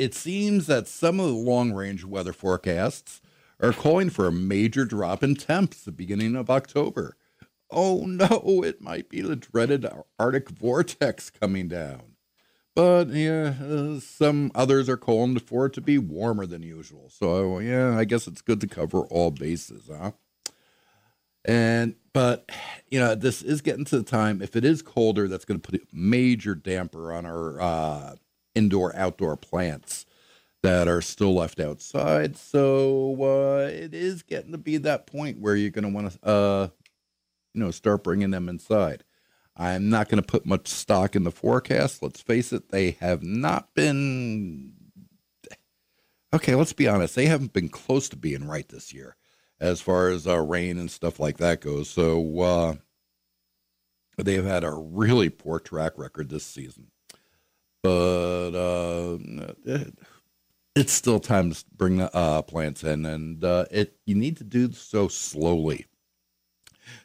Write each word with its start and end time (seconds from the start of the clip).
it 0.00 0.14
seems 0.14 0.66
that 0.66 0.88
some 0.88 1.20
of 1.20 1.26
the 1.26 1.34
long 1.34 1.72
range 1.72 2.06
weather 2.06 2.32
forecasts 2.32 3.20
are 3.60 3.74
calling 3.74 4.08
for 4.08 4.26
a 4.26 4.32
major 4.32 4.86
drop 4.86 5.22
in 5.22 5.34
temps 5.34 5.80
at 5.80 5.84
the 5.84 5.92
beginning 5.92 6.34
of 6.36 6.48
October. 6.48 7.18
Oh 7.70 8.06
no, 8.06 8.62
it 8.64 8.80
might 8.80 9.10
be 9.10 9.20
the 9.20 9.36
dreaded 9.36 9.86
Arctic 10.18 10.48
vortex 10.48 11.28
coming 11.28 11.68
down. 11.68 12.16
But 12.74 13.08
yeah, 13.10 13.54
uh, 13.62 14.00
some 14.00 14.50
others 14.54 14.88
are 14.88 14.96
calling 14.96 15.38
for 15.38 15.66
it 15.66 15.74
to 15.74 15.82
be 15.82 15.98
warmer 15.98 16.46
than 16.46 16.62
usual. 16.62 17.10
So 17.10 17.58
yeah, 17.58 17.98
I 17.98 18.04
guess 18.04 18.26
it's 18.26 18.40
good 18.40 18.62
to 18.62 18.66
cover 18.66 19.00
all 19.00 19.30
bases, 19.30 19.90
huh? 19.92 20.12
And 21.44 21.96
but 22.14 22.48
you 22.88 22.98
know, 22.98 23.14
this 23.14 23.42
is 23.42 23.60
getting 23.60 23.84
to 23.84 23.98
the 23.98 24.02
time. 24.02 24.40
If 24.40 24.56
it 24.56 24.64
is 24.64 24.80
colder, 24.80 25.28
that's 25.28 25.44
going 25.44 25.60
to 25.60 25.70
put 25.70 25.78
a 25.78 25.84
major 25.92 26.54
damper 26.54 27.12
on 27.12 27.26
our 27.26 27.60
uh, 27.60 28.14
indoor 28.54 28.94
outdoor 28.96 29.36
plants 29.36 30.06
that 30.62 30.88
are 30.88 31.00
still 31.00 31.34
left 31.34 31.60
outside. 31.60 32.36
So 32.36 33.16
uh, 33.20 33.68
it 33.70 33.94
is 33.94 34.22
getting 34.22 34.52
to 34.52 34.58
be 34.58 34.76
that 34.78 35.06
point 35.06 35.40
where 35.40 35.56
you're 35.56 35.70
going 35.70 35.84
to 35.84 35.94
want 35.94 36.12
to, 36.12 36.26
uh, 36.26 36.68
you 37.54 37.62
know, 37.62 37.70
start 37.70 38.04
bringing 38.04 38.30
them 38.30 38.48
inside. 38.48 39.04
I'm 39.56 39.90
not 39.90 40.08
going 40.08 40.22
to 40.22 40.26
put 40.26 40.46
much 40.46 40.68
stock 40.68 41.16
in 41.16 41.24
the 41.24 41.30
forecast. 41.30 42.02
Let's 42.02 42.20
face 42.20 42.52
it, 42.52 42.70
they 42.70 42.92
have 43.00 43.22
not 43.22 43.74
been. 43.74 44.72
Okay, 46.32 46.54
let's 46.54 46.72
be 46.72 46.88
honest. 46.88 47.14
They 47.14 47.26
haven't 47.26 47.52
been 47.52 47.68
close 47.68 48.08
to 48.10 48.16
being 48.16 48.46
right 48.46 48.68
this 48.68 48.94
year 48.94 49.16
as 49.58 49.80
far 49.80 50.08
as 50.08 50.26
uh, 50.26 50.40
rain 50.40 50.78
and 50.78 50.90
stuff 50.90 51.18
like 51.20 51.38
that 51.38 51.60
goes. 51.60 51.90
So 51.90 52.40
uh, 52.40 52.74
they've 54.16 54.44
had 54.44 54.64
a 54.64 54.72
really 54.72 55.28
poor 55.28 55.58
track 55.58 55.92
record 55.96 56.28
this 56.30 56.44
season. 56.44 56.89
But 57.82 58.54
uh, 58.54 59.18
it's 60.76 60.92
still 60.92 61.20
time 61.20 61.52
to 61.52 61.64
bring 61.76 61.96
the 61.98 62.14
uh, 62.14 62.42
plants 62.42 62.84
in, 62.84 63.06
and 63.06 63.42
uh, 63.44 63.64
it 63.70 63.96
you 64.06 64.14
need 64.14 64.36
to 64.38 64.44
do 64.44 64.72
so 64.72 65.08
slowly. 65.08 65.86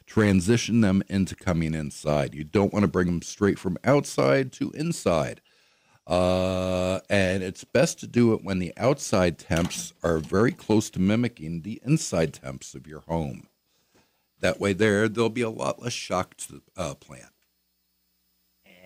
Transition 0.06 0.80
them 0.80 1.02
into 1.08 1.34
coming 1.34 1.74
inside. 1.74 2.34
You 2.34 2.44
don't 2.44 2.72
want 2.72 2.82
to 2.82 2.88
bring 2.88 3.06
them 3.06 3.22
straight 3.22 3.58
from 3.58 3.78
outside 3.84 4.52
to 4.52 4.70
inside. 4.72 5.40
Uh, 6.06 7.00
and 7.10 7.42
it's 7.42 7.64
best 7.64 7.98
to 7.98 8.06
do 8.06 8.32
it 8.32 8.44
when 8.44 8.60
the 8.60 8.72
outside 8.76 9.38
temps 9.38 9.92
are 10.04 10.18
very 10.18 10.52
close 10.52 10.88
to 10.90 11.00
mimicking 11.00 11.62
the 11.62 11.80
inside 11.84 12.32
temps 12.32 12.74
of 12.74 12.86
your 12.86 13.00
home. 13.00 13.48
That 14.40 14.60
way, 14.60 14.72
there 14.72 15.08
there'll 15.08 15.30
be 15.30 15.42
a 15.42 15.50
lot 15.50 15.82
less 15.82 15.92
shock 15.92 16.36
to 16.36 16.52
the 16.52 16.62
uh, 16.76 16.94
plant. 16.94 17.35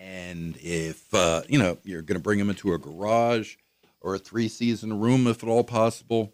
And 0.01 0.57
if 0.57 1.13
uh, 1.13 1.43
you 1.47 1.59
know 1.59 1.77
you're 1.83 2.01
going 2.01 2.17
to 2.17 2.23
bring 2.23 2.39
them 2.39 2.49
into 2.49 2.73
a 2.73 2.79
garage 2.79 3.55
or 4.01 4.15
a 4.15 4.19
three-season 4.19 4.99
room, 4.99 5.27
if 5.27 5.43
at 5.43 5.49
all 5.49 5.63
possible, 5.63 6.33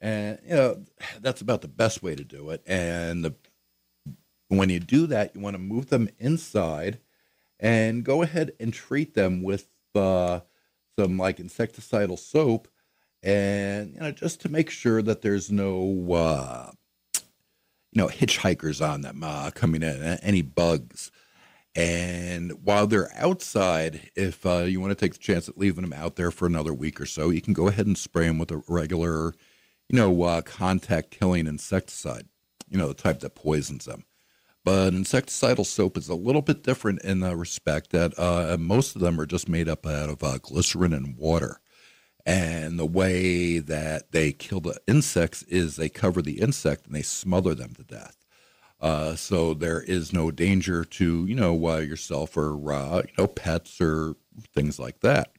and 0.00 0.40
you 0.44 0.56
know 0.56 0.82
that's 1.20 1.40
about 1.40 1.62
the 1.62 1.68
best 1.68 2.02
way 2.02 2.16
to 2.16 2.24
do 2.24 2.50
it. 2.50 2.60
And 2.66 3.24
the, 3.24 3.34
when 4.48 4.68
you 4.68 4.80
do 4.80 5.06
that, 5.06 5.36
you 5.36 5.40
want 5.40 5.54
to 5.54 5.62
move 5.62 5.90
them 5.90 6.08
inside 6.18 6.98
and 7.60 8.02
go 8.02 8.22
ahead 8.22 8.52
and 8.58 8.74
treat 8.74 9.14
them 9.14 9.44
with 9.44 9.68
uh, 9.94 10.40
some 10.98 11.16
like 11.18 11.36
insecticidal 11.36 12.18
soap, 12.18 12.66
and 13.22 13.94
you 13.94 14.00
know 14.00 14.10
just 14.10 14.40
to 14.40 14.48
make 14.48 14.70
sure 14.70 15.02
that 15.02 15.22
there's 15.22 15.52
no 15.52 16.12
uh, 16.12 16.72
you 17.92 18.02
know 18.02 18.08
hitchhikers 18.08 18.84
on 18.84 19.02
them 19.02 19.22
uh, 19.22 19.52
coming 19.52 19.84
in, 19.84 20.02
any 20.02 20.42
bugs. 20.42 21.12
And 21.74 22.52
while 22.64 22.86
they're 22.86 23.10
outside, 23.16 24.10
if 24.14 24.44
uh, 24.44 24.64
you 24.64 24.80
want 24.80 24.90
to 24.90 24.94
take 24.94 25.14
the 25.14 25.18
chance 25.18 25.48
at 25.48 25.56
leaving 25.56 25.82
them 25.82 25.92
out 25.94 26.16
there 26.16 26.30
for 26.30 26.46
another 26.46 26.74
week 26.74 27.00
or 27.00 27.06
so, 27.06 27.30
you 27.30 27.40
can 27.40 27.54
go 27.54 27.68
ahead 27.68 27.86
and 27.86 27.96
spray 27.96 28.26
them 28.26 28.38
with 28.38 28.50
a 28.50 28.62
regular, 28.68 29.32
you 29.88 29.96
know, 29.96 30.22
uh, 30.22 30.42
contact 30.42 31.10
killing 31.10 31.46
insecticide, 31.46 32.26
you 32.68 32.76
know, 32.76 32.88
the 32.88 32.94
type 32.94 33.20
that 33.20 33.34
poisons 33.34 33.86
them. 33.86 34.04
But 34.64 34.92
insecticidal 34.92 35.66
soap 35.66 35.96
is 35.96 36.08
a 36.08 36.14
little 36.14 36.42
bit 36.42 36.62
different 36.62 37.02
in 37.02 37.20
the 37.20 37.36
respect 37.36 37.90
that 37.90 38.16
uh, 38.18 38.56
most 38.60 38.94
of 38.94 39.00
them 39.00 39.18
are 39.18 39.26
just 39.26 39.48
made 39.48 39.68
up 39.68 39.86
out 39.86 40.10
of 40.10 40.22
uh, 40.22 40.38
glycerin 40.38 40.92
and 40.92 41.16
water. 41.16 41.58
And 42.24 42.78
the 42.78 42.86
way 42.86 43.58
that 43.58 44.12
they 44.12 44.32
kill 44.32 44.60
the 44.60 44.78
insects 44.86 45.42
is 45.44 45.74
they 45.74 45.88
cover 45.88 46.22
the 46.22 46.40
insect 46.40 46.86
and 46.86 46.94
they 46.94 47.02
smother 47.02 47.54
them 47.54 47.74
to 47.74 47.82
death. 47.82 48.21
Uh, 48.82 49.14
so 49.14 49.54
there 49.54 49.80
is 49.80 50.12
no 50.12 50.32
danger 50.32 50.84
to 50.84 51.24
you 51.24 51.36
know 51.36 51.68
uh, 51.68 51.78
yourself 51.78 52.36
or 52.36 52.72
uh, 52.72 52.96
you 52.96 53.14
know 53.16 53.28
pets 53.28 53.80
or 53.80 54.16
things 54.52 54.78
like 54.78 55.00
that. 55.00 55.32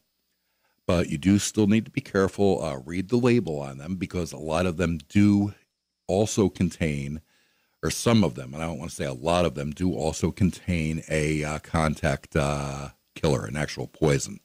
But 0.88 1.10
you 1.10 1.18
do 1.18 1.38
still 1.40 1.68
need 1.68 1.86
to 1.86 1.92
be 1.92 2.02
careful. 2.02 2.64
Uh, 2.64 2.80
read 2.86 3.10
the 3.10 3.18
label 3.18 3.60
on 3.60 3.78
them 3.78 3.96
because 3.98 4.32
a 4.32 4.38
lot 4.38 4.66
of 4.66 4.78
them 4.78 4.98
do 5.10 5.54
also 6.08 6.48
contain 6.48 7.22
or 7.84 7.92
some 7.92 8.24
of 8.24 8.36
them, 8.36 8.54
and 8.54 8.64
I 8.64 8.68
don't 8.68 8.80
want 8.80 8.92
to 8.92 8.96
say 8.96 9.04
a 9.04 9.12
lot 9.12 9.44
of 9.44 9.56
them, 9.56 9.72
do 9.72 9.94
also 9.94 10.32
contain 10.32 11.04
a 11.10 11.44
uh, 11.44 11.60
contact 11.60 12.34
uh, 12.34 12.90
killer, 13.14 13.46
an 13.46 13.58
actual 13.58 13.88
poison. 13.88 14.40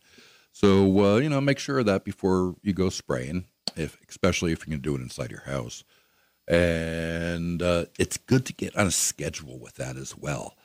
So 0.51 1.19
you 1.19 1.29
know, 1.29 1.41
make 1.41 1.61
sure 1.61 1.79
of 1.79 1.87
that 1.87 2.05
before 2.05 2.57
you 2.63 2.73
go 2.73 2.89
spraying, 2.89 3.45
if 3.77 3.97
especially 4.09 4.51
if 4.51 4.67
going 4.67 4.77
to 4.77 4.83
do 4.83 4.97
it 4.97 5.03
inside 5.03 5.31
your 5.31 5.43
house. 5.43 5.85
And 6.49 7.63
uh, 7.63 7.87
it's 7.99 8.17
good 8.17 8.47
to 8.47 8.53
get 8.53 8.77
on 8.77 8.87
a 8.87 8.91
schedule 8.91 9.59
with 9.59 9.75
that 9.75 9.97
as 9.97 10.17
well. 10.17 10.57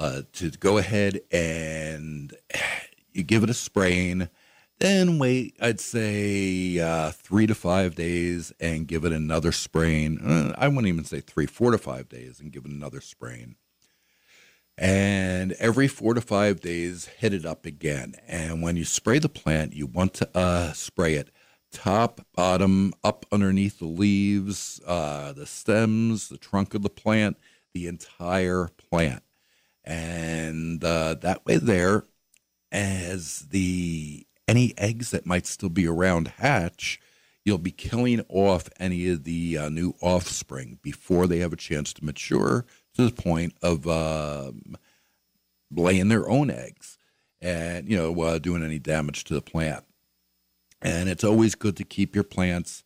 Uh, 0.00 0.22
to 0.32 0.50
go 0.50 0.78
ahead 0.78 1.20
and 1.30 2.36
you 3.12 3.22
give 3.22 3.44
it 3.44 3.50
a 3.50 3.54
spraying 3.54 4.28
then 4.82 5.20
wait, 5.20 5.56
I'd 5.60 5.78
say 5.78 6.80
uh, 6.80 7.12
three 7.12 7.46
to 7.46 7.54
five 7.54 7.94
days 7.94 8.52
and 8.58 8.88
give 8.88 9.04
it 9.04 9.12
another 9.12 9.52
spraying. 9.52 10.18
Uh, 10.18 10.54
I 10.58 10.66
wouldn't 10.66 10.88
even 10.88 11.04
say 11.04 11.20
three, 11.20 11.46
four 11.46 11.70
to 11.70 11.78
five 11.78 12.08
days 12.08 12.40
and 12.40 12.50
give 12.50 12.64
it 12.64 12.72
another 12.72 13.00
spraying. 13.00 13.54
And 14.76 15.52
every 15.52 15.86
four 15.86 16.14
to 16.14 16.20
five 16.20 16.60
days, 16.60 17.06
hit 17.06 17.32
it 17.32 17.46
up 17.46 17.64
again. 17.64 18.16
And 18.26 18.60
when 18.60 18.74
you 18.74 18.84
spray 18.84 19.20
the 19.20 19.28
plant, 19.28 19.72
you 19.72 19.86
want 19.86 20.14
to 20.14 20.36
uh, 20.36 20.72
spray 20.72 21.14
it 21.14 21.30
top, 21.72 22.20
bottom, 22.34 22.92
up 23.02 23.26
underneath 23.32 23.78
the 23.78 23.86
leaves, 23.86 24.80
uh, 24.86 25.32
the 25.32 25.46
stems, 25.46 26.28
the 26.28 26.38
trunk 26.38 26.74
of 26.74 26.82
the 26.82 26.90
plant, 26.90 27.36
the 27.74 27.86
entire 27.86 28.68
plant. 28.76 29.22
And 29.84 30.82
uh, 30.84 31.14
that 31.14 31.44
way, 31.44 31.56
there, 31.56 32.04
as 32.70 33.46
the 33.50 34.26
any 34.46 34.74
eggs 34.76 35.10
that 35.10 35.26
might 35.26 35.46
still 35.46 35.68
be 35.68 35.86
around 35.86 36.28
hatch, 36.28 37.00
you'll 37.44 37.58
be 37.58 37.70
killing 37.70 38.24
off 38.28 38.68
any 38.78 39.08
of 39.08 39.24
the 39.24 39.58
uh, 39.58 39.68
new 39.68 39.94
offspring 40.00 40.78
before 40.82 41.26
they 41.26 41.38
have 41.38 41.52
a 41.52 41.56
chance 41.56 41.92
to 41.94 42.04
mature 42.04 42.64
to 42.94 43.04
the 43.08 43.22
point 43.22 43.54
of 43.62 43.86
um, 43.88 44.76
laying 45.70 46.08
their 46.08 46.28
own 46.28 46.50
eggs 46.50 46.98
and 47.40 47.88
you 47.88 47.96
know 47.96 48.20
uh, 48.22 48.38
doing 48.38 48.64
any 48.64 48.78
damage 48.78 49.24
to 49.24 49.34
the 49.34 49.42
plant. 49.42 49.84
And 50.82 51.08
it's 51.08 51.24
always 51.24 51.54
good 51.54 51.76
to 51.76 51.84
keep 51.84 52.14
your 52.14 52.24
plants 52.24 52.82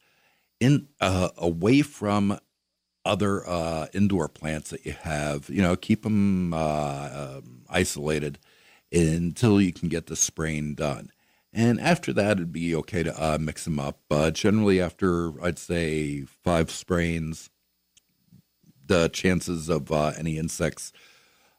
in 0.60 0.88
uh, 1.00 1.30
away 1.36 1.82
from 1.82 2.38
other 3.04 3.48
uh, 3.48 3.86
indoor 3.94 4.28
plants 4.28 4.70
that 4.70 4.84
you 4.84 4.92
have. 4.92 5.48
You 5.48 5.62
know, 5.62 5.76
keep 5.76 6.02
them 6.02 6.52
uh, 6.52 7.36
um, 7.38 7.62
isolated 7.68 8.38
until 8.92 9.60
you 9.60 9.72
can 9.72 9.88
get 9.88 10.06
the 10.06 10.16
spraying 10.16 10.74
done. 10.74 11.10
And 11.52 11.80
after 11.80 12.12
that, 12.12 12.32
it'd 12.32 12.52
be 12.52 12.74
okay 12.76 13.02
to 13.02 13.22
uh, 13.22 13.38
mix 13.38 13.64
them 13.64 13.80
up. 13.80 14.00
But 14.08 14.34
generally, 14.34 14.80
after 14.80 15.42
I'd 15.42 15.58
say 15.58 16.22
five 16.22 16.70
sprains, 16.70 17.48
the 18.84 19.08
chances 19.08 19.68
of 19.68 19.90
uh, 19.90 20.12
any 20.18 20.36
insects, 20.36 20.92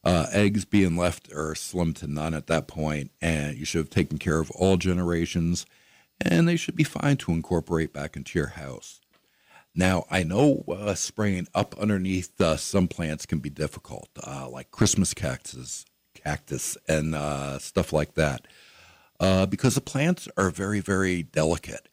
uh, 0.03 0.27
eggs 0.31 0.65
being 0.65 0.95
left 0.95 1.31
are 1.33 1.55
slim 1.55 1.93
to 1.95 2.07
none 2.07 2.33
at 2.33 2.47
that 2.47 2.67
point, 2.67 3.11
and 3.21 3.57
you 3.57 3.65
should 3.65 3.79
have 3.79 3.89
taken 3.89 4.17
care 4.17 4.39
of 4.39 4.51
all 4.51 4.77
generations, 4.77 5.65
and 6.21 6.47
they 6.47 6.55
should 6.55 6.75
be 6.75 6.83
fine 6.83 7.17
to 7.17 7.31
incorporate 7.31 7.93
back 7.93 8.15
into 8.15 8.37
your 8.37 8.49
house. 8.49 9.01
Now, 9.75 10.05
I 10.09 10.23
know 10.23 10.63
uh, 10.67 10.95
spraying 10.95 11.47
up 11.53 11.77
underneath 11.77 12.39
uh, 12.41 12.57
some 12.57 12.87
plants 12.87 13.25
can 13.25 13.39
be 13.39 13.49
difficult, 13.49 14.09
uh, 14.25 14.49
like 14.49 14.71
Christmas 14.71 15.13
cactus, 15.13 15.85
cactus, 16.15 16.77
and 16.87 17.13
uh, 17.13 17.59
stuff 17.59 17.93
like 17.93 18.15
that 18.15 18.47
uh, 19.19 19.45
because 19.45 19.75
the 19.75 19.81
plants 19.81 20.27
are 20.37 20.49
very, 20.49 20.79
very 20.79 21.23
delicate, 21.23 21.89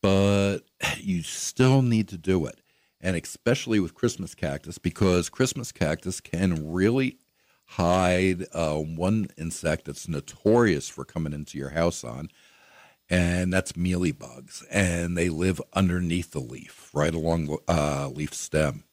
but 0.00 0.60
you 0.96 1.22
still 1.22 1.82
need 1.82 2.08
to 2.08 2.18
do 2.18 2.46
it. 2.46 2.60
And 3.00 3.16
especially 3.16 3.78
with 3.78 3.94
Christmas 3.94 4.34
cactus, 4.34 4.78
because 4.78 5.28
Christmas 5.28 5.70
cactus 5.70 6.20
can 6.20 6.72
really 6.72 7.18
hide 7.64 8.46
uh, 8.52 8.76
one 8.76 9.28
insect 9.36 9.84
that's 9.84 10.08
notorious 10.08 10.88
for 10.88 11.04
coming 11.04 11.32
into 11.32 11.58
your 11.58 11.70
house 11.70 12.02
on, 12.02 12.28
and 13.10 13.52
that's 13.52 13.72
mealybugs. 13.72 14.64
And 14.70 15.16
they 15.16 15.28
live 15.28 15.60
underneath 15.72 16.32
the 16.32 16.40
leaf, 16.40 16.90
right 16.92 17.14
along 17.14 17.46
the 17.46 17.58
uh, 17.68 18.08
leaf 18.08 18.34
stem. 18.34 18.84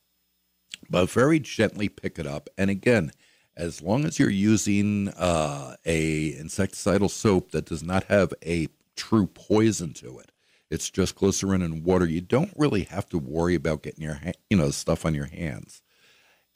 But 0.90 1.10
very 1.10 1.40
gently 1.40 1.90
pick 1.90 2.20
it 2.20 2.28
up. 2.28 2.50
And 2.58 2.70
again, 2.70 3.12
as 3.58 3.82
long 3.82 4.06
as 4.06 4.20
you're 4.20 4.30
using 4.30 5.10
uh, 5.10 5.76
a 5.86 6.34
insecticidal 6.34 7.10
soap 7.10 7.52
that 7.52 7.66
does 7.66 7.82
not 7.84 8.06
have 8.06 8.34
a 8.46 8.68
true 8.96 9.28
poison 9.28 9.94
to 9.94 10.20
it. 10.20 10.32
It's 10.70 10.90
just 10.90 11.16
glycerin 11.16 11.62
and 11.62 11.84
water. 11.84 12.06
You 12.06 12.22
don't 12.22 12.52
really 12.56 12.84
have 12.84 13.08
to 13.10 13.18
worry 13.18 13.56
about 13.56 13.84
getting 13.84 14.04
your 14.04 14.16
ha- 14.16 14.32
you 14.50 14.58
know 14.58 14.72
stuff 14.72 15.06
on 15.06 15.14
your 15.14 15.28
hands. 15.28 15.82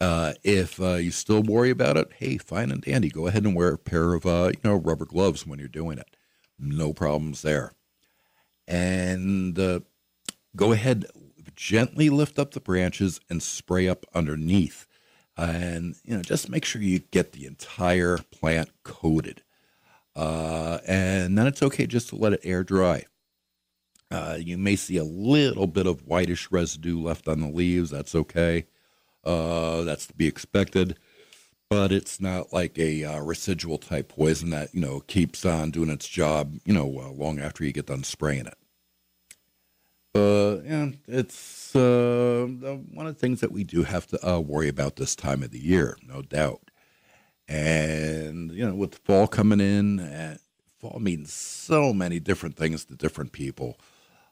Uh, 0.02 0.34
if 0.44 0.80
uh, 0.82 0.96
you 0.96 1.12
still 1.12 1.44
worry 1.44 1.70
about 1.70 1.98
it, 1.98 2.10
hey, 2.18 2.38
fine 2.38 2.72
and 2.72 2.82
dandy. 2.82 3.10
Go 3.10 3.28
ahead 3.28 3.44
and 3.44 3.56
wear 3.56 3.74
a 3.74 3.78
pair 3.78 4.14
of 4.14 4.26
uh, 4.26 4.52
you 4.54 4.60
know 4.64 4.76
rubber 4.76 5.06
gloves 5.06 5.46
when 5.46 5.60
you're 5.60 5.68
doing 5.68 5.98
it. 5.98 6.16
No 6.60 6.94
problems 6.94 7.42
there. 7.42 7.74
And 8.68 9.58
uh, 9.58 9.80
go 10.56 10.72
ahead, 10.72 11.06
gently 11.56 12.10
lift 12.10 12.38
up 12.38 12.52
the 12.52 12.60
branches 12.60 13.20
and 13.30 13.42
spray 13.42 13.88
up 13.88 14.06
underneath. 14.14 14.86
And 15.38 15.96
you 16.04 16.16
know, 16.16 16.22
just 16.22 16.50
make 16.50 16.66
sure 16.66 16.82
you 16.82 17.00
get 17.00 17.32
the 17.32 17.46
entire 17.46 18.18
plant 18.18 18.70
coated. 18.84 19.42
Uh, 20.16 20.80
and 20.86 21.38
then 21.38 21.48
it's 21.48 21.64
okay 21.64 21.88
just 21.88 22.10
to 22.10 22.16
let 22.16 22.34
it 22.34 22.42
air 22.44 22.64
dry. 22.64 23.06
Uh, 24.12 24.38
you 24.40 24.58
may 24.58 24.76
see 24.76 24.98
a 24.98 25.04
little 25.04 25.68
bit 25.68 25.86
of 25.86 26.06
whitish 26.08 26.52
residue 26.52 27.00
left 27.00 27.28
on 27.28 27.40
the 27.42 27.48
leaves. 27.48 27.92
That's 27.92 28.16
okay. 28.16 28.66
Uh, 29.24 29.84
that's 29.84 30.08
to 30.08 30.14
be 30.14 30.28
expected, 30.28 30.98
but 31.70 31.92
it's 31.92 32.20
not 32.20 32.52
like 32.52 32.78
a 32.80 33.04
uh, 33.04 33.22
residual 33.22 33.78
type 33.78 34.10
poison 34.10 34.50
that 34.50 34.74
you 34.74 34.82
know 34.82 35.02
keeps 35.02 35.46
on 35.46 35.72
doing 35.72 35.90
its 35.90 36.08
job. 36.08 36.58
You 36.66 36.74
know, 36.74 37.00
uh, 37.00 37.12
long 37.12 37.40
after 37.40 37.64
you 37.64 37.72
get 37.72 37.86
done 37.86 38.04
spraying 38.04 38.48
it. 38.48 38.58
Uh, 40.16 40.62
yeah, 40.66 40.90
it's 41.08 41.76
uh, 41.76 42.48
one 42.94 43.06
of 43.06 43.14
the 43.14 43.20
things 43.20 43.42
that 43.42 43.52
we 43.52 43.64
do 43.64 43.84
have 43.84 44.08
to 44.08 44.28
uh, 44.28 44.40
worry 44.40 44.68
about 44.68 44.96
this 44.96 45.16
time 45.16 45.44
of 45.44 45.52
the 45.52 45.60
year, 45.60 45.98
no 46.04 46.24
doubt. 46.24 46.72
And 47.48 48.52
you 48.52 48.68
know, 48.68 48.76
with 48.76 48.96
fall 48.96 49.28
coming 49.28 49.60
in, 49.60 50.40
fall 50.80 51.00
means 51.00 51.32
so 51.32 51.94
many 51.94 52.20
different 52.20 52.58
things 52.58 52.86
to 52.86 52.96
different 52.96 53.32
people. 53.32 53.78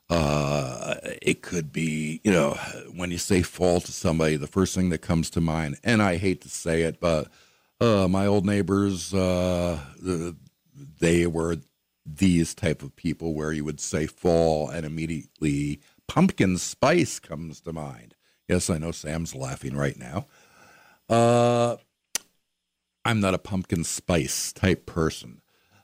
Uh, 0.09 0.95
it 1.21 1.41
could 1.41 1.71
be, 1.71 2.21
you 2.23 2.31
know, 2.31 2.53
when 2.95 3.11
you 3.11 3.17
say 3.17 3.41
fall 3.41 3.81
to 3.81 3.91
somebody, 3.91 4.37
the 4.37 4.47
first 4.47 4.73
thing 4.73 4.89
that 4.89 4.99
comes 4.99 5.29
to 5.31 5.41
mind, 5.41 5.77
and 5.83 6.01
I 6.01 6.17
hate 6.17 6.41
to 6.41 6.49
say 6.49 6.83
it, 6.83 6.99
but 6.99 7.27
uh, 7.81 8.07
my 8.07 8.25
old 8.25 8.45
neighbors, 8.45 9.13
uh, 9.13 9.79
they 10.99 11.27
were 11.27 11.57
these 12.05 12.55
type 12.55 12.81
of 12.81 12.95
people 12.95 13.33
where 13.33 13.51
you 13.51 13.65
would 13.65 13.81
say 13.81 14.07
fall 14.07 14.69
and 14.69 14.85
immediately 14.85 15.81
pumpkin 16.07 16.57
spice 16.57 17.19
comes 17.19 17.59
to 17.61 17.73
mind. 17.73 18.15
Yes, 18.47 18.69
I 18.69 18.77
know 18.77 18.91
Sam's 18.91 19.35
laughing 19.35 19.75
right 19.75 19.97
now. 19.97 20.27
Uh, 21.09 21.75
I'm 23.03 23.19
not 23.19 23.33
a 23.33 23.39
pumpkin 23.39 23.83
spice 23.83 24.53
type 24.53 24.85
person. 24.85 25.41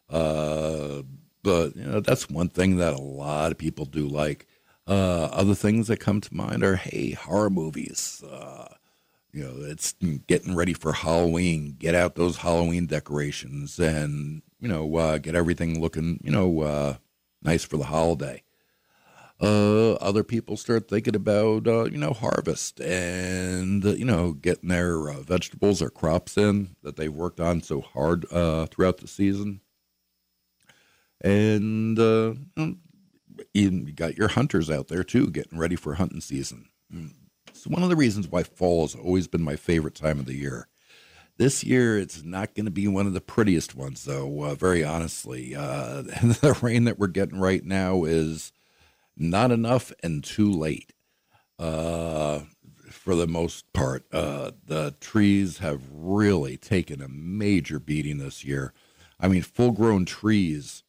Uh, 0.10 1.04
but 1.44 1.75
you 1.75 1.84
know 1.84 2.00
that's 2.00 2.30
one 2.30 2.50
thing 2.50 2.78
that 2.78 2.94
a 2.94 3.01
lot 3.01 3.51
of 3.51 3.57
people 3.57 3.86
do 3.86 4.07
like. 4.07 4.48
Uh, 4.86 5.30
other 5.31 5.56
things 5.56 5.88
that 5.88 6.00
come 6.00 6.19
to 6.22 6.36
mind 6.36 6.63
are 6.63 6.75
hey 6.75 7.12
horror 7.12 7.50
movies. 7.50 8.24
Uh, 8.30 8.68
you 9.31 9.44
know, 9.44 9.54
it's 9.66 9.94
getting 10.28 10.56
ready 10.56 10.74
for 10.74 10.94
Halloween. 10.94 11.75
Get 11.78 11.95
out 11.95 12.16
those 12.16 12.38
Halloween 12.38 12.86
decorations 12.86 13.80
and 13.80 14.42
you 14.60 14.68
know 14.68 14.95
uh, 14.95 15.18
get 15.18 15.36
everything 15.36 15.81
looking 15.81 16.19
you 16.24 16.31
know 16.31 16.62
uh, 16.62 16.95
nice 17.42 17.63
for 17.63 17.78
the 17.78 17.86
holiday. 17.86 18.44
Uh, 19.42 19.94
other 19.94 20.24
people 20.24 20.56
start 20.56 20.88
thinking 20.88 21.16
about 21.16 21.68
uh, 21.68 21.86
you 21.86 21.98
know 21.98 22.13
harvest 22.13 22.80
and 22.80 23.84
you 23.84 24.06
know 24.06 24.34
getting 24.34 24.69
their 24.69 25.12
vegetables 25.22 25.81
or 25.81 25.89
crops 25.89 26.38
in 26.38 26.75
that 26.84 26.96
they've 26.96 27.13
worked 27.13 27.39
on 27.39 27.62
so 27.62 27.81
hard 27.81 28.28
throughout 28.30 28.98
the 29.00 29.07
season 29.07 29.60
and 31.24 31.98
uh, 31.98 32.34
you 33.54 33.92
got 33.94 34.18
your 34.18 34.30
hunters 34.30 34.70
out 34.70 34.88
there 34.88 35.04
too, 35.04 35.30
getting 35.30 35.58
ready 35.58 35.75
for 35.75 35.96
hunting 35.96 36.22
season. 36.22 36.68
It's 37.48 37.66
one 37.66 37.84
of 37.84 37.90
the 37.90 37.96
reasons 37.96 38.28
why 38.28 38.44
fall 38.44 38.81
has 38.81 38.96
always 38.96 39.28
been 39.28 39.44
my 39.44 39.56
favorite 39.56 39.96
time 39.96 40.20
of 40.20 40.25
the 40.25 40.36
year. 40.36 40.68
This 41.38 41.64
year, 41.64 41.98
it's 41.98 42.24
not 42.24 42.54
going 42.54 42.66
to 42.66 42.72
be 42.72 42.88
one 42.88 43.08
of 43.08 43.14
the 43.14 43.22
prettiest 43.22 43.74
ones, 43.74 44.06
though. 44.06 44.44
Uh, 44.44 44.56
very 44.56 44.84
honestly, 44.84 45.56
uh, 45.56 46.02
the 46.02 46.58
rain 46.62 46.84
that 46.84 47.00
we're 47.00 47.08
getting 47.08 47.40
right 47.40 47.64
now 47.64 48.04
is 48.04 48.52
not 49.18 49.52
enough 49.52 49.92
and 50.04 50.24
too 50.24 50.52
late. 50.52 50.94
Uh, 51.58 52.42
for 52.90 53.16
the 53.16 53.28
most 53.28 53.72
part, 53.74 54.06
uh, 54.14 54.52
the 54.66 54.94
trees 55.00 55.58
have 55.58 55.81
really 55.92 56.58
taken 56.58 57.02
a 57.02 57.08
major 57.08 57.80
beating 57.80 58.20
this 58.20 58.44
year. 58.44 58.74
I 59.20 59.28
mean, 59.28 59.42
full-grown 59.42 60.06
trees 60.06 60.82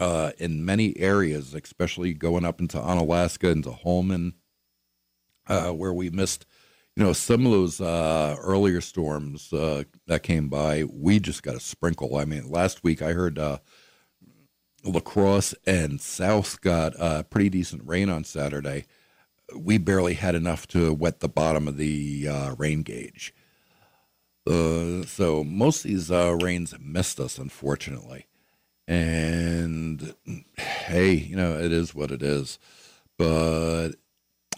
uh, 0.00 0.32
in 0.38 0.64
many 0.64 0.96
areas, 0.98 1.54
especially 1.54 2.14
going 2.14 2.44
up 2.44 2.58
into 2.58 2.78
Onalaska, 2.78 3.52
into 3.52 3.70
Holmen, 3.70 4.32
uh, 5.46 5.70
where 5.70 5.92
we 5.92 6.08
missed, 6.08 6.46
you 6.96 7.04
know, 7.04 7.12
some 7.12 7.44
of 7.44 7.52
those 7.52 7.80
uh, 7.82 8.34
earlier 8.40 8.80
storms 8.80 9.52
uh, 9.52 9.84
that 10.06 10.22
came 10.22 10.48
by. 10.48 10.84
We 10.84 11.20
just 11.20 11.42
got 11.42 11.54
a 11.54 11.60
sprinkle. 11.60 12.16
I 12.16 12.24
mean, 12.24 12.50
last 12.50 12.82
week 12.82 13.02
I 13.02 13.12
heard 13.12 13.38
uh, 13.38 13.58
La 14.82 15.40
and 15.66 16.00
South 16.00 16.60
got 16.62 16.98
uh, 16.98 17.22
pretty 17.24 17.50
decent 17.50 17.82
rain 17.86 18.08
on 18.08 18.24
Saturday. 18.24 18.86
We 19.54 19.76
barely 19.76 20.14
had 20.14 20.34
enough 20.34 20.66
to 20.68 20.94
wet 20.94 21.20
the 21.20 21.28
bottom 21.28 21.68
of 21.68 21.76
the 21.76 22.54
rain 22.56 22.82
gauge. 22.82 23.34
so 24.46 25.44
most 25.44 25.84
of 25.84 25.90
these 25.90 26.08
rains 26.10 26.74
missed 26.80 27.20
us, 27.20 27.36
unfortunately. 27.36 28.26
And 28.90 30.14
hey, 30.56 31.14
you 31.14 31.36
know, 31.36 31.56
it 31.56 31.70
is 31.70 31.94
what 31.94 32.10
it 32.10 32.24
is. 32.24 32.58
But 33.16 33.90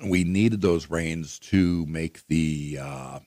we 0.03 0.25
needed 0.25 0.63
those 0.63 0.89
rains 0.89 1.39
to 1.41 1.85
make 1.85 2.27
the 2.29 2.79
uh, 2.81 3.19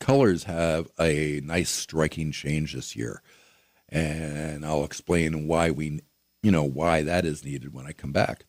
colors 0.00 0.44
have 0.44 0.88
a 0.98 1.42
nice 1.44 1.68
striking 1.68 2.32
change 2.32 2.72
this 2.72 2.96
year. 2.96 3.20
And 3.90 4.64
I'll 4.64 4.84
explain 4.84 5.46
why 5.46 5.70
we, 5.70 6.00
you 6.42 6.50
know, 6.50 6.64
why 6.64 7.02
that 7.02 7.26
is 7.26 7.44
needed 7.44 7.74
when 7.74 7.86
I 7.86 7.92
come 7.92 8.12
back. 8.12 8.46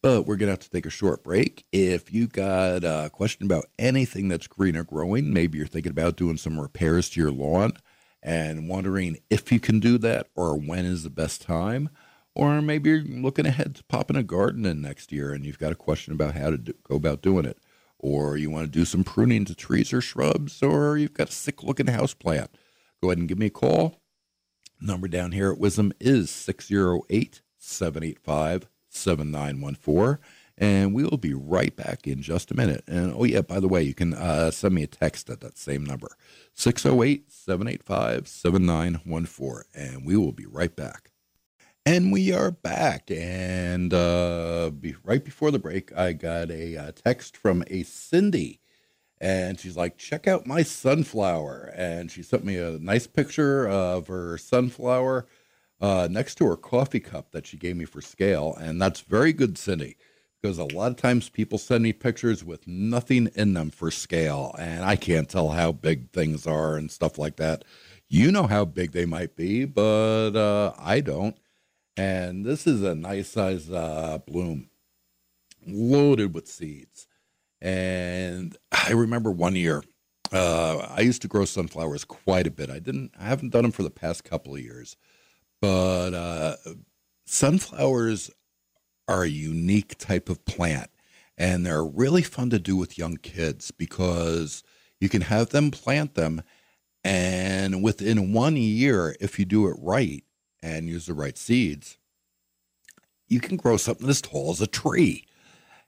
But 0.00 0.22
we're 0.22 0.36
going 0.36 0.46
to 0.46 0.52
have 0.52 0.60
to 0.60 0.70
take 0.70 0.86
a 0.86 0.90
short 0.90 1.22
break. 1.22 1.66
If 1.72 2.10
you 2.10 2.26
got 2.26 2.84
a 2.84 3.10
question 3.12 3.44
about 3.44 3.66
anything 3.78 4.28
that's 4.28 4.46
green 4.46 4.76
or 4.76 4.84
growing, 4.84 5.30
maybe 5.30 5.58
you're 5.58 5.66
thinking 5.66 5.92
about 5.92 6.16
doing 6.16 6.38
some 6.38 6.58
repairs 6.58 7.10
to 7.10 7.20
your 7.20 7.32
lawn, 7.32 7.74
and 8.22 8.68
wondering 8.68 9.18
if 9.30 9.52
you 9.52 9.60
can 9.60 9.80
do 9.80 9.98
that 9.98 10.28
or 10.34 10.56
when 10.56 10.84
is 10.84 11.02
the 11.02 11.10
best 11.10 11.42
time. 11.42 11.90
Or 12.34 12.62
maybe 12.62 12.90
you're 12.90 13.02
looking 13.02 13.46
ahead 13.46 13.74
to 13.76 13.84
popping 13.84 14.16
a 14.16 14.22
garden 14.22 14.64
in 14.64 14.80
next 14.80 15.10
year 15.10 15.32
and 15.32 15.44
you've 15.44 15.58
got 15.58 15.72
a 15.72 15.76
question 15.76 16.12
about 16.12 16.34
how 16.34 16.50
to 16.50 16.58
do, 16.58 16.74
go 16.84 16.96
about 16.96 17.22
doing 17.22 17.44
it. 17.44 17.58
Or 17.98 18.36
you 18.36 18.48
want 18.48 18.66
to 18.66 18.78
do 18.78 18.84
some 18.84 19.02
pruning 19.02 19.44
to 19.46 19.56
trees 19.56 19.92
or 19.92 20.00
shrubs, 20.00 20.62
or 20.62 20.96
you've 20.96 21.14
got 21.14 21.30
a 21.30 21.32
sick 21.32 21.64
looking 21.64 21.88
house 21.88 22.14
plant. 22.14 22.50
Go 23.02 23.08
ahead 23.08 23.18
and 23.18 23.28
give 23.28 23.38
me 23.38 23.46
a 23.46 23.50
call. 23.50 24.00
Number 24.80 25.08
down 25.08 25.32
here 25.32 25.50
at 25.50 25.58
WIZM 25.58 25.92
is 25.98 26.30
608 26.30 27.42
785 27.58 28.68
7914 28.88 30.18
and 30.58 30.92
we 30.92 31.04
will 31.04 31.16
be 31.16 31.34
right 31.34 31.74
back 31.74 32.06
in 32.06 32.20
just 32.20 32.50
a 32.50 32.56
minute. 32.56 32.82
And 32.88 33.14
oh, 33.14 33.24
yeah, 33.24 33.42
by 33.42 33.60
the 33.60 33.68
way, 33.68 33.82
you 33.82 33.94
can 33.94 34.12
uh, 34.12 34.50
send 34.50 34.74
me 34.74 34.82
a 34.82 34.88
text 34.88 35.30
at 35.30 35.40
that 35.40 35.56
same 35.56 35.84
number 35.84 36.08
608 36.54 37.30
785 37.32 38.26
7914, 38.26 39.62
and 39.74 40.04
we 40.04 40.16
will 40.16 40.32
be 40.32 40.46
right 40.46 40.74
back. 40.74 41.12
And 41.86 42.12
we 42.12 42.32
are 42.32 42.50
back. 42.50 43.08
And 43.10 43.94
uh, 43.94 44.70
be, 44.78 44.96
right 45.04 45.24
before 45.24 45.52
the 45.52 45.60
break, 45.60 45.96
I 45.96 46.12
got 46.12 46.50
a 46.50 46.76
uh, 46.76 46.92
text 46.92 47.36
from 47.36 47.62
a 47.68 47.84
Cindy. 47.84 48.60
And 49.20 49.58
she's 49.58 49.76
like, 49.76 49.96
check 49.96 50.26
out 50.26 50.46
my 50.46 50.62
sunflower. 50.62 51.72
And 51.74 52.10
she 52.10 52.22
sent 52.22 52.44
me 52.44 52.56
a 52.56 52.78
nice 52.78 53.06
picture 53.06 53.66
of 53.68 54.08
her 54.08 54.36
sunflower 54.38 55.26
uh, 55.80 56.08
next 56.10 56.34
to 56.36 56.46
her 56.46 56.56
coffee 56.56 57.00
cup 57.00 57.30
that 57.30 57.46
she 57.46 57.56
gave 57.56 57.76
me 57.76 57.84
for 57.84 58.00
scale. 58.00 58.56
And 58.60 58.82
that's 58.82 59.00
very 59.00 59.32
good, 59.32 59.56
Cindy 59.56 59.96
because 60.40 60.58
a 60.58 60.64
lot 60.64 60.90
of 60.90 60.96
times 60.96 61.28
people 61.28 61.58
send 61.58 61.82
me 61.82 61.92
pictures 61.92 62.44
with 62.44 62.66
nothing 62.66 63.28
in 63.34 63.54
them 63.54 63.70
for 63.70 63.90
scale, 63.90 64.54
and 64.58 64.84
I 64.84 64.96
can't 64.96 65.28
tell 65.28 65.50
how 65.50 65.72
big 65.72 66.10
things 66.12 66.46
are 66.46 66.76
and 66.76 66.90
stuff 66.90 67.18
like 67.18 67.36
that. 67.36 67.64
You 68.08 68.32
know 68.32 68.46
how 68.46 68.64
big 68.64 68.92
they 68.92 69.04
might 69.04 69.36
be, 69.36 69.64
but 69.64 70.36
uh, 70.36 70.72
I 70.78 71.00
don't. 71.00 71.36
And 71.96 72.44
this 72.44 72.66
is 72.66 72.82
a 72.82 72.94
nice 72.94 73.28
size 73.28 73.70
uh, 73.70 74.18
bloom, 74.26 74.70
loaded 75.66 76.34
with 76.34 76.46
seeds. 76.46 77.08
And 77.60 78.56
I 78.70 78.92
remember 78.92 79.32
one 79.32 79.56
year, 79.56 79.82
uh, 80.32 80.86
I 80.88 81.00
used 81.00 81.22
to 81.22 81.28
grow 81.28 81.44
sunflowers 81.44 82.04
quite 82.04 82.46
a 82.46 82.52
bit. 82.52 82.70
I 82.70 82.78
didn't, 82.78 83.12
I 83.18 83.24
haven't 83.24 83.50
done 83.50 83.62
them 83.62 83.72
for 83.72 83.82
the 83.82 83.90
past 83.90 84.24
couple 84.24 84.54
of 84.54 84.60
years, 84.60 84.96
but 85.60 86.14
uh, 86.14 86.56
sunflowers 87.26 88.30
are 89.08 89.22
a 89.22 89.28
unique 89.28 89.96
type 89.98 90.28
of 90.28 90.44
plant 90.44 90.90
and 91.36 91.64
they're 91.64 91.84
really 91.84 92.22
fun 92.22 92.50
to 92.50 92.58
do 92.58 92.76
with 92.76 92.98
young 92.98 93.16
kids 93.16 93.70
because 93.70 94.62
you 95.00 95.08
can 95.08 95.22
have 95.22 95.50
them 95.50 95.70
plant 95.70 96.14
them 96.14 96.42
and 97.02 97.82
within 97.82 98.32
one 98.32 98.56
year 98.56 99.16
if 99.20 99.38
you 99.38 99.44
do 99.44 99.66
it 99.66 99.76
right 99.80 100.24
and 100.62 100.88
use 100.88 101.06
the 101.06 101.14
right 101.14 101.38
seeds 101.38 101.98
you 103.28 103.40
can 103.40 103.56
grow 103.56 103.76
something 103.76 104.08
as 104.08 104.20
tall 104.20 104.50
as 104.50 104.60
a 104.60 104.66
tree. 104.66 105.24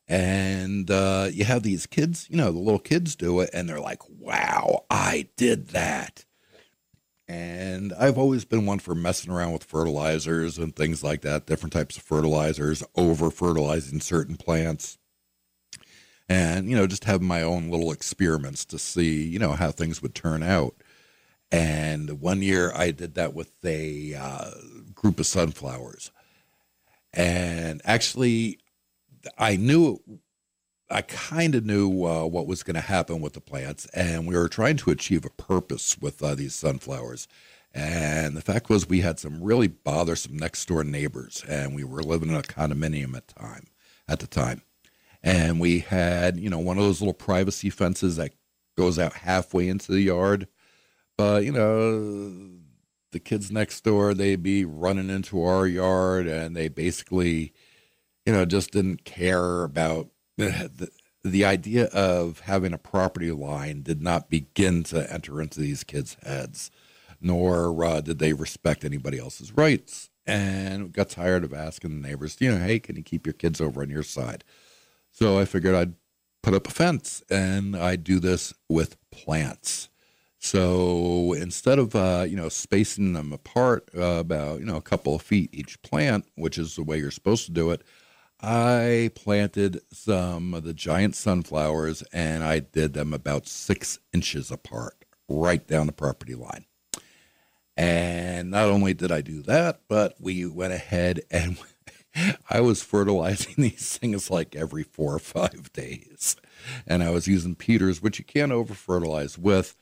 And 0.06 0.90
uh, 0.90 1.28
you 1.32 1.44
have 1.44 1.62
these 1.62 1.86
kids, 1.86 2.26
you 2.28 2.36
know, 2.36 2.50
the 2.50 2.58
little 2.58 2.80
kids 2.80 3.14
do 3.14 3.40
it, 3.40 3.50
and 3.52 3.68
they're 3.68 3.80
like, 3.80 4.02
wow, 4.08 4.84
I 4.90 5.28
did 5.36 5.68
that. 5.68 6.24
And 7.30 7.92
I've 7.92 8.18
always 8.18 8.44
been 8.44 8.66
one 8.66 8.80
for 8.80 8.92
messing 8.92 9.30
around 9.30 9.52
with 9.52 9.62
fertilizers 9.62 10.58
and 10.58 10.74
things 10.74 11.04
like 11.04 11.20
that, 11.20 11.46
different 11.46 11.72
types 11.72 11.96
of 11.96 12.02
fertilizers, 12.02 12.82
over 12.96 13.30
fertilizing 13.30 14.00
certain 14.00 14.34
plants. 14.34 14.98
And, 16.28 16.68
you 16.68 16.74
know, 16.74 16.88
just 16.88 17.04
having 17.04 17.28
my 17.28 17.42
own 17.42 17.70
little 17.70 17.92
experiments 17.92 18.64
to 18.64 18.80
see, 18.80 19.22
you 19.22 19.38
know, 19.38 19.52
how 19.52 19.70
things 19.70 20.02
would 20.02 20.12
turn 20.12 20.42
out. 20.42 20.74
And 21.52 22.20
one 22.20 22.42
year 22.42 22.72
I 22.74 22.90
did 22.90 23.14
that 23.14 23.32
with 23.32 23.52
a 23.64 24.14
uh, 24.14 24.50
group 24.92 25.20
of 25.20 25.26
sunflowers. 25.26 26.10
And 27.12 27.80
actually, 27.84 28.58
I 29.38 29.54
knew, 29.54 30.00
I 30.90 31.02
kind 31.02 31.54
of 31.54 31.64
knew 31.64 32.04
uh, 32.04 32.24
what 32.24 32.46
was 32.46 32.62
going 32.62 32.74
to 32.74 32.80
happen 32.80 33.20
with 33.20 33.34
the 33.34 33.40
plants, 33.40 33.86
and 33.94 34.26
we 34.26 34.36
were 34.36 34.48
trying 34.48 34.76
to 34.78 34.90
achieve 34.90 35.24
a 35.24 35.30
purpose 35.30 35.96
with 35.98 36.22
uh, 36.22 36.34
these 36.34 36.54
sunflowers. 36.54 37.28
And 37.72 38.36
the 38.36 38.40
fact 38.40 38.68
was, 38.68 38.88
we 38.88 39.00
had 39.00 39.20
some 39.20 39.42
really 39.42 39.68
bothersome 39.68 40.36
next 40.36 40.66
door 40.66 40.82
neighbors, 40.82 41.44
and 41.48 41.74
we 41.74 41.84
were 41.84 42.02
living 42.02 42.30
in 42.30 42.34
a 42.34 42.42
condominium 42.42 43.16
at 43.16 43.28
time 43.28 43.66
at 44.08 44.18
the 44.18 44.26
time, 44.26 44.62
and 45.22 45.60
we 45.60 45.78
had 45.78 46.40
you 46.40 46.50
know 46.50 46.58
one 46.58 46.78
of 46.78 46.84
those 46.84 47.00
little 47.00 47.14
privacy 47.14 47.70
fences 47.70 48.16
that 48.16 48.32
goes 48.76 48.98
out 48.98 49.12
halfway 49.12 49.68
into 49.68 49.92
the 49.92 50.00
yard, 50.00 50.48
but 51.16 51.44
you 51.44 51.52
know 51.52 52.50
the 53.12 53.20
kids 53.20 53.52
next 53.52 53.82
door 53.84 54.14
they'd 54.14 54.42
be 54.42 54.64
running 54.64 55.10
into 55.10 55.42
our 55.44 55.66
yard, 55.68 56.26
and 56.26 56.56
they 56.56 56.68
basically 56.68 57.52
you 58.26 58.32
know, 58.32 58.44
just 58.44 58.70
didn't 58.70 59.04
care 59.04 59.64
about 59.64 60.08
the, 60.48 60.90
the 61.24 61.44
idea 61.44 61.86
of 61.86 62.40
having 62.40 62.72
a 62.72 62.78
property 62.78 63.30
line 63.30 63.82
did 63.82 64.02
not 64.02 64.30
begin 64.30 64.82
to 64.84 65.12
enter 65.12 65.40
into 65.40 65.60
these 65.60 65.84
kids' 65.84 66.16
heads, 66.22 66.70
nor 67.20 67.84
uh, 67.84 68.00
did 68.00 68.18
they 68.18 68.32
respect 68.32 68.84
anybody 68.84 69.18
else's 69.18 69.52
rights. 69.52 70.08
And 70.26 70.92
got 70.92 71.08
tired 71.08 71.44
of 71.44 71.52
asking 71.52 71.90
the 71.90 72.08
neighbors, 72.08 72.36
you 72.38 72.52
know, 72.52 72.64
hey, 72.64 72.78
can 72.78 72.94
you 72.94 73.02
keep 73.02 73.26
your 73.26 73.32
kids 73.32 73.60
over 73.60 73.82
on 73.82 73.90
your 73.90 74.02
side? 74.02 74.44
So 75.10 75.38
I 75.38 75.44
figured 75.44 75.74
I'd 75.74 75.94
put 76.42 76.54
up 76.54 76.68
a 76.68 76.70
fence, 76.70 77.22
and 77.30 77.76
I 77.76 77.96
do 77.96 78.20
this 78.20 78.54
with 78.68 78.96
plants. 79.10 79.88
So 80.38 81.34
instead 81.34 81.78
of 81.78 81.94
uh, 81.94 82.24
you 82.26 82.36
know 82.36 82.48
spacing 82.48 83.12
them 83.12 83.32
apart 83.32 83.88
uh, 83.96 84.18
about 84.20 84.60
you 84.60 84.66
know 84.66 84.76
a 84.76 84.82
couple 84.82 85.14
of 85.14 85.22
feet 85.22 85.50
each 85.52 85.80
plant, 85.82 86.26
which 86.34 86.58
is 86.58 86.76
the 86.76 86.82
way 86.82 86.98
you're 86.98 87.10
supposed 87.10 87.44
to 87.46 87.52
do 87.52 87.70
it, 87.70 87.82
I 88.42 89.10
planted 89.14 89.82
some 89.92 90.54
of 90.54 90.64
the 90.64 90.72
giant 90.72 91.14
sunflowers 91.14 92.02
and 92.12 92.42
I 92.42 92.60
did 92.60 92.94
them 92.94 93.12
about 93.12 93.46
six 93.46 93.98
inches 94.14 94.50
apart, 94.50 95.04
right 95.28 95.66
down 95.66 95.86
the 95.86 95.92
property 95.92 96.34
line. 96.34 96.64
And 97.76 98.50
not 98.50 98.66
only 98.66 98.94
did 98.94 99.12
I 99.12 99.20
do 99.20 99.42
that, 99.42 99.80
but 99.88 100.16
we 100.18 100.46
went 100.46 100.72
ahead 100.72 101.20
and 101.30 101.58
I 102.50 102.60
was 102.60 102.82
fertilizing 102.82 103.54
these 103.58 103.98
things 103.98 104.30
like 104.30 104.56
every 104.56 104.84
four 104.84 105.14
or 105.14 105.20
five 105.20 105.70
days. 105.72 106.36
And 106.86 107.02
I 107.02 107.10
was 107.10 107.28
using 107.28 107.54
Peters, 107.54 108.00
which 108.02 108.18
you 108.18 108.24
can't 108.24 108.52
over 108.52 108.74
fertilize 108.74 109.36
with. 109.36 109.76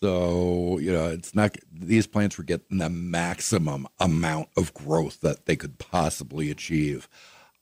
So, 0.00 0.78
you 0.78 0.92
know, 0.92 1.06
it's 1.06 1.34
not, 1.34 1.56
these 1.72 2.06
plants 2.06 2.36
were 2.36 2.44
getting 2.44 2.78
the 2.78 2.90
maximum 2.90 3.86
amount 3.98 4.48
of 4.56 4.74
growth 4.74 5.20
that 5.20 5.46
they 5.46 5.56
could 5.56 5.78
possibly 5.78 6.50
achieve. 6.50 7.08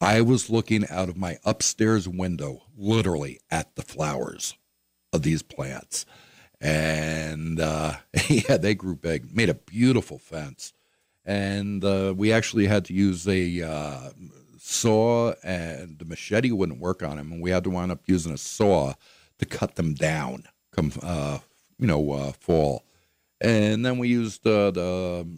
I 0.02 0.20
was 0.20 0.50
looking 0.50 0.84
out 0.90 1.08
of 1.08 1.16
my 1.16 1.38
upstairs 1.44 2.08
window, 2.08 2.64
literally 2.76 3.38
at 3.52 3.76
the 3.76 3.82
flowers 3.82 4.56
of 5.12 5.22
these 5.22 5.42
plants. 5.42 6.06
And 6.60 7.60
uh, 7.60 7.98
yeah, 8.28 8.56
they 8.56 8.74
grew 8.74 8.96
big, 8.96 9.34
made 9.34 9.48
a 9.48 9.54
beautiful 9.54 10.18
fence. 10.18 10.72
And 11.24 11.84
uh, 11.84 12.14
we 12.16 12.32
actually 12.32 12.66
had 12.66 12.84
to 12.86 12.92
use 12.92 13.28
a 13.28 13.62
uh, 13.62 14.10
saw, 14.58 15.34
and 15.44 16.00
the 16.00 16.04
machete 16.04 16.50
wouldn't 16.50 16.80
work 16.80 17.04
on 17.04 17.16
them. 17.16 17.30
And 17.30 17.40
we 17.40 17.50
had 17.50 17.62
to 17.62 17.70
wind 17.70 17.92
up 17.92 18.00
using 18.06 18.32
a 18.32 18.38
saw 18.38 18.94
to 19.38 19.46
cut 19.46 19.76
them 19.76 19.94
down, 19.94 20.48
come, 20.72 20.90
uh, 21.00 21.38
you 21.78 21.86
know, 21.86 22.10
uh, 22.10 22.32
fall. 22.32 22.84
And 23.40 23.86
then 23.86 23.98
we 23.98 24.08
used 24.08 24.44
uh, 24.48 24.72
the 24.72 25.28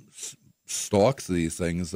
stalks 0.64 1.28
of 1.28 1.34
these 1.34 1.58
things 1.58 1.94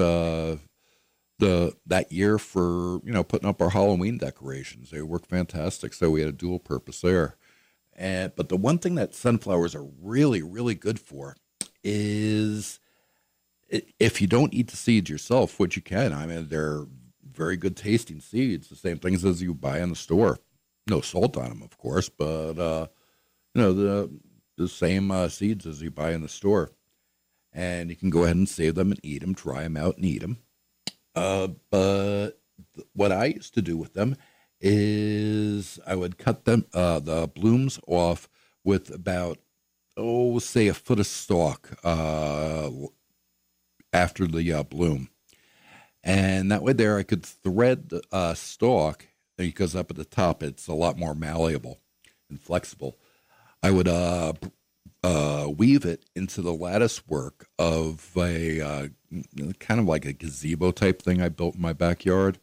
the 1.39 1.77
that 1.87 2.11
year 2.11 2.39
for 2.39 3.01
you 3.05 3.13
know 3.13 3.23
putting 3.23 3.49
up 3.49 3.63
our 3.63 3.71
Halloween 3.71 4.19
decorations. 4.19 4.91
They 4.91 5.03
worked 5.03 5.29
fantastic, 5.29 5.95
so 5.95 6.11
we 6.11 6.21
had 6.21 6.29
a 6.29 6.33
dual 6.33 6.59
purpose 6.59 7.01
there. 7.01 7.37
And 7.95 8.35
but 8.37 8.49
the 8.49 8.57
one 8.57 8.79
thing 8.79 8.97
that 8.97 9.15
sunflowers 9.15 9.75
are 9.75 9.87
really 10.01 10.43
really 10.43 10.75
good 10.75 10.99
for 11.01 11.37
is 11.83 12.81
if 13.71 14.21
you 14.21 14.27
don't 14.27 14.55
eat 14.55 14.71
the 14.71 14.77
seeds 14.77 15.11
yourself, 15.11 15.61
which 15.61 15.77
you 15.77 15.83
can. 15.83 16.13
I 16.13 16.27
mean, 16.27 16.49
they're 16.49 16.87
very 17.31 17.57
good 17.57 17.77
tasting 17.77 18.21
seeds, 18.21 18.69
the 18.69 18.77
same 18.77 18.99
things 18.99 19.25
as 19.25 19.43
you 19.43 19.55
buy 19.55 19.81
in 19.81 19.91
the 19.91 19.97
store. 19.97 20.39
No 20.89 21.01
salt 21.01 21.37
on 21.37 21.51
them, 21.51 21.63
of 21.63 21.77
course, 21.77 22.09
but 22.09 22.59
uh, 22.59 22.87
you 23.55 23.63
know 23.63 23.73
the 23.73 24.11
the 24.57 24.69
same 24.69 25.11
uh, 25.11 25.29
seeds 25.29 25.67
as 25.67 25.83
you 25.83 25.91
buy 25.91 26.13
in 26.13 26.23
the 26.23 26.29
store. 26.29 26.73
And 27.53 27.91
you 27.91 27.97
can 27.97 28.11
go 28.11 28.25
ahead 28.25 28.37
and 28.37 28.49
save 28.49 28.75
them 28.75 28.93
and 28.93 29.01
eat 29.03 29.21
them, 29.21 29.35
try 29.35 29.63
them 29.63 29.77
out 29.77 29.97
and 29.97 30.05
eat 30.05 30.21
them 30.21 30.39
uh, 31.19 31.49
but 31.71 32.31
what 32.93 33.13
I 33.13 33.27
used 33.27 33.55
to 33.55 33.63
do 33.63 33.77
with 33.77 33.95
them 33.95 34.17
is 34.61 35.79
I 35.87 35.95
would 35.95 36.19
cut 36.19 36.45
them 36.45 36.67
uh, 36.73 37.01
the 37.01 37.29
blooms 37.29 37.81
off 37.87 38.29
with 38.65 38.95
about 38.95 39.39
oh 39.97 40.39
say 40.39 40.69
a 40.69 40.75
foot 40.75 41.01
of 41.01 41.07
stalk 41.07 41.73
uh, 41.85 42.71
after 43.93 44.27
the 44.27 44.53
uh, 44.53 44.63
bloom, 44.63 45.09
and 46.05 46.51
that 46.53 46.63
way 46.63 46.73
there 46.73 46.99
I 46.99 47.03
could 47.03 47.25
thread 47.25 47.89
the 47.89 48.03
uh, 48.13 48.35
stalk 48.35 49.07
because 49.37 49.77
up 49.77 49.91
at 49.91 49.97
the 49.97 50.05
top 50.05 50.43
it's 50.43 50.67
a 50.69 50.75
lot 50.75 50.99
more 50.99 51.15
malleable 51.15 51.79
and 52.31 52.41
flexible. 52.41 52.97
I 53.63 53.71
would 53.73 53.89
uh, 55.03 55.49
weave 55.57 55.85
it 55.85 56.05
into 56.15 56.43
the 56.43 56.53
lattice 56.53 57.07
work 57.07 57.49
of 57.59 58.11
a 58.17 58.61
uh, 58.61 58.89
kind 59.61 59.81
of 59.81 59.87
like 59.87 60.05
a 60.05 60.13
gazebo 60.13 60.73
type 60.73 61.03
thing 61.03 61.23
I 61.23 61.29
built 61.29 61.55
in 61.55 61.61
my 61.61 61.73
backyard, 61.73 62.39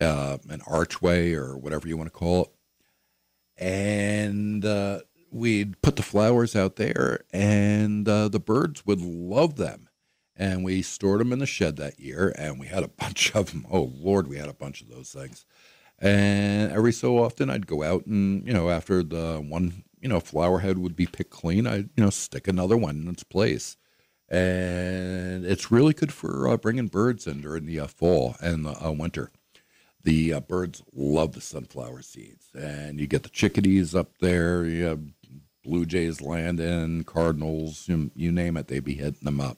uh, 0.00 0.38
an 0.48 0.60
archway 0.66 1.32
or 1.32 1.56
whatever 1.56 1.88
you 1.88 1.96
want 1.96 2.12
to 2.12 2.18
call 2.18 2.42
it. 2.42 2.50
And 3.56 4.64
uh, 4.64 5.00
we'd 5.30 5.80
put 5.80 5.96
the 5.96 6.02
flowers 6.02 6.54
out 6.54 6.76
there, 6.76 7.20
and 7.32 8.08
uh, 8.08 8.28
the 8.28 8.40
birds 8.40 8.84
would 8.86 9.00
love 9.00 9.56
them. 9.56 9.88
And 10.36 10.64
we 10.64 10.82
stored 10.82 11.20
them 11.20 11.32
in 11.32 11.38
the 11.38 11.46
shed 11.46 11.76
that 11.76 12.00
year, 12.00 12.34
and 12.36 12.58
we 12.58 12.66
had 12.66 12.82
a 12.82 12.88
bunch 12.98 13.34
of 13.34 13.52
them. 13.52 13.66
Oh, 13.70 13.92
Lord, 13.94 14.28
we 14.28 14.36
had 14.36 14.48
a 14.48 14.54
bunch 14.54 14.82
of 14.82 14.88
those 14.88 15.10
things. 15.10 15.46
And 16.00 16.72
every 16.72 16.92
so 16.92 17.18
often, 17.18 17.48
I'd 17.50 17.68
go 17.68 17.82
out 17.82 18.06
and, 18.06 18.46
you 18.46 18.52
know, 18.52 18.68
after 18.68 19.02
the 19.02 19.44
one 19.46 19.84
you 20.04 20.10
know, 20.10 20.20
flower 20.20 20.58
head 20.58 20.76
would 20.76 20.94
be 20.94 21.06
picked 21.06 21.30
clean, 21.30 21.66
I, 21.66 21.76
you 21.76 21.88
know, 21.96 22.10
stick 22.10 22.46
another 22.46 22.76
one 22.76 23.00
in 23.00 23.08
its 23.08 23.24
place. 23.24 23.78
And 24.28 25.46
it's 25.46 25.72
really 25.72 25.94
good 25.94 26.12
for 26.12 26.46
uh, 26.46 26.58
bringing 26.58 26.88
birds 26.88 27.26
in 27.26 27.40
during 27.40 27.64
the 27.64 27.80
uh, 27.80 27.86
fall 27.86 28.36
and 28.38 28.66
the 28.66 28.86
uh, 28.86 28.92
winter. 28.92 29.32
The 30.02 30.34
uh, 30.34 30.40
birds 30.40 30.82
love 30.92 31.32
the 31.32 31.40
sunflower 31.40 32.02
seeds, 32.02 32.48
and 32.52 33.00
you 33.00 33.06
get 33.06 33.22
the 33.22 33.30
chickadees 33.30 33.94
up 33.94 34.18
there. 34.18 34.66
You 34.66 34.84
have 34.84 35.00
blue 35.62 35.86
jays 35.86 36.20
landing, 36.20 37.04
cardinals, 37.04 37.88
you, 37.88 38.10
you 38.14 38.30
name 38.30 38.58
it, 38.58 38.68
they 38.68 38.80
be 38.80 38.94
hitting 38.96 39.24
them 39.24 39.40
up. 39.40 39.56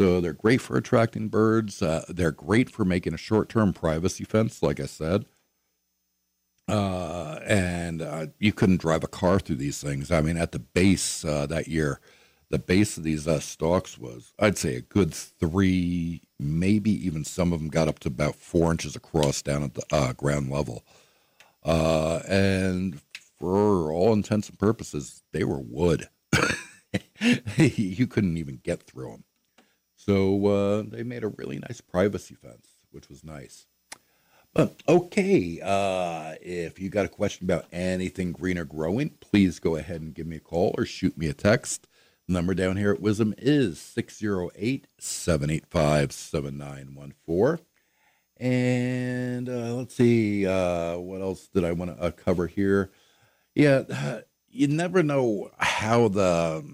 So 0.00 0.22
they're 0.22 0.32
great 0.32 0.62
for 0.62 0.78
attracting 0.78 1.28
birds. 1.28 1.82
Uh, 1.82 2.06
they're 2.08 2.32
great 2.32 2.70
for 2.70 2.86
making 2.86 3.12
a 3.12 3.18
short-term 3.18 3.74
privacy 3.74 4.24
fence, 4.24 4.62
like 4.62 4.80
I 4.80 4.86
said. 4.86 5.26
Uh, 6.68 7.40
and 7.46 8.00
uh, 8.00 8.26
you 8.38 8.52
couldn't 8.52 8.80
drive 8.80 9.02
a 9.02 9.08
car 9.08 9.38
through 9.38 9.56
these 9.56 9.82
things. 9.82 10.10
I 10.10 10.20
mean, 10.20 10.36
at 10.36 10.52
the 10.52 10.60
base 10.60 11.24
uh, 11.24 11.46
that 11.46 11.66
year, 11.66 12.00
the 12.50 12.58
base 12.58 12.96
of 12.96 13.02
these 13.02 13.26
uh, 13.26 13.40
stalks 13.40 13.98
was, 13.98 14.32
I'd 14.38 14.58
say, 14.58 14.76
a 14.76 14.80
good 14.80 15.12
three, 15.12 16.22
maybe 16.38 16.90
even 17.04 17.24
some 17.24 17.52
of 17.52 17.60
them 17.60 17.68
got 17.70 17.88
up 17.88 17.98
to 18.00 18.08
about 18.08 18.36
four 18.36 18.70
inches 18.70 18.94
across 18.96 19.42
down 19.42 19.62
at 19.62 19.74
the 19.74 19.82
uh, 19.90 20.12
ground 20.12 20.50
level. 20.50 20.84
Uh, 21.64 22.20
and 22.28 23.00
for 23.38 23.92
all 23.92 24.12
intents 24.12 24.48
and 24.48 24.58
purposes, 24.58 25.22
they 25.32 25.44
were 25.44 25.60
wood. 25.60 26.08
you 27.56 28.06
couldn't 28.06 28.36
even 28.36 28.60
get 28.62 28.82
through 28.82 29.10
them. 29.10 29.24
So 29.96 30.82
they 30.90 31.02
made 31.02 31.24
a 31.24 31.28
really 31.28 31.58
nice 31.58 31.80
privacy 31.80 32.34
fence, 32.34 32.68
which 32.90 33.08
was 33.08 33.22
nice. 33.22 33.66
But 34.52 34.82
okay, 34.88 35.60
uh, 35.62 36.34
if 36.42 36.80
you 36.80 36.90
got 36.90 37.06
a 37.06 37.10
question 37.10 37.46
about 37.46 37.66
anything 37.72 38.32
green 38.32 38.58
or 38.58 38.64
growing, 38.64 39.10
please 39.20 39.60
go 39.60 39.76
ahead 39.76 40.00
and 40.00 40.14
give 40.14 40.26
me 40.26 40.36
a 40.36 40.40
call 40.40 40.74
or 40.76 40.84
shoot 40.84 41.16
me 41.16 41.28
a 41.28 41.32
text. 41.32 41.86
The 42.26 42.34
number 42.34 42.54
down 42.54 42.76
here 42.76 42.92
at 42.92 43.00
WIZM 43.00 43.34
is 43.38 43.78
608 43.78 44.88
785 44.98 46.12
7914. 46.12 47.64
And 48.38 49.48
uh, 49.48 49.74
let's 49.74 49.94
see, 49.94 50.46
uh, 50.46 50.96
what 50.96 51.20
else 51.20 51.46
did 51.46 51.64
I 51.64 51.72
want 51.72 51.96
to 51.96 52.02
uh, 52.02 52.10
cover 52.10 52.46
here? 52.48 52.90
Yeah, 53.54 53.82
uh, 53.92 54.20
you 54.48 54.66
never 54.66 55.02
know 55.04 55.50
how 55.58 56.08
the 56.08 56.64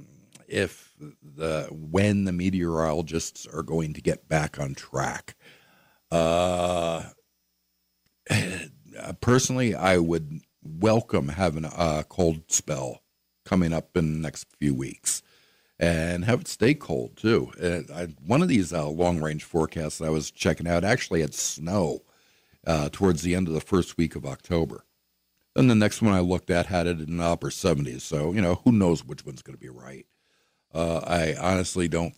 if 0.48 0.94
the 1.22 1.68
when 1.70 2.24
the 2.24 2.32
meteorologists 2.32 3.46
are 3.46 3.62
going 3.62 3.92
to 3.94 4.00
get 4.00 4.28
back 4.28 4.58
on 4.58 4.74
track. 4.74 5.34
Uh, 6.10 7.02
personally, 9.20 9.74
I 9.74 9.98
would 9.98 10.40
welcome 10.62 11.28
having 11.28 11.64
a 11.64 12.04
cold 12.08 12.42
spell 12.48 13.02
coming 13.44 13.72
up 13.72 13.96
in 13.96 14.14
the 14.14 14.18
next 14.18 14.46
few 14.58 14.74
weeks 14.74 15.22
and 15.78 16.24
have 16.24 16.40
it 16.40 16.48
stay 16.48 16.74
cold 16.74 17.16
too. 17.16 17.52
I, 17.94 18.08
one 18.26 18.42
of 18.42 18.48
these 18.48 18.72
uh, 18.72 18.88
long 18.88 19.20
range 19.20 19.44
forecasts 19.44 20.00
I 20.00 20.08
was 20.08 20.30
checking 20.30 20.66
out 20.66 20.84
actually 20.84 21.20
had 21.20 21.34
snow 21.34 22.02
uh, 22.66 22.88
towards 22.90 23.22
the 23.22 23.34
end 23.34 23.48
of 23.48 23.54
the 23.54 23.60
first 23.60 23.96
week 23.96 24.16
of 24.16 24.26
October. 24.26 24.84
Then 25.54 25.68
the 25.68 25.74
next 25.74 26.02
one 26.02 26.12
I 26.12 26.20
looked 26.20 26.50
at 26.50 26.66
had 26.66 26.86
it 26.86 27.00
in 27.00 27.16
the 27.16 27.24
upper 27.24 27.48
70s. 27.48 28.02
So, 28.02 28.32
you 28.32 28.42
know, 28.42 28.60
who 28.64 28.72
knows 28.72 29.04
which 29.04 29.24
one's 29.24 29.42
going 29.42 29.56
to 29.56 29.60
be 29.60 29.70
right. 29.70 30.06
Uh, 30.74 30.98
I 30.98 31.34
honestly 31.40 31.88
don't. 31.88 32.14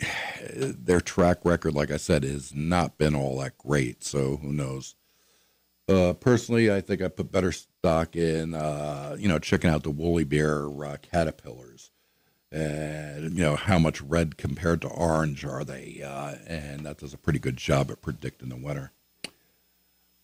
Their 0.52 1.00
track 1.00 1.44
record, 1.44 1.74
like 1.74 1.90
I 1.90 1.98
said, 1.98 2.24
has 2.24 2.52
not 2.54 2.98
been 2.98 3.14
all 3.14 3.38
that 3.38 3.58
great. 3.58 4.02
So 4.02 4.38
who 4.38 4.52
knows? 4.52 4.96
Uh, 5.88 6.14
personally, 6.14 6.72
I 6.72 6.80
think 6.80 7.02
I 7.02 7.08
put 7.08 7.30
better 7.30 7.52
stock 7.52 8.16
in, 8.16 8.54
uh, 8.54 9.16
you 9.18 9.28
know, 9.28 9.38
checking 9.38 9.70
out 9.70 9.82
the 9.82 9.90
woolly 9.90 10.24
bear 10.24 10.66
uh, 10.84 10.96
caterpillars. 11.02 11.90
And 12.50 13.36
you 13.36 13.42
know 13.42 13.56
how 13.56 13.80
much 13.80 14.00
red 14.00 14.36
compared 14.36 14.80
to 14.82 14.88
orange 14.88 15.44
are 15.44 15.64
they? 15.64 16.02
Uh, 16.06 16.36
and 16.46 16.86
that 16.86 16.98
does 16.98 17.12
a 17.12 17.18
pretty 17.18 17.40
good 17.40 17.56
job 17.56 17.90
at 17.90 18.00
predicting 18.00 18.48
the 18.48 18.56
winter 18.56 18.92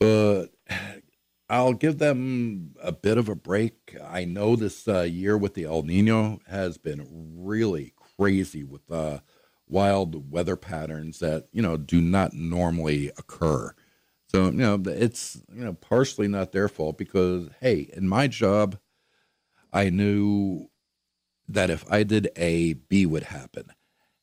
but 0.00 0.46
i'll 1.48 1.74
give 1.74 1.98
them 1.98 2.74
a 2.82 2.90
bit 2.90 3.18
of 3.18 3.28
a 3.28 3.36
break. 3.36 3.96
I 4.04 4.24
know 4.24 4.56
this 4.56 4.88
uh, 4.88 5.02
year 5.02 5.38
with 5.38 5.54
the 5.54 5.64
el 5.64 5.82
nino 5.82 6.40
has 6.48 6.78
been 6.78 7.06
really 7.36 7.92
crazy 8.16 8.64
with 8.64 8.90
uh, 8.90 9.20
wild 9.68 10.32
weather 10.32 10.56
patterns 10.56 11.20
that 11.20 11.46
you 11.52 11.62
know 11.62 11.76
do 11.76 12.00
not 12.00 12.32
normally 12.32 13.08
occur 13.18 13.74
so 14.30 14.46
you 14.46 14.52
know 14.52 14.80
it's 14.86 15.40
you 15.52 15.64
know 15.64 15.74
partially 15.74 16.28
not 16.28 16.52
their 16.52 16.68
fault 16.68 16.98
because 16.98 17.48
hey 17.60 17.90
in 17.94 18.08
my 18.08 18.26
job 18.26 18.78
i 19.72 19.90
knew 19.90 20.70
that 21.50 21.70
if 21.70 21.84
I 21.90 22.04
did 22.04 22.30
A, 22.36 22.74
B 22.74 23.06
would 23.06 23.24
happen. 23.24 23.66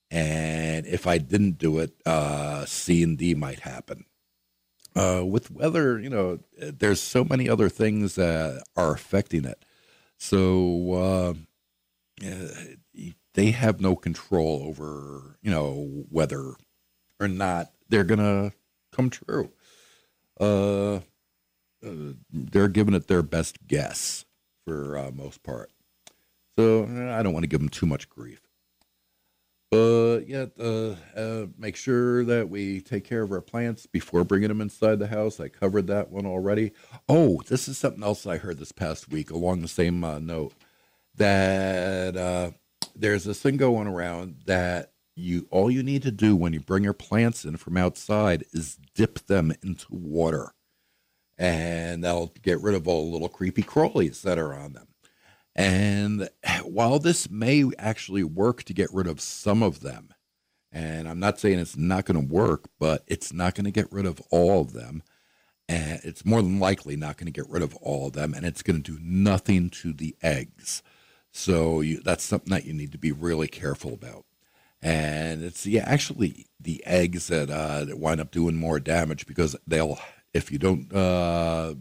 And 0.10 0.86
if 0.86 1.06
I 1.06 1.18
didn't 1.18 1.58
do 1.58 1.80
it, 1.80 1.94
uh, 2.06 2.66
C 2.66 3.04
and 3.04 3.18
D 3.18 3.36
might 3.36 3.60
happen. 3.60 4.06
Uh, 4.96 5.24
with 5.26 5.52
weather, 5.52 6.00
you 6.00 6.10
know, 6.10 6.40
there's 6.58 7.02
so 7.02 7.24
many 7.24 7.50
other 7.50 7.70
things 7.70 8.16
that 8.16 8.64
are 8.76 8.94
affecting 8.94 9.46
it. 9.46 9.64
So 10.18 10.94
uh, 10.94 11.34
they 13.34 13.52
have 13.52 13.82
no 13.82 13.96
control 13.96 14.64
over, 14.64 15.38
you 15.42 15.52
know, 15.52 16.06
whether 16.10 16.54
or 17.20 17.28
not 17.28 17.74
they're 17.90 18.06
going 18.06 18.20
to 18.20 18.54
come 18.92 19.10
true. 19.10 19.52
Uh, 20.40 20.96
uh, 21.86 22.14
they're 22.32 22.68
giving 22.68 22.94
it 22.94 23.08
their 23.08 23.24
best 23.24 23.68
guess 23.68 24.26
for 24.66 24.98
uh, 24.98 25.12
most 25.12 25.44
part. 25.44 25.72
So 26.58 26.84
I 26.84 27.22
don't 27.22 27.34
want 27.34 27.44
to 27.44 27.48
give 27.48 27.60
them 27.60 27.70
too 27.70 27.86
much 27.86 28.10
grief. 28.10 28.42
But 29.70 30.22
yet, 30.28 30.52
uh, 30.60 30.96
uh, 31.16 31.48
make 31.58 31.76
sure 31.76 32.24
that 32.24 32.50
we 32.50 32.80
take 32.80 33.04
care 33.04 33.22
of 33.22 33.32
our 33.32 33.42
plants 33.42 33.86
before 33.86 34.24
bringing 34.24 34.48
them 34.48 34.62
inside 34.62 35.00
the 35.00 35.08
house. 35.08 35.40
I 35.40 35.50
covered 35.50 35.88
that 35.88 36.10
one 36.10 36.26
already. 36.26 36.72
Oh, 37.10 37.42
this 37.48 37.68
is 37.68 37.78
something 37.78 38.04
else 38.04 38.26
I 38.26 38.38
heard 38.38 38.60
this 38.60 38.72
past 38.72 39.10
week 39.10 39.30
along 39.30 39.62
the 39.62 39.68
same 39.68 40.04
uh, 40.06 40.20
note 40.20 40.54
that 41.16 42.16
uh, 42.16 42.52
there's 42.96 43.26
this 43.26 43.42
thing 43.42 43.58
going 43.58 43.88
around 43.88 44.38
that 44.46 44.94
you 45.18 45.48
all 45.52 45.72
you 45.72 45.84
need 45.84 46.04
to 46.04 46.12
do 46.12 46.36
when 46.36 46.54
you 46.54 46.60
bring 46.60 46.84
your 46.84 46.94
plants 46.94 47.44
in 47.46 47.58
from 47.58 47.78
outside 47.78 48.44
is 48.54 48.78
dip 48.96 49.20
them 49.28 49.54
into 49.64 49.88
water, 49.90 50.54
and 51.38 52.04
that'll 52.04 52.34
get 52.42 52.62
rid 52.62 52.76
of 52.76 52.88
all 52.88 53.06
the 53.06 53.12
little 53.12 53.30
creepy 53.30 53.64
crawlies 53.64 54.22
that 54.22 54.38
are 54.38 54.54
on 54.54 54.74
them. 54.74 54.88
And 55.56 56.30
while 56.64 57.00
this 57.00 57.30
may 57.32 57.66
actually 57.80 58.24
work 58.24 58.64
to 58.64 58.74
get 58.74 58.94
rid 58.94 59.08
of 59.08 59.20
some 59.20 59.64
of 59.64 59.80
them, 59.80 60.14
and 60.72 61.10
I'm 61.10 61.20
not 61.20 61.40
saying 61.40 61.58
it's 61.58 61.76
not 61.76 62.06
going 62.06 62.28
to 62.28 62.34
work, 62.34 62.70
but 62.80 63.04
it's 63.08 63.34
not 63.34 63.56
going 63.56 63.66
to 63.66 63.72
get 63.72 63.92
rid 63.92 64.06
of 64.06 64.22
all 64.30 64.62
of 64.62 64.74
them. 64.74 65.02
And 65.68 66.00
it's 66.04 66.24
more 66.24 66.42
than 66.42 66.60
likely 66.60 66.96
not 66.96 67.18
going 67.18 67.26
to 67.26 67.32
get 67.32 67.50
rid 67.50 67.64
of 67.64 67.76
all 67.78 68.08
of 68.08 68.14
them, 68.14 68.34
and 68.34 68.46
it's 68.46 68.62
going 68.62 68.82
to 68.82 68.92
do 68.92 69.00
nothing 69.02 69.70
to 69.72 69.92
the 69.92 70.16
eggs. 70.22 70.84
So 71.32 71.82
you, 71.82 72.00
that's 72.02 72.24
something 72.24 72.52
that 72.52 72.66
you 72.66 72.74
need 72.74 72.92
to 72.94 72.98
be 72.98 73.12
really 73.12 73.48
careful 73.48 73.94
about. 73.94 74.27
And 74.82 75.44
it's 75.44 75.66
yeah, 75.66 75.84
actually 75.86 76.48
the 76.60 76.84
eggs 76.86 77.28
that, 77.28 77.50
uh, 77.50 77.86
that 77.86 78.00
wind 78.00 78.22
up 78.22 78.32
doing 78.32 78.56
more 78.56 78.80
damage 78.80 79.26
because 79.26 79.56
they'll, 79.66 80.00
if 80.34 80.52
you 80.52 80.60
don't 80.60 80.94
uh, 80.94 81.74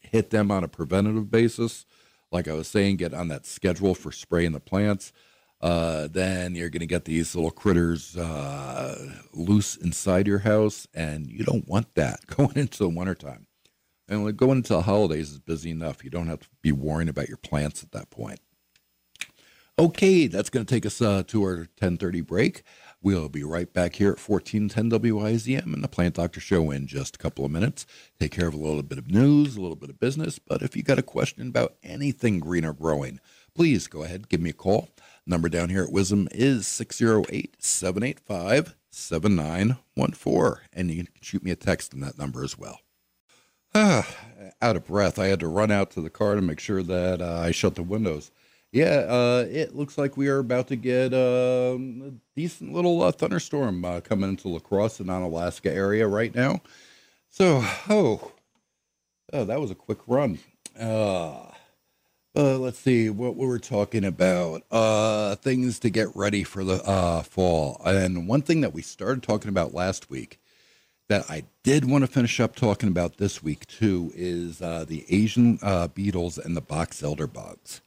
hit 0.00 0.30
them 0.30 0.50
on 0.50 0.64
a 0.64 0.68
preventative 0.68 1.30
basis, 1.30 1.84
like 2.32 2.48
I 2.48 2.54
was 2.54 2.68
saying, 2.68 2.96
get 2.96 3.14
on 3.14 3.28
that 3.28 3.46
schedule 3.46 3.94
for 3.94 4.12
spraying 4.12 4.52
the 4.52 4.60
plants. 4.60 5.12
Uh, 5.60 6.06
then 6.10 6.54
you're 6.54 6.68
going 6.68 6.80
to 6.80 6.86
get 6.86 7.06
these 7.06 7.34
little 7.34 7.50
critters 7.50 8.16
uh, 8.16 9.14
loose 9.32 9.74
inside 9.76 10.26
your 10.26 10.40
house, 10.40 10.86
and 10.92 11.26
you 11.26 11.44
don't 11.44 11.66
want 11.66 11.94
that 11.94 12.26
going 12.26 12.56
into 12.56 12.78
the 12.78 12.88
wintertime. 12.88 13.46
And 14.08 14.36
going 14.36 14.58
into 14.58 14.74
the 14.74 14.82
holidays 14.82 15.30
is 15.32 15.38
busy 15.38 15.70
enough. 15.70 16.04
You 16.04 16.10
don't 16.10 16.28
have 16.28 16.40
to 16.40 16.48
be 16.62 16.72
worrying 16.72 17.08
about 17.08 17.28
your 17.28 17.38
plants 17.38 17.82
at 17.82 17.92
that 17.92 18.10
point. 18.10 18.40
Okay, 19.78 20.26
that's 20.26 20.48
going 20.48 20.64
to 20.64 20.74
take 20.74 20.86
us 20.86 21.02
uh, 21.02 21.22
to 21.26 21.42
our 21.42 21.66
10:30 21.78 22.26
break. 22.26 22.62
We'll 23.02 23.28
be 23.28 23.44
right 23.44 23.70
back 23.70 23.96
here 23.96 24.10
at 24.10 24.18
1410 24.18 24.88
WIZM 24.88 25.74
and 25.74 25.84
the 25.84 25.88
Plant 25.88 26.14
Doctor 26.14 26.40
Show 26.40 26.70
in 26.70 26.86
just 26.86 27.16
a 27.16 27.18
couple 27.18 27.44
of 27.44 27.50
minutes. 27.50 27.84
Take 28.18 28.32
care 28.32 28.48
of 28.48 28.54
a 28.54 28.56
little 28.56 28.82
bit 28.82 28.96
of 28.96 29.10
news, 29.10 29.54
a 29.54 29.60
little 29.60 29.76
bit 29.76 29.90
of 29.90 30.00
business. 30.00 30.38
But 30.38 30.62
if 30.62 30.78
you 30.78 30.82
got 30.82 30.98
a 30.98 31.02
question 31.02 31.48
about 31.48 31.76
anything 31.82 32.40
green 32.40 32.64
or 32.64 32.72
growing, 32.72 33.20
please 33.54 33.86
go 33.86 34.02
ahead, 34.02 34.30
give 34.30 34.40
me 34.40 34.48
a 34.48 34.54
call. 34.54 34.88
Number 35.26 35.50
down 35.50 35.68
here 35.68 35.82
at 35.82 35.92
WIZM 35.92 36.28
is 36.30 36.66
608 36.66 37.62
785 37.62 38.76
7914. 38.88 40.62
And 40.72 40.90
you 40.90 41.04
can 41.04 41.12
shoot 41.20 41.42
me 41.42 41.50
a 41.50 41.56
text 41.56 41.92
on 41.92 42.00
that 42.00 42.16
number 42.16 42.42
as 42.42 42.56
well. 42.56 42.80
Ah, 43.74 44.08
out 44.62 44.76
of 44.76 44.86
breath. 44.86 45.18
I 45.18 45.26
had 45.26 45.40
to 45.40 45.48
run 45.48 45.70
out 45.70 45.90
to 45.90 46.00
the 46.00 46.08
car 46.08 46.34
to 46.34 46.40
make 46.40 46.60
sure 46.60 46.82
that 46.82 47.20
uh, 47.20 47.40
I 47.40 47.50
shut 47.50 47.74
the 47.74 47.82
windows. 47.82 48.30
Yeah, 48.72 49.06
uh, 49.08 49.46
it 49.48 49.74
looks 49.74 49.96
like 49.96 50.16
we 50.16 50.28
are 50.28 50.38
about 50.38 50.68
to 50.68 50.76
get 50.76 51.14
um, 51.14 52.02
a 52.04 52.38
decent 52.38 52.72
little 52.72 53.02
uh, 53.02 53.12
thunderstorm 53.12 53.84
uh, 53.84 54.00
coming 54.00 54.30
into 54.30 54.48
La 54.48 54.58
Crosse 54.58 55.00
and 55.00 55.08
Onalaska 55.08 55.70
area 55.70 56.06
right 56.06 56.34
now. 56.34 56.60
So, 57.30 57.62
oh, 57.88 58.32
oh, 59.32 59.44
that 59.44 59.60
was 59.60 59.70
a 59.70 59.74
quick 59.74 60.00
run. 60.06 60.38
Uh, 60.78 61.52
uh, 62.36 62.58
let's 62.58 62.78
see 62.78 63.08
what 63.08 63.36
we 63.36 63.46
were 63.46 63.58
talking 63.58 64.04
about. 64.04 64.62
Uh, 64.70 65.36
things 65.36 65.78
to 65.78 65.88
get 65.88 66.14
ready 66.14 66.44
for 66.44 66.62
the 66.62 66.82
uh, 66.84 67.22
fall. 67.22 67.80
And 67.84 68.28
one 68.28 68.42
thing 68.42 68.60
that 68.60 68.74
we 68.74 68.82
started 68.82 69.22
talking 69.22 69.48
about 69.48 69.72
last 69.72 70.10
week 70.10 70.38
that 71.08 71.30
I 71.30 71.44
did 71.62 71.88
want 71.88 72.02
to 72.02 72.08
finish 72.08 72.40
up 72.40 72.56
talking 72.56 72.88
about 72.88 73.16
this 73.16 73.42
week 73.42 73.66
too 73.66 74.12
is 74.14 74.58
the 74.58 75.04
Asian 75.08 75.58
beetles 75.94 76.36
and 76.36 76.56
the 76.56 76.60
box 76.60 77.02
elder 77.02 77.26
bugs. 77.26 77.80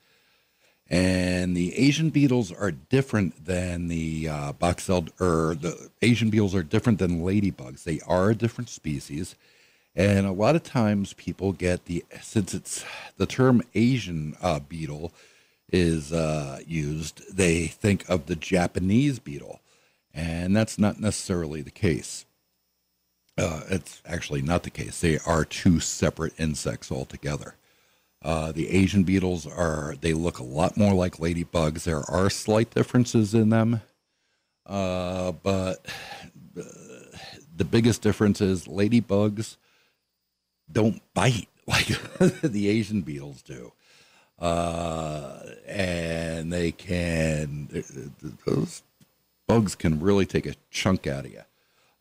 And 0.90 1.56
the 1.56 1.78
Asian 1.78 2.10
beetles 2.10 2.52
are 2.52 2.72
different 2.72 3.46
than 3.46 3.90
the 3.90 4.28
uh, 4.28 4.54
box 4.54 4.90
elder, 4.90 5.12
or 5.20 5.56
the 5.56 5.90
Asian 6.02 6.32
beetles 6.32 6.56
are 6.56 6.64
different 6.64 6.98
than 6.98 7.22
ladybugs. 7.22 7.84
They 7.84 8.00
are 8.08 8.32
a 8.32 8.36
different 8.36 8.70
species. 8.70 9.36
And 9.96 10.26
a 10.26 10.32
lot 10.32 10.56
of 10.56 10.64
times 10.64 11.14
people 11.14 11.52
get 11.52 11.86
the, 11.86 12.04
since 12.22 12.54
it's 12.54 12.84
the 13.18 13.28
term 13.28 13.62
Asian 13.76 14.36
uh, 14.42 14.60
beetle 14.60 15.12
is 15.72 16.12
uh, 16.12 16.60
used, 16.66 17.22
they 17.36 17.68
think 17.68 18.10
of 18.10 18.26
the 18.26 18.36
Japanese 18.36 19.20
beetle. 19.20 19.60
And 20.14 20.56
that's 20.56 20.80
not 20.80 21.00
necessarily 21.00 21.62
the 21.62 21.70
case. 21.70 22.26
Uh, 23.38 23.62
it's 23.70 24.02
actually 24.06 24.42
not 24.42 24.64
the 24.64 24.70
case. 24.70 25.00
They 25.00 25.20
are 25.20 25.46
two 25.46 25.80
separate 25.80 26.34
insects 26.40 26.92
altogether. 26.92 27.56
Uh, 28.22 28.52
the 28.52 28.70
Asian 28.70 29.04
beetles 29.04 29.48
are, 29.48 29.96
they 30.02 30.14
look 30.14 30.40
a 30.40 30.44
lot 30.44 30.76
more 30.76 30.94
like 30.94 31.18
ladybugs. 31.18 31.84
There 31.84 32.04
are 32.10 32.30
slight 32.30 32.72
differences 32.72 33.34
in 33.34 33.50
them. 33.50 33.82
Uh, 34.66 35.32
but 35.32 35.86
the 37.56 37.66
biggest 37.66 38.02
difference 38.02 38.42
is 38.42 38.66
ladybugs 38.66 39.58
don't 40.72 41.02
bite 41.14 41.48
like 41.68 41.88
the 42.42 42.68
Asian 42.68 43.02
beetles 43.02 43.42
do. 43.42 43.72
Uh, 44.38 45.42
and 45.68 46.52
they 46.52 46.72
can, 46.72 47.68
those 48.46 48.84
bugs 49.48 49.76
can 49.76 50.00
really 50.00 50.26
take 50.26 50.46
a 50.46 50.56
chunk 50.72 51.08
out 51.08 51.26
of 51.26 51.32
you. 51.32 51.42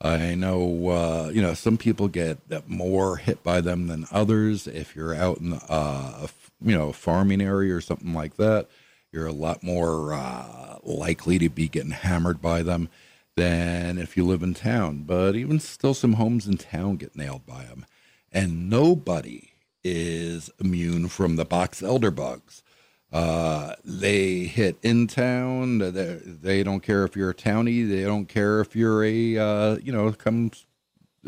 I 0.00 0.36
know, 0.36 0.88
uh, 0.88 1.30
you 1.32 1.42
know, 1.42 1.54
some 1.54 1.76
people 1.76 2.06
get 2.06 2.38
more 2.68 3.16
hit 3.16 3.42
by 3.42 3.60
them 3.60 3.88
than 3.88 4.06
others. 4.12 4.68
If 4.68 4.94
you're 4.94 5.14
out 5.14 5.38
in, 5.38 5.54
uh, 5.54 6.28
you 6.62 6.76
know, 6.76 6.90
a 6.90 6.92
farming 6.92 7.40
area 7.40 7.74
or 7.74 7.80
something 7.80 8.14
like 8.14 8.36
that, 8.36 8.68
you're 9.10 9.26
a 9.26 9.32
lot 9.32 9.62
more 9.62 10.12
uh, 10.12 10.78
likely 10.84 11.38
to 11.40 11.48
be 11.48 11.68
getting 11.68 11.90
hammered 11.90 12.40
by 12.40 12.62
them 12.62 12.88
than 13.36 13.98
if 13.98 14.16
you 14.16 14.24
live 14.24 14.42
in 14.42 14.54
town. 14.54 15.02
But 15.04 15.34
even 15.34 15.58
still, 15.58 15.94
some 15.94 16.14
homes 16.14 16.46
in 16.46 16.58
town 16.58 16.96
get 16.96 17.16
nailed 17.16 17.44
by 17.44 17.64
them. 17.64 17.84
And 18.30 18.70
nobody 18.70 19.50
is 19.82 20.50
immune 20.60 21.08
from 21.08 21.36
the 21.36 21.44
box 21.44 21.82
elder 21.82 22.10
bugs. 22.10 22.62
Uh, 23.12 23.74
they 23.84 24.40
hit 24.40 24.76
in 24.82 25.06
town. 25.06 25.78
They, 25.78 26.20
they 26.24 26.62
don't 26.62 26.80
care 26.80 27.04
if 27.04 27.16
you're 27.16 27.30
a 27.30 27.34
townie. 27.34 27.88
They 27.88 28.04
don't 28.04 28.26
care 28.26 28.60
if 28.60 28.76
you're 28.76 29.02
a 29.02 29.38
uh, 29.38 29.76
you 29.82 29.92
know 29.92 30.12
come 30.12 30.50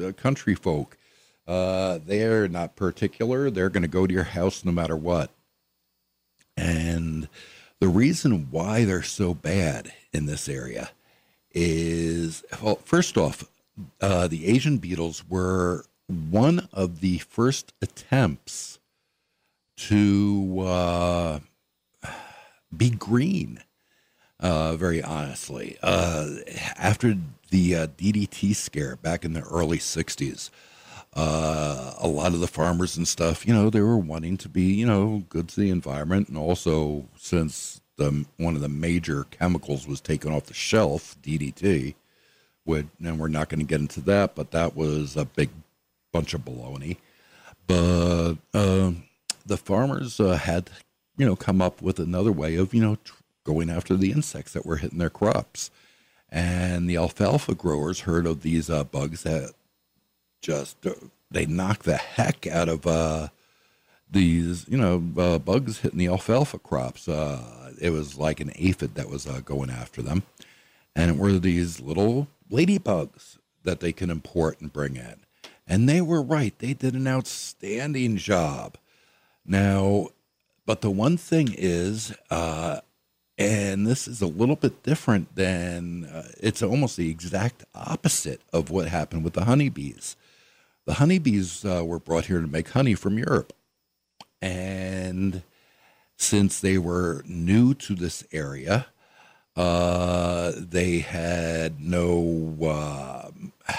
uh, 0.03 0.12
country 0.12 0.55
folk. 0.55 0.97
Uh, 1.47 1.99
they're 2.05 2.49
not 2.49 2.77
particular. 2.77 3.51
They're 3.51 3.71
going 3.71 3.83
to 3.83 3.88
go 3.88 4.07
to 4.07 4.12
your 4.12 4.25
house 4.25 4.64
no 4.64 4.73
matter 4.73 4.97
what. 4.97 5.31
And 6.57 7.29
the 7.81 7.88
reason 7.88 8.49
why 8.51 8.85
they're 8.85 9.03
so 9.03 9.33
bad 9.35 9.93
in 10.12 10.27
this 10.27 10.49
area 10.49 10.90
is 11.53 12.45
well, 12.62 12.77
first 12.85 13.16
off, 13.16 13.49
uh, 14.01 14.29
the 14.29 14.47
Asian 14.47 14.79
beetles 14.79 15.25
were 15.29 15.87
one 16.07 16.69
of 16.73 17.01
the 17.01 17.19
first 17.19 17.73
attempts 17.81 18.79
to 19.77 20.61
uh, 20.61 21.38
be 22.77 22.91
green. 22.91 23.63
Uh, 24.39 24.75
very 24.75 25.03
honestly, 25.03 25.77
uh, 25.83 26.27
after 26.79 27.15
the 27.51 27.77
uh, 27.77 27.87
DDT 27.99 28.55
scare 28.57 28.97
back 28.97 29.23
in 29.25 29.35
the 29.35 29.43
early 29.43 29.77
'60s, 29.77 30.49
uh, 31.13 31.93
a 31.99 32.09
lot 32.09 32.33
of 32.33 32.41
the 32.41 32.47
farmers 32.47 32.97
and 32.97 33.07
stuff, 33.07 33.47
you 33.47 33.53
know, 33.53 33.69
they 33.69 33.83
were 33.83 33.99
wanting 33.99 34.39
to 34.39 34.49
be, 34.49 34.63
you 34.63 34.87
know, 34.87 35.25
good 35.29 35.49
to 35.51 35.61
the 35.61 35.69
environment, 35.69 36.29
and 36.29 36.39
also 36.39 37.05
since 37.19 37.83
the 37.97 38.25
one 38.39 38.55
of 38.55 38.63
the 38.63 38.69
major 38.69 39.25
chemicals 39.25 39.87
was 39.87 40.01
taken 40.01 40.33
off 40.33 40.47
the 40.47 40.55
shelf, 40.55 41.17
DDT, 41.23 41.95
would, 42.65 42.89
and 43.05 43.19
we're 43.19 43.29
not 43.29 43.51
going 43.51 43.61
to 43.61 43.67
get 43.67 43.81
into 43.81 44.01
that, 44.01 44.35
but 44.35 44.53
that 44.53 44.75
was 44.75 45.17
a 45.17 45.27
big 45.27 45.51
bunch 46.13 46.33
of 46.33 46.43
baloney. 46.43 46.97
But 47.67 48.37
uh, 48.55 48.93
the 49.45 49.57
farmers 49.57 50.19
uh, 50.19 50.37
had 50.37 50.71
you 51.21 51.27
know, 51.27 51.37
come 51.37 51.61
up 51.61 51.83
with 51.83 51.99
another 51.99 52.33
way 52.33 52.57
of, 52.57 52.73
you 52.73 52.81
know, 52.81 52.97
going 53.45 53.69
after 53.69 53.95
the 53.95 54.11
insects 54.11 54.55
that 54.55 54.65
were 54.65 54.79
hitting 54.79 54.99
their 54.99 55.11
crops. 55.11 55.71
And 56.31 56.89
the 56.89 56.97
alfalfa 56.97 57.55
growers 57.55 58.01
heard 58.01 58.25
of 58.25 58.41
these 58.41 58.71
uh, 58.71 58.85
bugs 58.85 59.25
that 59.25 59.53
just 60.41 60.87
uh, 60.87 60.95
they 61.31 61.45
knock 61.45 61.83
the 61.83 61.99
heck 61.99 62.47
out 62.47 62.71
of 62.71 62.87
uh, 62.87 63.29
these, 64.11 64.67
you 64.67 64.79
know, 64.79 65.03
uh, 65.19 65.39
bugs 65.39 65.81
hitting 65.81 65.99
the 65.99 66.07
alfalfa 66.07 66.59
crops. 66.59 67.07
Uh, 67.07 67.75
it 67.79 67.91
was 67.91 68.17
like 68.17 68.41
an 68.41 68.53
aphid 68.57 68.95
that 68.95 69.11
was 69.11 69.27
uh, 69.27 69.43
going 69.45 69.69
after 69.69 70.01
them, 70.01 70.23
and 70.97 71.11
it 71.11 71.17
were 71.19 71.39
these 71.39 71.81
little 71.81 72.29
ladybugs 72.51 73.37
that 73.65 73.81
they 73.81 73.93
can 73.93 74.09
import 74.09 74.59
and 74.63 74.73
bring 74.73 74.97
in. 74.97 75.17
And 75.69 75.87
they 75.87 76.01
were 76.01 76.23
right; 76.23 76.59
they 76.59 76.73
did 76.73 76.95
an 76.95 77.07
outstanding 77.07 78.17
job. 78.17 78.79
Now, 79.45 80.09
but 80.71 80.83
the 80.83 80.91
one 80.91 81.17
thing 81.17 81.53
is, 81.59 82.15
uh, 82.31 82.79
and 83.37 83.85
this 83.85 84.07
is 84.07 84.23
a 84.23 84.27
little 84.29 84.55
bit 84.55 84.85
different 84.85 85.35
than 85.35 86.05
uh, 86.05 86.29
it's 86.39 86.63
almost 86.63 86.97
the 86.97 87.11
exact 87.11 87.65
opposite 87.75 88.41
of 88.53 88.71
what 88.71 88.87
happened 88.87 89.25
with 89.25 89.33
the 89.33 89.47
honeybees. 89.47 90.15
The 90.87 90.95
honeybees 90.95 91.65
uh, 91.65 91.85
were 91.85 91.99
brought 91.99 92.27
here 92.27 92.41
to 92.41 92.47
make 92.47 92.69
honey 92.69 92.95
from 92.95 93.19
Europe. 93.19 93.53
And 94.41 95.43
since 96.17 96.61
they 96.61 96.79
were 96.79 97.25
new 97.27 97.75
to 97.75 97.97
this 97.97 98.23
area, 98.31 98.87
uh, 99.57 100.53
they 100.55 101.01
had 101.01 101.81
no 101.81 102.57
uh, 102.63 103.31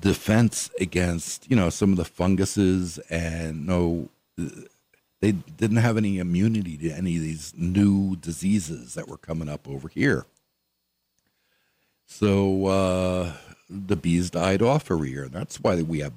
defense 0.00 0.68
against, 0.80 1.48
you 1.48 1.54
know, 1.54 1.70
some 1.70 1.92
of 1.92 1.96
the 1.96 2.04
funguses 2.04 2.98
and 3.08 3.68
no 3.68 4.08
they 5.20 5.32
didn't 5.32 5.78
have 5.78 5.96
any 5.96 6.18
immunity 6.18 6.76
to 6.78 6.90
any 6.90 7.16
of 7.16 7.22
these 7.22 7.52
new 7.56 8.16
diseases 8.16 8.94
that 8.94 9.08
were 9.08 9.18
coming 9.18 9.48
up 9.48 9.68
over 9.68 9.88
here. 9.88 10.24
So 12.06 12.66
uh, 12.66 13.32
the 13.68 13.96
bees 13.96 14.30
died 14.30 14.62
off 14.62 14.90
every 14.90 15.10
year. 15.10 15.28
That's 15.28 15.60
why 15.60 15.82
we 15.82 16.00
have 16.00 16.14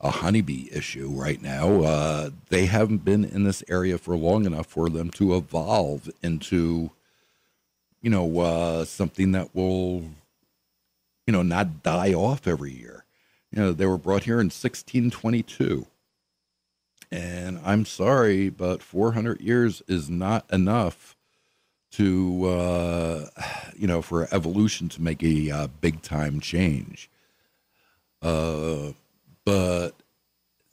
a 0.00 0.10
honeybee 0.10 0.68
issue 0.70 1.08
right 1.08 1.40
now. 1.40 1.82
Uh, 1.82 2.30
they 2.50 2.66
haven't 2.66 3.04
been 3.04 3.24
in 3.24 3.44
this 3.44 3.64
area 3.68 3.96
for 3.98 4.16
long 4.16 4.44
enough 4.44 4.66
for 4.66 4.88
them 4.90 5.10
to 5.12 5.34
evolve 5.34 6.10
into, 6.22 6.90
you 8.02 8.10
know, 8.10 8.38
uh, 8.38 8.84
something 8.84 9.32
that 9.32 9.54
will, 9.54 10.02
you 11.26 11.32
know, 11.32 11.42
not 11.42 11.82
die 11.82 12.12
off 12.12 12.46
every 12.46 12.72
year. 12.72 13.04
You 13.50 13.62
know, 13.62 13.72
they 13.72 13.86
were 13.86 13.98
brought 13.98 14.24
here 14.24 14.40
in 14.40 14.46
1622. 14.46 15.86
And 17.10 17.60
I'm 17.64 17.84
sorry, 17.84 18.48
but 18.48 18.82
400 18.82 19.40
years 19.40 19.82
is 19.86 20.10
not 20.10 20.44
enough 20.52 21.16
to, 21.92 22.46
uh, 22.46 23.26
you 23.76 23.86
know, 23.86 24.02
for 24.02 24.28
evolution 24.32 24.88
to 24.90 25.02
make 25.02 25.22
a 25.22 25.50
uh, 25.50 25.66
big 25.80 26.02
time 26.02 26.40
change. 26.40 27.10
Uh, 28.22 28.92
but 29.44 29.92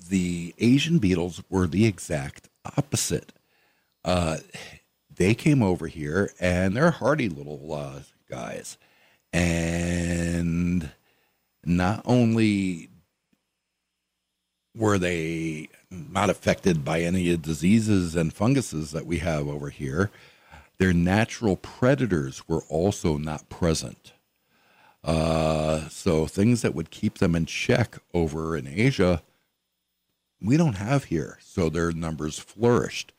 the 0.09 0.55
Asian 0.59 0.97
beetles 0.97 1.43
were 1.49 1.67
the 1.67 1.85
exact 1.85 2.49
opposite. 2.77 3.31
Uh, 4.03 4.37
they 5.15 5.33
came 5.35 5.61
over 5.61 5.87
here 5.87 6.31
and 6.39 6.75
they're 6.75 6.91
hardy 6.91 7.29
little 7.29 7.73
uh, 7.73 7.99
guys. 8.29 8.77
And 9.31 10.91
not 11.65 12.01
only 12.05 12.89
were 14.75 14.97
they 14.97 15.69
not 15.91 16.29
affected 16.29 16.83
by 16.83 17.01
any 17.01 17.35
diseases 17.37 18.15
and 18.15 18.33
funguses 18.33 18.91
that 18.91 19.05
we 19.05 19.19
have 19.19 19.47
over 19.47 19.69
here. 19.69 20.11
Their 20.79 20.93
natural 20.93 21.55
predators 21.55 22.47
were 22.47 22.63
also 22.69 23.17
not 23.17 23.49
present. 23.49 24.13
Uh, 25.03 25.87
so 25.89 26.25
things 26.25 26.61
that 26.61 26.73
would 26.73 26.89
keep 26.89 27.19
them 27.19 27.35
in 27.35 27.45
check 27.45 27.99
over 28.13 28.55
in 28.57 28.67
Asia, 28.67 29.21
we 30.41 30.57
don't 30.57 30.77
have 30.77 31.05
here. 31.05 31.37
So 31.41 31.69
their 31.69 31.91
numbers 31.91 32.39
flourished, 32.39 33.13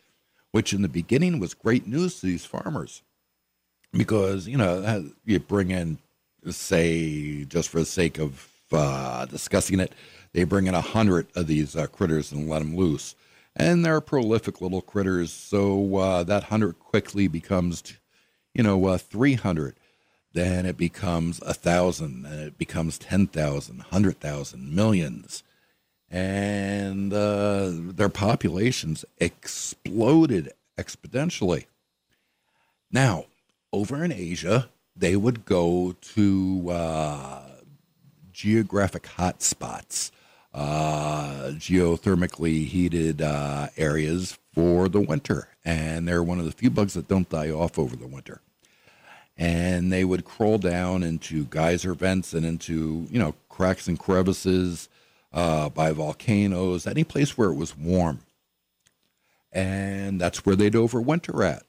which 0.51 0.73
in 0.73 0.83
the 0.83 0.89
beginning 0.89 1.39
was 1.39 1.55
great 1.55 1.87
news 1.87 2.21
to 2.21 2.27
these 2.27 2.45
farmers 2.45 3.03
because, 3.93 4.49
you 4.49 4.57
know, 4.57 5.11
you 5.25 5.39
bring 5.39 5.71
in, 5.71 5.99
say, 6.51 7.45
just 7.45 7.69
for 7.69 7.81
the 7.81 7.87
sake 7.87 8.19
of 8.19 8.49
uh, 8.73 9.27
discussing 9.27 9.79
it, 9.79 9.93
they 10.35 10.45
bring 10.45 10.67
in 10.67 10.75
a 10.75 10.81
hundred 10.81 11.29
of 11.35 11.47
these 11.47 11.75
uh, 11.77 11.87
critters 11.87 12.33
and 12.33 12.49
let 12.49 12.59
them 12.59 12.77
loose. 12.77 13.15
And 13.57 13.85
they're 13.85 14.01
prolific 14.01 14.61
little 14.61 14.83
critters, 14.83 15.33
so 15.33 15.97
uh, 15.97 16.25
that 16.25 16.45
hundred 16.45 16.81
quickly 16.81 17.29
becomes, 17.29 17.85
you 18.53 18.65
know, 18.65 18.85
uh, 18.87 18.99
300. 18.99 19.77
Then 20.33 20.67
it 20.67 20.77
becomes 20.77 21.41
a 21.43 21.55
thousand, 21.55 22.27
and 22.27 22.41
it 22.41 22.59
becomes 22.59 22.99
10,000, 22.99 23.77
100,000, 23.77 24.75
millions. 24.75 25.45
And 26.11 27.13
uh, 27.13 27.71
their 27.73 28.09
populations 28.09 29.05
exploded 29.19 30.53
exponentially. 30.77 31.67
Now, 32.91 33.27
over 33.73 34.03
in 34.03 34.11
Asia, 34.11 34.69
they 34.97 35.15
would 35.15 35.45
go 35.45 35.95
to 36.15 36.71
uh, 36.71 37.43
geographic 38.33 39.05
hotspots 39.17 40.11
uh, 40.55 41.51
geothermically 41.55 42.65
heated 42.67 43.21
uh, 43.21 43.69
areas 43.77 44.39
for 44.53 44.89
the 44.89 45.01
winter. 45.01 45.49
And 45.65 46.07
they're 46.07 46.23
one 46.23 46.39
of 46.39 46.45
the 46.45 46.53
few 46.53 46.71
bugs 46.71 46.95
that 46.95 47.09
don't 47.09 47.29
die 47.29 47.51
off 47.51 47.79
over 47.79 47.97
the 47.97 48.07
winter. 48.07 48.41
And 49.37 49.93
they 49.93 50.05
would 50.05 50.25
crawl 50.25 50.59
down 50.59 51.03
into 51.03 51.47
geyser 51.47 51.93
vents 51.95 52.33
and 52.33 52.47
into, 52.47 53.09
you 53.11 53.19
know, 53.19 53.35
cracks 53.49 53.89
and 53.89 53.99
crevices 53.99 54.89
uh, 55.33 55.69
by 55.71 55.91
volcanoes, 55.91 56.87
any 56.87 57.03
place 57.03 57.37
where 57.37 57.51
it 57.51 57.57
was 57.57 57.77
warm. 57.77 58.21
And 59.51 60.21
that's 60.21 60.47
where 60.47 60.55
they'd 60.55 60.75
overwinter 60.75 61.45
at. 61.45 61.65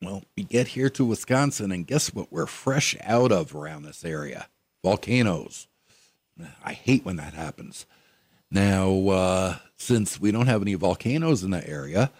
Well, 0.00 0.22
we 0.36 0.42
get 0.42 0.68
here 0.68 0.90
to 0.90 1.04
Wisconsin, 1.04 1.72
and 1.72 1.86
guess 1.86 2.12
what 2.14 2.32
we're 2.32 2.46
fresh 2.46 2.96
out 3.02 3.32
of 3.32 3.54
around 3.54 3.82
this 3.82 4.04
area? 4.04 4.48
Volcanoes. 4.82 5.66
I 6.64 6.72
hate 6.72 7.04
when 7.04 7.16
that 7.16 7.34
happens. 7.34 7.86
Now, 8.50 9.08
uh, 9.08 9.56
since 9.76 10.20
we 10.20 10.30
don't 10.30 10.46
have 10.46 10.62
any 10.62 10.74
volcanoes 10.74 11.42
in 11.42 11.50
that 11.50 11.68
area, 11.68 12.10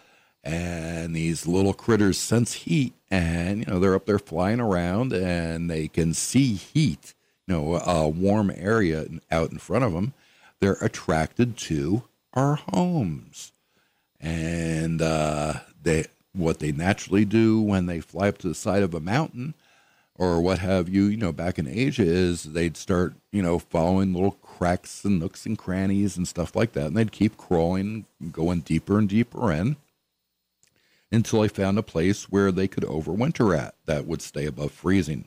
and 0.43 1.15
these 1.15 1.47
little 1.47 1.73
critters 1.73 2.19
sense 2.19 2.53
heat, 2.53 2.93
and 3.11 3.61
you 3.61 3.67
know 3.67 3.79
they're 3.79 3.95
up 3.95 4.07
there 4.07 4.19
flying 4.19 4.61
around, 4.61 5.13
and 5.13 5.71
they 5.71 5.89
can 5.89 6.13
see 6.13 6.55
heat 6.55 7.15
you 7.47 7.55
know 7.55 7.77
a 7.77 8.09
warm 8.09 8.53
area 8.55 9.07
out 9.31 9.51
in 9.53 9.59
front 9.59 9.85
of 9.85 9.93
them, 9.93 10.13
they're 10.61 10.79
attracted 10.81 11.57
to 11.57 12.03
our 12.35 12.57
homes, 12.73 13.53
and 14.21 15.01
uh, 15.01 15.55
they 15.83 16.07
what 16.35 16.59
they 16.59 16.73
naturally 16.73 17.25
do 17.25 17.61
when 17.61 17.87
they 17.87 18.01
fly 18.01 18.29
up 18.29 18.39
to 18.39 18.49
the 18.49 18.55
side 18.55 18.83
of 18.83 18.93
a 18.93 19.01
mountain 19.01 19.55
or 20.17 20.41
what 20.41 20.61
have 20.61 20.89
you, 20.89 21.05
you 21.05 21.17
know, 21.17 21.33
back 21.33 21.59
in 21.59 21.67
Asia 21.67 22.05
is 22.05 22.45
they'd 22.45 22.77
start, 22.77 23.15
you 23.33 23.43
know, 23.43 23.59
following 23.59 24.15
little 24.15 24.33
cracks 24.43 25.05
and 25.05 25.19
nooks 25.19 25.45
and 25.45 25.59
crannies 25.59 26.17
and 26.17 26.29
stuff 26.29 26.55
like 26.55 26.73
that. 26.73 26.87
And 26.87 26.97
they'd 26.97 27.13
keep 27.13 27.37
crawling, 27.37 28.07
going 28.31 28.61
deeper 28.61 28.99
and 28.99 29.09
deeper 29.09 29.51
in 29.51 29.77
until 31.11 31.41
they 31.41 31.49
found 31.49 31.79
a 31.79 31.83
place 31.83 32.25
where 32.25 32.53
they 32.53 32.69
could 32.69 32.85
overwinter 32.85 33.57
at 33.57 33.75
that 33.87 34.07
would 34.07 34.23
stay 34.23 34.47
above 34.47 34.71
freezing. 34.71 35.27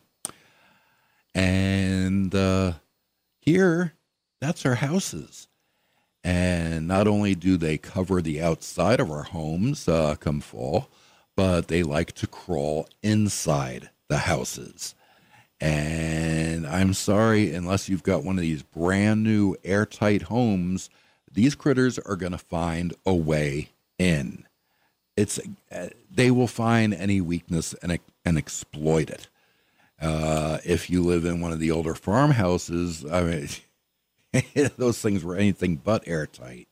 And 1.35 2.33
uh, 2.33 2.73
here, 3.39 3.93
that's 4.39 4.65
our 4.65 4.75
houses. 4.75 5.47
And 6.23 6.87
not 6.87 7.07
only 7.07 7.35
do 7.35 7.57
they 7.57 7.77
cover 7.77 8.21
the 8.21 8.41
outside 8.41 8.99
of 8.99 9.11
our 9.11 9.23
homes 9.23 9.87
uh, 9.87 10.15
come 10.15 10.39
fall, 10.41 10.89
but 11.35 11.67
they 11.67 11.83
like 11.83 12.13
to 12.13 12.27
crawl 12.27 12.89
inside 13.03 13.89
the 14.07 14.19
houses. 14.19 14.95
And 15.59 16.67
I'm 16.67 16.93
sorry, 16.93 17.53
unless 17.53 17.89
you've 17.89 18.03
got 18.03 18.23
one 18.23 18.37
of 18.37 18.41
these 18.41 18.63
brand 18.63 19.23
new 19.23 19.55
airtight 19.63 20.23
homes, 20.23 20.89
these 21.31 21.55
critters 21.55 21.97
are 21.99 22.15
going 22.15 22.31
to 22.31 22.37
find 22.37 22.93
a 23.05 23.13
way 23.13 23.69
in. 23.97 24.45
It's 25.15 25.39
uh, 25.71 25.87
they 26.11 26.29
will 26.29 26.47
find 26.47 26.93
any 26.93 27.21
weakness 27.21 27.73
and 27.81 27.97
and 28.23 28.37
exploit 28.37 29.09
it. 29.09 29.27
Uh, 29.99 30.59
if 30.63 30.91
you 30.91 31.01
live 31.01 31.25
in 31.25 31.41
one 31.41 31.51
of 31.51 31.59
the 31.59 31.71
older 31.71 31.95
farmhouses, 31.95 33.03
I 33.03 33.23
mean, 33.23 33.49
those 34.77 35.01
things 35.01 35.23
were 35.23 35.35
anything 35.35 35.77
but 35.77 36.07
airtight. 36.07 36.67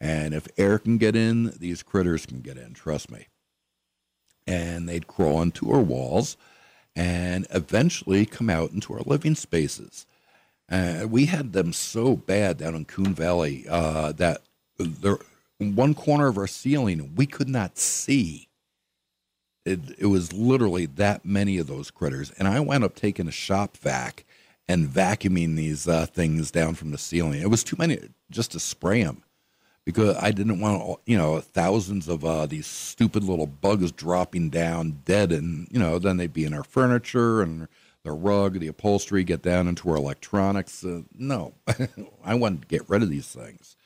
And 0.00 0.34
if 0.34 0.48
air 0.58 0.78
can 0.78 0.98
get 0.98 1.14
in, 1.14 1.52
these 1.58 1.84
critters 1.84 2.26
can 2.26 2.40
get 2.40 2.58
in. 2.58 2.74
Trust 2.74 3.10
me. 3.10 3.28
And 4.48 4.88
they'd 4.88 5.06
crawl 5.06 5.42
into 5.42 5.70
our 5.70 5.80
walls 5.80 6.36
and 6.96 7.46
eventually 7.50 8.24
come 8.24 8.48
out 8.48 8.72
into 8.72 8.94
our 8.94 9.02
living 9.04 9.34
spaces. 9.34 10.06
Uh, 10.68 11.06
we 11.08 11.26
had 11.26 11.52
them 11.52 11.72
so 11.72 12.16
bad 12.16 12.56
down 12.56 12.74
in 12.74 12.86
Coon 12.86 13.14
Valley 13.14 13.66
uh, 13.68 14.12
that 14.12 14.40
there, 14.78 15.18
one 15.58 15.94
corner 15.94 16.26
of 16.26 16.38
our 16.38 16.46
ceiling 16.46 17.14
we 17.14 17.26
could 17.26 17.48
not 17.48 17.78
see. 17.78 18.48
It, 19.64 19.80
it 19.98 20.06
was 20.06 20.32
literally 20.32 20.86
that 20.86 21.24
many 21.24 21.58
of 21.58 21.66
those 21.66 21.90
critters, 21.90 22.30
and 22.38 22.48
I 22.48 22.60
wound 22.60 22.84
up 22.84 22.94
taking 22.94 23.28
a 23.28 23.32
shop 23.32 23.76
vac 23.76 24.24
and 24.68 24.88
vacuuming 24.88 25.56
these 25.56 25.86
uh, 25.86 26.06
things 26.06 26.50
down 26.50 26.74
from 26.74 26.90
the 26.92 26.98
ceiling. 26.98 27.40
It 27.40 27.50
was 27.50 27.62
too 27.62 27.76
many 27.78 27.98
just 28.30 28.52
to 28.52 28.60
spray 28.60 29.02
them 29.02 29.22
because 29.86 30.16
I 30.20 30.32
didn't 30.32 30.60
want 30.60 30.98
you 31.06 31.16
know 31.16 31.40
thousands 31.40 32.08
of 32.08 32.24
uh, 32.24 32.44
these 32.44 32.66
stupid 32.66 33.24
little 33.24 33.46
bugs 33.46 33.90
dropping 33.92 34.50
down 34.50 35.00
dead, 35.06 35.32
and 35.32 35.68
you 35.70 35.78
know 35.78 35.98
then 35.98 36.18
they'd 36.18 36.34
be 36.34 36.44
in 36.44 36.52
our 36.52 36.64
furniture 36.64 37.40
and 37.40 37.68
the 38.02 38.12
rug, 38.12 38.60
the 38.60 38.68
upholstery, 38.68 39.24
get 39.24 39.42
down 39.42 39.66
into 39.66 39.88
our 39.88 39.96
electronics. 39.96 40.84
Uh, 40.84 41.02
no, 41.16 41.54
I 42.24 42.34
wanted 42.34 42.62
to 42.62 42.68
get 42.68 42.88
rid 42.90 43.02
of 43.02 43.08
these 43.08 43.28
things, 43.28 43.76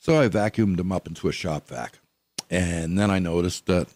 so 0.00 0.20
I 0.20 0.28
vacuumed 0.28 0.78
them 0.78 0.90
up 0.90 1.06
into 1.06 1.28
a 1.28 1.32
shop 1.32 1.68
vac, 1.68 2.00
and 2.50 2.98
then 2.98 3.10
I 3.10 3.20
noticed 3.20 3.66
that 3.66 3.88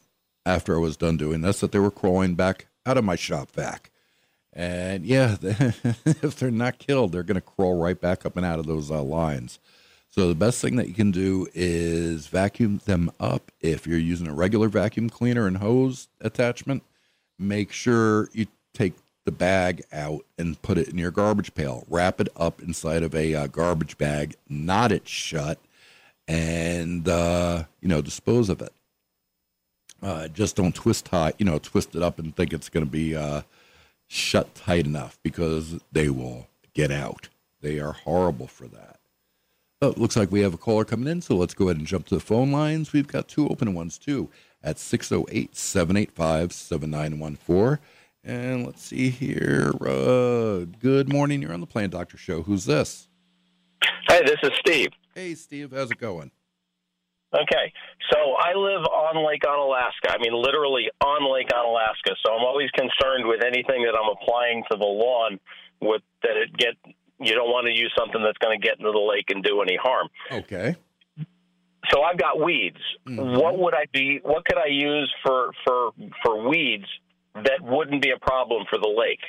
after 0.47 0.77
I 0.77 0.81
was 0.81 0.97
done 0.97 1.17
doing 1.17 1.41
this 1.41 1.61
that 1.61 1.73
they 1.73 1.79
were 1.79 1.91
crawling 1.91 2.35
back 2.35 2.67
out 2.87 2.99
of 2.99 3.05
my 3.05 3.17
shop 3.17 3.51
vac. 3.51 3.91
And 4.53 5.05
yeah, 5.05 5.37
if 5.43 6.37
they're 6.37 6.51
not 6.51 6.79
killed, 6.79 7.13
they're 7.13 7.23
going 7.23 7.37
to 7.37 7.41
crawl 7.41 7.79
right 7.79 8.01
back 8.01 8.27
up 8.27 8.37
and 8.37 8.45
out 8.45 8.59
of 8.59 8.67
those 8.67 8.91
uh, 8.91 9.03
lines. 9.03 9.61
So 10.19 10.27
the 10.27 10.35
best 10.35 10.61
thing 10.61 10.75
that 10.75 10.89
you 10.89 10.95
can 10.95 11.13
do 11.13 11.47
is 11.55 12.27
vacuum 12.27 12.81
them 12.87 13.09
up. 13.21 13.53
If 13.61 13.87
you're 13.87 14.01
using 14.01 14.27
a 14.27 14.35
regular 14.35 14.69
vacuum 14.69 15.09
cleaner 15.09 15.47
and 15.47 15.59
hose 15.59 16.09
attachment, 16.21 16.83
make 17.39 17.71
sure 17.71 18.29
you 18.33 18.49
take 18.75 18.95
the 19.27 19.31
bag 19.31 19.85
out 19.93 20.25
and 20.37 20.61
put 20.61 20.77
it 20.77 20.89
in 20.89 20.99
your 20.99 21.13
garbage 21.13 21.55
pail. 21.55 21.85
Wrap 21.89 22.21
it 22.21 22.29
up 22.37 22.61
inside 22.61 23.05
of 23.05 23.15
a 23.15 23.33
uh, 23.33 23.47
garbage 23.47 23.97
bag, 23.97 24.35
knot 24.49 24.91
it 24.91 25.07
shut, 25.07 25.61
and 26.27 27.09
uh, 27.09 27.63
you 27.81 27.87
know 27.87 28.03
dispose 28.03 28.49
of 28.49 28.61
it. 28.61 28.73
Uh, 30.03 30.27
just 30.27 30.57
don't 30.57 30.75
twist 30.75 31.05
tight, 31.05 31.37
you 31.39 31.47
know, 31.47 31.61
twist 31.61 31.95
it 31.95 32.03
up 32.03 32.19
and 32.19 32.35
think 32.35 32.53
it's 32.53 32.69
going 32.69 32.85
to 32.85 32.91
be 32.91 33.15
uh, 33.15 33.43
shut 34.09 34.53
tight 34.57 34.85
enough 34.85 35.17
because 35.23 35.79
they 35.93 36.09
will 36.09 36.49
get 36.75 36.91
out. 36.91 37.29
They 37.61 37.79
are 37.79 37.93
horrible 37.93 38.49
for 38.49 38.67
that. 38.67 38.98
Oh, 39.81 39.95
looks 39.97 40.17
like 40.17 40.33
we 40.33 40.41
have 40.41 40.55
a 40.55 40.59
caller 40.59 40.85
coming 40.85 41.07
in, 41.07 41.23
so 41.23 41.37
let's 41.37 41.55
go 41.55 41.67
ahead 41.67 41.77
and 41.77 41.87
jump 41.87 42.07
to 42.09 42.17
the 42.17 42.21
phone 42.21 42.51
lines. 42.51 42.93
We've 42.93 43.07
got 43.07 43.29
two 43.29 43.49
open 43.49 43.75
ones, 43.75 43.97
too, 43.97 44.29
at 44.61 44.77
608 44.77 45.57
785 45.57 46.53
7914. 46.53 47.79
And 48.25 48.67
let's 48.67 48.83
see 48.83 49.09
here. 49.11 49.71
Uh, 49.81 50.67
good 50.81 51.13
morning. 51.13 51.41
You're 51.41 51.53
on 51.53 51.61
the 51.61 51.67
Plant 51.67 51.93
Doctor 51.93 52.17
Show. 52.17 52.43
Who's 52.43 52.65
this? 52.65 53.07
Hey, 54.09 54.21
this 54.27 54.39
is 54.43 54.51
Steve. 54.59 54.89
Hey, 55.15 55.37
Steve. 55.37 55.71
How's 55.73 55.93
it 55.93 55.99
going? 55.99 56.33
Okay. 57.33 57.73
So 58.13 58.19
I 58.19 58.55
live 58.55 58.85
on 58.85 59.25
Lake 59.25 59.43
Onalaska. 59.43 60.11
I 60.11 60.19
mean, 60.19 60.35
literally 60.35 60.91
on 61.05 61.33
Lake 61.33 61.51
Onalaska. 61.51 62.17
So 62.27 62.33
I'm 62.33 62.45
always 62.45 62.71
concerned 62.73 63.29
with 63.29 63.45
anything 63.45 63.85
that 63.85 63.95
I'm 63.95 64.11
applying 64.11 64.65
to 64.73 64.77
the 64.77 64.85
lawn 64.85 65.39
with 65.81 66.03
that 66.25 66.37
it 66.37 66.57
get 66.57 66.75
you 67.21 67.35
don't 67.35 67.49
want 67.49 67.67
to 67.67 67.73
use 67.73 67.93
something 67.99 68.23
that's 68.23 68.39
going 68.39 68.61
to 68.61 68.67
get 68.67 68.79
into 68.79 68.93
the 68.93 68.99
lake 68.99 69.27
and 69.31 69.43
do 69.43 69.61
any 69.63 69.77
harm. 69.77 70.09
Okay. 70.31 70.77
So 71.91 72.03
I've 72.03 72.19
got 72.19 72.41
weeds. 72.41 72.81
Mm-hmm. 73.07 73.39
What 73.39 73.59
would 73.59 73.75
I 73.75 73.85
be? 73.93 74.21
What 74.23 74.45
could 74.45 74.59
I 74.59 74.69
use 74.69 75.13
for 75.25 75.51
for 75.65 75.91
for 76.23 76.49
weeds 76.49 76.87
that 77.35 77.61
wouldn't 77.63 78.03
be 78.03 78.11
a 78.11 78.19
problem 78.19 78.65
for 78.69 78.79
the 78.79 78.89
lake? 78.89 79.21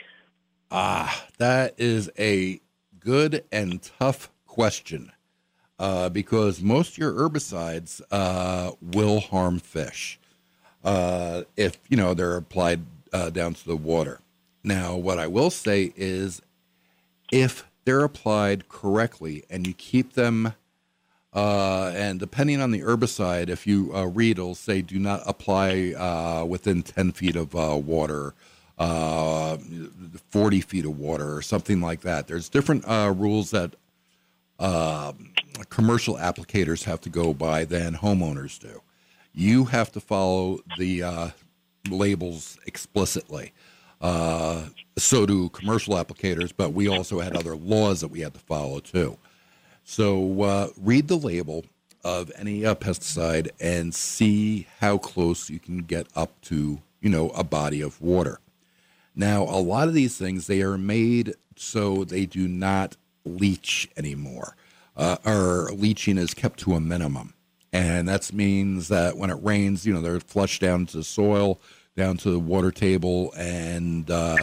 Ah, 0.71 1.25
that 1.37 1.75
is 1.77 2.11
a 2.19 2.59
good 2.99 3.43
and 3.51 3.81
tough 3.81 4.29
question. 4.45 5.11
Uh, 5.77 6.09
because 6.09 6.61
most 6.61 6.91
of 6.91 6.97
your 6.97 7.13
herbicides 7.13 8.01
uh, 8.11 8.71
will 8.81 9.21
harm 9.21 9.59
fish 9.59 10.19
uh, 10.83 11.43
if 11.55 11.79
you 11.89 11.97
know 11.97 12.13
they're 12.13 12.37
applied 12.37 12.81
uh, 13.13 13.29
down 13.29 13.53
to 13.53 13.65
the 13.65 13.75
water. 13.75 14.19
Now, 14.63 14.95
what 14.95 15.19
I 15.19 15.27
will 15.27 15.49
say 15.49 15.93
is, 15.95 16.41
if 17.31 17.68
they're 17.89 18.03
applied 18.03 18.69
correctly 18.69 19.43
and 19.49 19.65
you 19.65 19.73
keep 19.73 20.13
them 20.13 20.53
uh, 21.33 21.91
and 21.95 22.19
depending 22.19 22.61
on 22.61 22.69
the 22.69 22.81
herbicide, 22.81 23.49
if 23.49 23.65
you 23.65 23.91
uh, 23.95 24.05
read, 24.05 24.37
it'll 24.37 24.53
say 24.53 24.83
do 24.83 24.99
not 24.99 25.23
apply 25.25 25.93
uh, 25.93 26.45
within 26.45 26.83
10 26.83 27.11
feet 27.13 27.35
of 27.35 27.55
uh, 27.55 27.75
water, 27.77 28.35
uh, 28.77 29.57
40 30.29 30.61
feet 30.61 30.85
of 30.85 30.99
water, 30.99 31.35
or 31.35 31.41
something 31.41 31.81
like 31.81 32.01
that. 32.01 32.27
There's 32.27 32.49
different 32.49 32.83
uh, 32.87 33.13
rules 33.15 33.51
that 33.51 33.75
um, 34.59 35.33
commercial 35.69 36.15
applicators 36.15 36.83
have 36.85 37.01
to 37.01 37.09
go 37.09 37.33
by 37.33 37.63
than 37.63 37.95
homeowners 37.95 38.59
do. 38.59 38.81
You 39.33 39.65
have 39.65 39.91
to 39.93 39.99
follow 39.99 40.59
the 40.77 41.33
labels 41.89 42.57
explicitly. 42.65 43.51
Uh, 44.01 44.65
so 44.97 45.25
do 45.25 45.49
commercial 45.49 45.95
applicators, 45.95 46.51
but 46.55 46.73
we 46.73 46.87
also 46.87 47.19
had 47.19 47.35
other 47.35 47.55
laws 47.55 48.01
that 48.01 48.09
we 48.09 48.21
had 48.21 48.33
to 48.33 48.39
follow 48.39 48.79
too. 48.79 49.17
So 49.83 50.41
uh, 50.43 50.67
read 50.77 51.07
the 51.07 51.17
label 51.17 51.65
of 52.03 52.31
any 52.37 52.65
uh, 52.65 52.75
pesticide 52.75 53.49
and 53.59 53.93
see 53.93 54.67
how 54.79 54.97
close 54.97 55.49
you 55.49 55.59
can 55.59 55.79
get 55.79 56.07
up 56.15 56.39
to, 56.41 56.79
you 57.01 57.09
know, 57.09 57.29
a 57.29 57.43
body 57.43 57.81
of 57.81 57.99
water. 58.01 58.39
Now, 59.15 59.43
a 59.43 59.59
lot 59.59 59.87
of 59.87 59.93
these 59.93 60.17
things 60.17 60.47
they 60.47 60.61
are 60.61 60.77
made 60.77 61.33
so 61.55 62.05
they 62.05 62.25
do 62.25 62.47
not 62.47 62.95
leach 63.25 63.89
anymore, 63.97 64.55
uh, 64.95 65.17
or 65.25 65.71
leaching 65.73 66.17
is 66.17 66.33
kept 66.33 66.59
to 66.59 66.73
a 66.73 66.79
minimum, 66.79 67.33
and 67.73 68.07
that 68.07 68.31
means 68.31 68.87
that 68.87 69.17
when 69.17 69.29
it 69.29 69.43
rains, 69.43 69.85
you 69.85 69.93
know, 69.93 70.01
they're 70.01 70.21
flushed 70.21 70.61
down 70.61 70.85
to 70.85 70.97
the 70.97 71.03
soil 71.03 71.59
down 71.95 72.17
to 72.17 72.31
the 72.31 72.39
water 72.39 72.71
table 72.71 73.33
and 73.35 74.09
uh, 74.09 74.37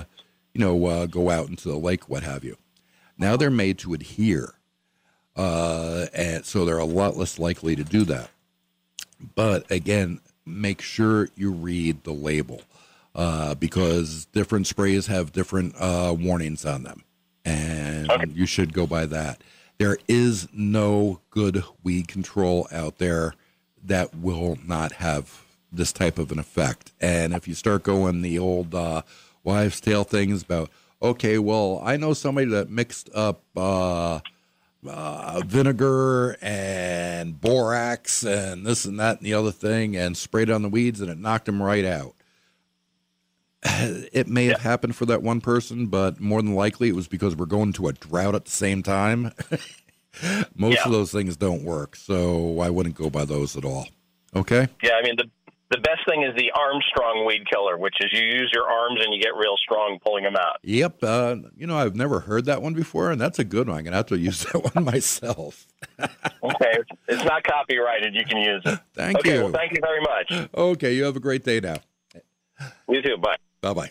you 0.52 0.60
know 0.60 0.86
uh, 0.86 1.06
go 1.06 1.30
out 1.30 1.48
into 1.48 1.68
the 1.68 1.76
lake, 1.76 2.08
what 2.08 2.22
have 2.22 2.44
you. 2.44 2.56
Now 3.18 3.36
they're 3.36 3.50
made 3.50 3.78
to 3.78 3.94
adhere, 3.94 4.54
uh, 5.36 6.06
and 6.14 6.44
so 6.44 6.64
they're 6.64 6.78
a 6.78 6.84
lot 6.84 7.16
less 7.16 7.38
likely 7.38 7.76
to 7.76 7.84
do 7.84 8.04
that. 8.04 8.30
But 9.34 9.70
again, 9.70 10.20
make 10.44 10.82
sure 10.82 11.28
you 11.36 11.50
read 11.50 12.04
the 12.04 12.12
label 12.12 12.62
uh, 13.14 13.54
because 13.54 14.26
different 14.26 14.66
sprays 14.66 15.06
have 15.06 15.32
different 15.32 15.74
uh, 15.78 16.14
warnings 16.18 16.64
on 16.64 16.82
them, 16.82 17.04
and 17.44 18.10
okay. 18.10 18.26
you 18.34 18.46
should 18.46 18.72
go 18.72 18.86
by 18.86 19.06
that. 19.06 19.40
There 19.78 19.98
is 20.08 20.48
no 20.52 21.20
good 21.30 21.62
weed 21.82 22.08
control 22.08 22.66
out 22.72 22.98
there 22.98 23.34
that 23.84 24.14
will 24.14 24.58
not 24.66 24.92
have 24.92 25.45
this 25.72 25.92
type 25.92 26.18
of 26.18 26.32
an 26.32 26.38
effect. 26.38 26.92
And 27.00 27.32
if 27.34 27.46
you 27.48 27.54
start 27.54 27.82
going 27.82 28.22
the 28.22 28.38
old 28.38 28.74
uh, 28.74 29.02
wives' 29.44 29.80
tale 29.80 30.04
things 30.04 30.42
about, 30.42 30.70
Okay, 31.02 31.38
well, 31.38 31.82
I 31.84 31.98
know 31.98 32.14
somebody 32.14 32.46
that 32.48 32.70
mixed 32.70 33.10
up 33.14 33.42
uh, 33.54 34.20
uh, 34.88 35.42
vinegar 35.44 36.38
and 36.40 37.38
borax 37.38 38.24
and 38.24 38.64
this 38.64 38.86
and 38.86 38.98
that 38.98 39.18
and 39.18 39.26
the 39.26 39.34
other 39.34 39.52
thing 39.52 39.94
and 39.94 40.16
sprayed 40.16 40.48
on 40.48 40.62
the 40.62 40.70
weeds 40.70 41.02
and 41.02 41.10
it 41.10 41.18
knocked 41.18 41.44
them 41.44 41.62
right 41.62 41.84
out. 41.84 42.14
It 43.62 44.26
may 44.28 44.46
have 44.46 44.60
happened 44.60 44.94
for 44.96 45.06
that 45.06 45.22
one 45.22 45.40
person, 45.40 45.86
but 45.88 46.20
more 46.20 46.40
than 46.40 46.54
likely 46.54 46.88
it 46.88 46.94
was 46.94 47.08
because 47.08 47.34
we're 47.34 47.46
going 47.46 47.72
to 47.74 47.88
a 47.88 47.92
drought 47.92 48.34
at 48.34 48.44
the 48.44 48.50
same 48.50 48.82
time. 48.82 49.32
Most 50.54 50.76
Yeah. 50.76 50.84
of 50.86 50.92
those 50.92 51.12
things 51.12 51.36
don't 51.36 51.62
work, 51.62 51.96
so 51.96 52.60
I 52.60 52.70
wouldn't 52.70 52.94
go 52.94 53.10
by 53.10 53.24
those 53.24 53.56
at 53.56 53.64
all. 53.64 53.88
Okay? 54.34 54.68
Yeah, 54.82 54.92
I 54.94 55.02
mean 55.02 55.16
the 55.16 55.28
the 55.70 55.78
best 55.78 56.00
thing 56.08 56.22
is 56.22 56.34
the 56.36 56.52
Armstrong 56.52 57.24
weed 57.26 57.42
killer, 57.50 57.76
which 57.76 57.94
is 58.00 58.12
you 58.12 58.24
use 58.24 58.50
your 58.54 58.70
arms 58.70 59.00
and 59.02 59.12
you 59.12 59.20
get 59.20 59.34
real 59.34 59.56
strong 59.56 59.98
pulling 60.04 60.24
them 60.24 60.36
out. 60.36 60.58
Yep. 60.62 61.02
Uh, 61.02 61.36
you 61.56 61.66
know, 61.66 61.76
I've 61.76 61.96
never 61.96 62.20
heard 62.20 62.44
that 62.44 62.62
one 62.62 62.74
before, 62.74 63.10
and 63.10 63.20
that's 63.20 63.38
a 63.38 63.44
good 63.44 63.68
one. 63.68 63.78
I'm 63.78 63.84
going 63.84 63.92
to 63.92 63.96
have 63.96 64.06
to 64.06 64.18
use 64.18 64.44
that 64.52 64.74
one 64.74 64.84
myself. 64.84 65.66
Okay, 66.42 66.78
it's, 67.08 67.24
not 67.24 67.42
copyrighted. 67.42 68.14
You 68.14 68.24
can 68.24 68.38
use 68.38 68.62
it. 68.64 68.78
Thank 68.94 69.18
okay, 69.18 69.34
you. 69.34 69.42
well, 69.44 69.52
thank 69.52 69.72
you 69.72 69.80
very 69.82 70.00
much. 70.00 70.50
Okay, 70.54 70.94
you 70.94 71.02
have 71.02 71.16
a 71.16 71.20
great 71.20 71.42
day 71.42 71.58
now. 71.58 71.78
You 72.88 73.02
too. 73.02 73.16
Bye. 73.16 73.36
Bye 73.60 73.74
bye. 73.74 73.90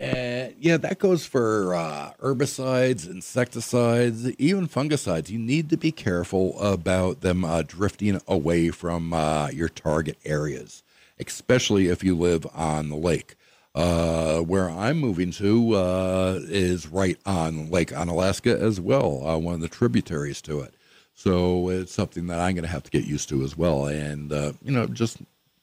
And 0.00 0.54
yeah, 0.58 0.78
that 0.78 0.98
goes 0.98 1.26
for 1.26 1.74
uh, 1.74 2.12
herbicides, 2.22 3.06
insecticides, 3.06 4.30
even 4.32 4.66
fungicides. 4.66 5.28
You 5.28 5.38
need 5.38 5.68
to 5.70 5.76
be 5.76 5.92
careful 5.92 6.58
about 6.58 7.20
them 7.20 7.44
uh, 7.44 7.62
drifting 7.66 8.18
away 8.26 8.70
from 8.70 9.12
uh, 9.12 9.50
your 9.50 9.68
target 9.68 10.16
areas, 10.24 10.82
especially 11.26 11.88
if 11.88 12.02
you 12.04 12.16
live 12.16 12.46
on 12.54 12.88
the 12.88 12.96
lake. 12.96 13.36
Uh, 13.72 14.40
where 14.40 14.68
I'm 14.68 14.98
moving 14.98 15.30
to 15.30 15.76
uh, 15.76 16.40
is 16.42 16.88
right 16.88 17.16
on 17.24 17.70
Lake 17.70 17.90
Onalaska 17.90 18.58
as 18.60 18.80
well, 18.80 19.24
uh, 19.24 19.38
one 19.38 19.54
of 19.54 19.60
the 19.60 19.68
tributaries 19.68 20.42
to 20.42 20.60
it. 20.60 20.74
So 21.14 21.68
it's 21.68 21.92
something 21.92 22.26
that 22.26 22.40
I'm 22.40 22.54
going 22.54 22.64
to 22.64 22.70
have 22.70 22.82
to 22.82 22.90
get 22.90 23.04
used 23.04 23.28
to 23.28 23.44
as 23.44 23.56
well, 23.56 23.86
and 23.86 24.32
uh, 24.32 24.54
you 24.64 24.72
know, 24.72 24.86
just 24.86 25.18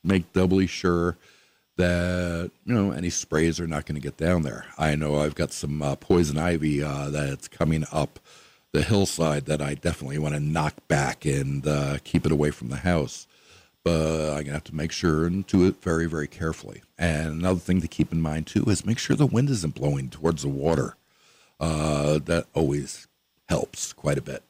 make 0.05 0.31
doubly 0.31 0.67
sure 0.67 1.17
that 1.75 2.49
you 2.65 2.73
know 2.73 2.91
any 2.91 3.09
sprays 3.09 3.59
are 3.59 3.67
not 3.67 3.85
going 3.85 3.99
to 3.99 4.07
get 4.07 4.15
down 4.15 4.43
there. 4.43 4.65
I 4.77 4.95
know 4.95 5.19
I've 5.19 5.35
got 5.35 5.51
some 5.51 5.81
uh, 5.81 5.95
poison 5.95 6.37
ivy 6.37 6.81
uh, 6.81 7.09
that's 7.09 7.49
coming 7.49 7.85
up 7.91 8.19
the 8.71 8.83
hillside 8.83 9.47
that 9.47 9.61
I 9.61 9.73
definitely 9.73 10.19
want 10.19 10.33
to 10.33 10.39
knock 10.39 10.75
back 10.87 11.25
and 11.25 11.63
keep 12.05 12.25
it 12.25 12.31
away 12.31 12.51
from 12.51 12.69
the 12.69 12.77
house. 12.77 13.27
But 13.87 14.31
I'm 14.37 14.43
gonna 14.43 14.53
have 14.53 14.63
to 14.65 14.75
make 14.75 14.91
sure 14.91 15.25
and 15.25 15.45
do 15.47 15.65
it 15.65 15.81
very, 15.81 16.07
very 16.07 16.27
carefully. 16.27 16.81
And 16.97 17.39
another 17.39 17.59
thing 17.59 17.79
to 17.81 17.87
keep 17.87 18.11
in 18.11 18.21
mind 18.21 18.47
too 18.47 18.63
is 18.65 18.85
make 18.85 18.99
sure 18.99 19.15
the 19.15 19.25
wind 19.25 19.49
isn't 19.49 19.75
blowing 19.75 20.09
towards 20.09 20.41
the 20.43 20.49
water. 20.49 20.95
Uh, 21.59 22.19
that 22.25 22.47
always 22.53 23.07
helps 23.47 23.93
quite 23.93 24.17
a 24.17 24.21
bit. 24.21 24.43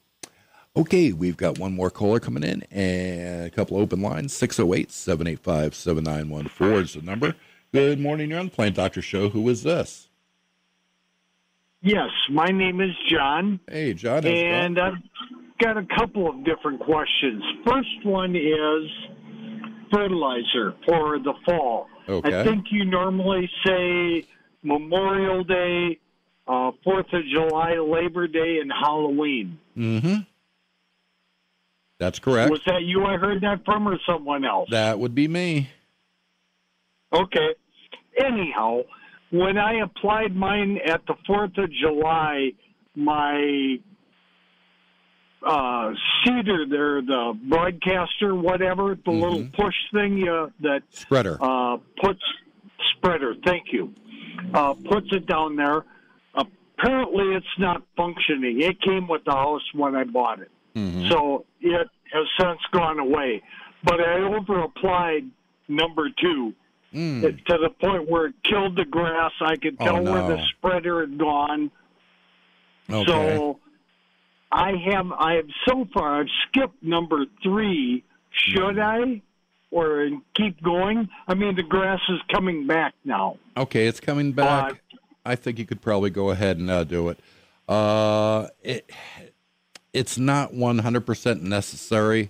Okay, 0.76 1.12
we've 1.12 1.38
got 1.38 1.58
one 1.60 1.74
more 1.74 1.90
caller 1.90 2.20
coming 2.20 2.44
in 2.44 2.64
and 2.72 3.46
a 3.46 3.50
couple 3.50 3.78
open 3.78 4.02
lines. 4.02 4.34
608 4.34 4.92
785 4.92 5.76
7914 5.76 6.84
is 6.84 6.94
the 6.96 7.02
number. 7.02 7.36
Good 7.72 8.00
morning. 8.00 8.30
You're 8.32 8.40
on 8.40 8.46
the 8.46 8.52
Plant 8.52 8.76
Doctor 8.76 9.02
Show. 9.02 9.30
Who 9.30 9.48
is 9.50 9.64
this? 9.64 10.08
Yes, 11.82 12.10
my 12.32 12.48
name 12.48 12.82
is 12.82 12.92
John, 13.08 13.60
Hey, 13.70 13.94
John. 13.94 14.24
how's 14.24 14.26
it 14.26 14.30
going? 14.34 14.46
and 14.48 14.80
I've 14.80 14.94
got 15.60 15.78
a 15.78 15.86
couple 15.98 16.28
of 16.30 16.44
different 16.44 16.80
questions. 16.80 17.44
First 17.66 18.04
one 18.04 18.36
is 18.36 18.90
fertilizer 19.92 20.74
for 20.86 21.20
the 21.20 21.34
fall. 21.46 21.88
Okay. 22.08 22.40
I 22.40 22.44
think 22.44 22.66
you 22.72 22.86
normally 22.86 23.50
say 23.66 24.26
Memorial 24.64 25.44
Day, 25.44 26.00
uh, 26.48 26.72
Fourth 26.84 27.12
of 27.14 27.24
July, 27.26 27.74
Labor 27.74 28.28
Day, 28.28 28.60
and 28.62 28.72
Halloween. 28.72 29.60
Mm-hmm. 29.78 30.22
That's 32.00 32.20
correct. 32.20 32.52
Was 32.52 32.62
that 32.68 32.84
you 32.84 33.06
I 33.06 33.18
heard 33.18 33.42
that 33.42 33.66
from, 33.66 33.88
or 33.88 33.98
someone 34.06 34.46
else? 34.46 34.70
that 34.72 35.00
would 35.00 35.16
be 35.16 35.28
me. 35.28 35.70
Okay. 37.12 37.56
Anyhow, 38.24 38.82
when 39.32 39.58
I 39.58 39.82
applied 39.82 40.36
mine 40.36 40.80
at 40.86 41.02
the 41.08 41.16
Fourth 41.26 41.58
of 41.58 41.72
July, 41.72 42.52
my 42.96 43.80
uh, 45.44 45.94
seeder 46.24 46.66
there, 46.66 47.02
the 47.02 47.38
broadcaster, 47.44 48.34
whatever, 48.36 48.98
the 49.06 49.12
little 49.12 49.46
push 49.54 49.76
thing 49.94 50.18
you, 50.18 50.52
that 50.62 50.82
Spreader. 50.90 51.38
uh, 51.42 51.78
puts 52.02 52.22
spreader. 52.98 53.36
Thank 53.46 53.72
you. 53.72 53.94
Uh, 54.54 54.74
puts 54.74 55.08
it 55.12 55.26
down 55.28 55.56
there. 55.56 55.84
Apparently, 56.36 57.36
it's 57.36 57.46
not 57.60 57.82
functioning. 57.96 58.62
It 58.62 58.82
came 58.82 59.08
with 59.08 59.24
the 59.26 59.32
house 59.32 59.64
when 59.74 59.96
I 59.96 60.04
bought 60.04 60.40
it, 60.42 60.52
Mhm. 60.76 61.10
so 61.10 61.46
it 61.62 61.88
has 62.14 62.28
since 62.40 62.60
gone 62.72 63.00
away. 63.00 63.42
But 63.84 64.00
I 64.00 64.20
over 64.22 64.60
applied 64.62 65.26
number 65.68 66.10
two 66.10 66.54
Mm. 66.94 67.44
to 67.46 67.58
the 67.58 67.70
point 67.70 68.08
where 68.10 68.28
it 68.28 68.36
killed 68.44 68.76
the 68.76 68.86
grass. 68.86 69.32
I 69.42 69.56
could 69.58 69.76
Oh, 69.80 69.86
tell 69.86 70.04
where 70.04 70.28
the 70.28 70.42
spreader 70.50 71.02
had 71.02 71.18
gone. 71.18 71.70
Okay. 72.90 73.06
So 73.12 73.60
I 74.52 74.74
have 74.92 75.12
I 75.12 75.36
have 75.36 75.50
so 75.68 75.88
far 75.94 76.22
I've 76.22 76.30
skipped 76.48 76.82
number 76.82 77.26
three. 77.44 78.04
Should 78.32 78.80
I 78.80 79.22
or 79.72 80.10
keep 80.36 80.62
going? 80.62 81.10
I 81.28 81.34
mean 81.34 81.56
the 81.56 81.64
grass 81.64 82.00
is 82.10 82.20
coming 82.32 82.68
back 82.68 82.94
now. 83.04 83.38
Okay, 83.56 83.88
it's 83.88 84.00
coming 84.00 84.32
back. 84.32 84.82
I 85.26 85.36
think 85.36 85.60
you 85.60 85.66
could 85.66 85.82
probably 85.82 86.10
go 86.10 86.30
ahead 86.30 86.58
and 86.58 86.70
uh, 86.70 86.84
do 86.84 87.10
it. 87.10 87.20
Uh, 87.68 88.48
it 88.64 88.90
it's 89.94 90.18
not 90.18 90.54
100% 90.54 91.42
necessary. 91.42 92.30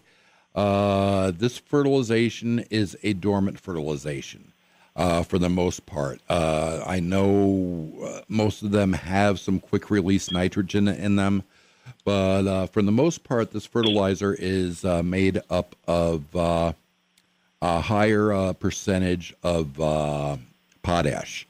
Uh, 0.55 1.31
this 1.31 1.57
fertilization 1.57 2.59
is 2.71 2.97
a 3.03 3.13
dormant 3.13 3.59
fertilization 3.59 4.53
uh, 4.95 5.21
for 5.21 5.37
the 5.37 5.49
most 5.49 5.85
part. 5.85 6.19
Uh, 6.29 6.81
I 6.85 6.99
know 6.99 7.91
uh, 8.03 8.21
most 8.27 8.63
of 8.63 8.71
them 8.71 8.93
have 8.93 9.39
some 9.39 9.59
quick 9.59 9.89
release 9.89 10.31
nitrogen 10.31 10.87
in 10.87 11.15
them, 11.15 11.43
but 12.05 12.47
uh, 12.47 12.67
for 12.67 12.81
the 12.81 12.91
most 12.91 13.23
part, 13.23 13.51
this 13.51 13.65
fertilizer 13.65 14.35
is 14.37 14.85
uh, 14.85 15.03
made 15.03 15.41
up 15.49 15.75
of 15.87 16.35
uh, 16.35 16.73
a 17.61 17.81
higher 17.81 18.31
uh, 18.31 18.53
percentage 18.53 19.33
of 19.43 19.79
uh, 19.79 20.37
potash 20.81 21.47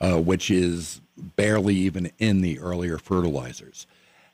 uh, 0.00 0.20
which 0.20 0.50
is 0.50 1.00
barely 1.16 1.74
even 1.74 2.10
in 2.18 2.40
the 2.40 2.58
earlier 2.60 2.98
fertilizers. 2.98 3.86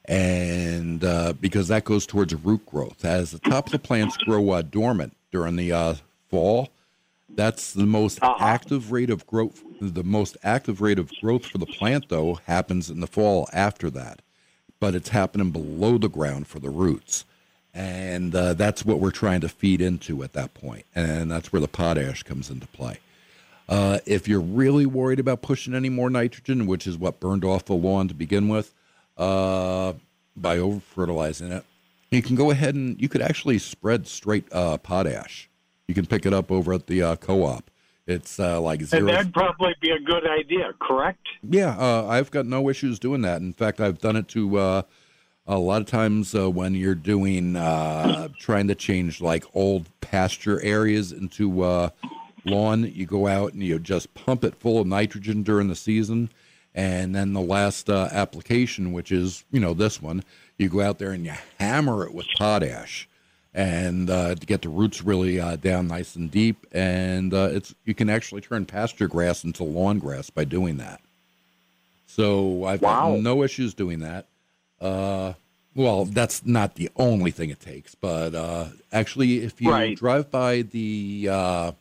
And 0.06 1.02
uh, 1.02 1.32
because 1.40 1.68
that 1.68 1.84
goes 1.84 2.06
towards 2.06 2.34
root 2.34 2.66
growth. 2.66 3.04
As 3.04 3.30
the 3.30 3.38
top 3.38 3.66
of 3.66 3.72
the 3.72 3.78
plants 3.78 4.16
grow 4.18 4.50
uh, 4.50 4.62
dormant 4.62 5.16
during 5.32 5.56
the 5.56 5.72
uh, 5.72 5.94
fall, 6.30 6.68
that's 7.30 7.72
the 7.72 7.87
most 7.87 8.18
active 8.22 8.92
rate 8.92 9.08
of 9.08 9.26
growth. 9.26 9.62
The 9.80 10.04
most 10.04 10.37
active 10.44 10.82
rate 10.82 10.98
of 10.98 11.10
growth 11.22 11.46
for 11.46 11.56
the 11.56 11.66
plant, 11.66 12.10
though, 12.10 12.38
happens 12.46 12.90
in 12.90 13.00
the 13.00 13.06
fall 13.06 13.48
after 13.54 13.88
that. 13.90 14.20
But 14.80 14.94
it's 14.94 15.10
happening 15.10 15.50
below 15.50 15.98
the 15.98 16.08
ground 16.08 16.46
for 16.46 16.58
the 16.58 16.70
roots. 16.70 17.24
And 17.72 18.34
uh, 18.34 18.54
that's 18.54 18.84
what 18.84 19.00
we're 19.00 19.10
trying 19.10 19.40
to 19.40 19.48
feed 19.48 19.80
into 19.80 20.22
at 20.22 20.32
that 20.34 20.54
point. 20.54 20.84
And 20.94 21.30
that's 21.30 21.52
where 21.52 21.60
the 21.60 21.68
potash 21.68 22.22
comes 22.22 22.50
into 22.50 22.66
play. 22.68 22.98
Uh, 23.68 23.98
if 24.06 24.28
you're 24.28 24.40
really 24.40 24.87
worried 24.87 25.18
about 25.18 25.42
pushing 25.42 25.74
any 25.74 25.88
more 25.88 26.10
nitrogen, 26.10 26.66
which 26.66 26.87
is 26.87 26.98
what 26.98 27.18
burned 27.18 27.44
off 27.44 27.64
the 27.64 27.74
lawn 27.74 28.08
to 28.08 28.14
begin 28.14 28.48
with, 28.48 28.74
uh, 29.16 29.94
by 30.37 30.58
over 30.58 30.80
fertilizing 30.80 31.50
it, 31.50 31.64
you 32.10 32.22
can 32.22 32.37
go 32.37 32.50
ahead 32.50 32.74
and 32.74 33.00
you 33.00 33.08
could 33.08 33.22
actually 33.22 33.58
spread 33.58 34.06
straight 34.06 34.44
uh, 34.52 34.76
potash. 34.78 35.48
You 35.88 35.94
can 35.94 36.06
pick 36.06 36.26
it 36.26 36.32
up 36.32 36.50
over 36.52 36.72
at 36.72 36.87
the 36.87 37.02
uh, 37.02 37.16
co-op. 37.16 37.70
It's 38.06 38.38
uh, 38.38 38.60
like 38.60 38.80
And 38.92 39.08
that'd 39.08 39.32
probably 39.32 39.74
be 39.81 39.90
a 39.90 39.98
good 39.98 40.26
idea, 40.26 40.74
correct? 40.79 41.26
Yeah, 41.42 41.70
uh, 41.79 42.06
I've 42.06 42.31
got 42.31 42.44
no 42.44 42.68
issues 42.68 42.98
doing 42.98 43.22
that. 43.22 43.40
In 43.40 43.52
fact, 43.54 43.81
I've 43.81 43.98
done 43.98 44.16
it 44.16 44.29
to 44.29 44.58
uh, 44.58 44.83
a 45.46 45.58
lot 45.58 45.81
of 45.81 45.87
times 45.87 46.35
uh, 46.35 46.50
when 46.50 46.74
you're 46.74 46.94
doing 46.94 47.56
uh, 47.56 48.29
trying 48.38 48.68
to 48.68 48.74
change 48.74 49.22
like 49.22 49.44
old 49.54 49.88
pasture 50.02 50.60
areas 50.60 51.12
into 51.12 51.62
uh, 51.62 51.90
lawn. 52.44 52.90
You 52.94 53.06
go 53.06 53.26
out 53.26 53.54
and 53.54 53.62
you 53.62 53.79
just 53.79 54.12
pump 54.12 54.44
it 54.44 54.54
full 54.54 54.81
of 54.81 54.87
nitrogen 54.87 55.42
during 55.42 55.68
the 55.68 55.76
season, 55.76 56.31
and 56.74 57.14
then 57.14 57.33
the 57.33 57.40
last 57.40 57.88
uh, 57.88 58.08
application, 58.12 58.92
which 58.92 59.12
is 59.12 59.44
you 59.50 59.60
know 59.60 59.72
this 59.72 60.02
one, 60.02 60.24
you 60.58 60.68
go 60.68 60.83
out 60.83 60.98
there 60.98 61.12
and 61.12 61.24
you 61.24 61.33
hammer 61.58 62.04
it 62.04 62.12
with 62.12 62.26
potash. 62.37 63.08
And 63.57 64.11
uh, 64.11 64.35
to 64.35 64.46
get 64.46 64.63
the 64.63 64.69
roots 64.69 65.02
really 65.05 65.38
uh, 65.38 65.55
down 65.57 65.87
nice 65.87 66.17
and 66.17 66.29
deep, 66.29 66.67
and 66.73 67.33
uh, 67.33 67.50
it's 67.52 67.73
you 67.85 67.94
can 67.94 68.11
actually 68.11 68.40
turn 68.40 68.67
pasture 68.67 69.07
grass 69.07 69.44
into 69.44 69.63
lawn 69.63 70.00
grass 70.00 70.29
by 70.29 70.42
doing 70.44 70.79
that. 70.79 71.00
So 72.07 72.65
I've 72.65 72.83
Wow. 72.83 73.13
got 73.13 73.21
no 73.21 73.44
issues 73.44 73.73
doing 73.75 74.00
that. 74.00 74.27
Uh, 74.81 75.35
well, 75.77 76.05
that's 76.05 76.44
not 76.44 76.75
the 76.75 76.90
only 76.96 77.31
thing 77.31 77.50
it 77.50 77.61
takes, 77.61 77.94
but 77.94 78.35
uh, 78.35 78.67
actually, 78.92 79.38
if 79.44 79.61
you 79.61 79.71
Right. 79.71 79.96
drive 79.96 80.33
by 80.33 80.63
the 80.63 81.29
uh, 81.31 81.73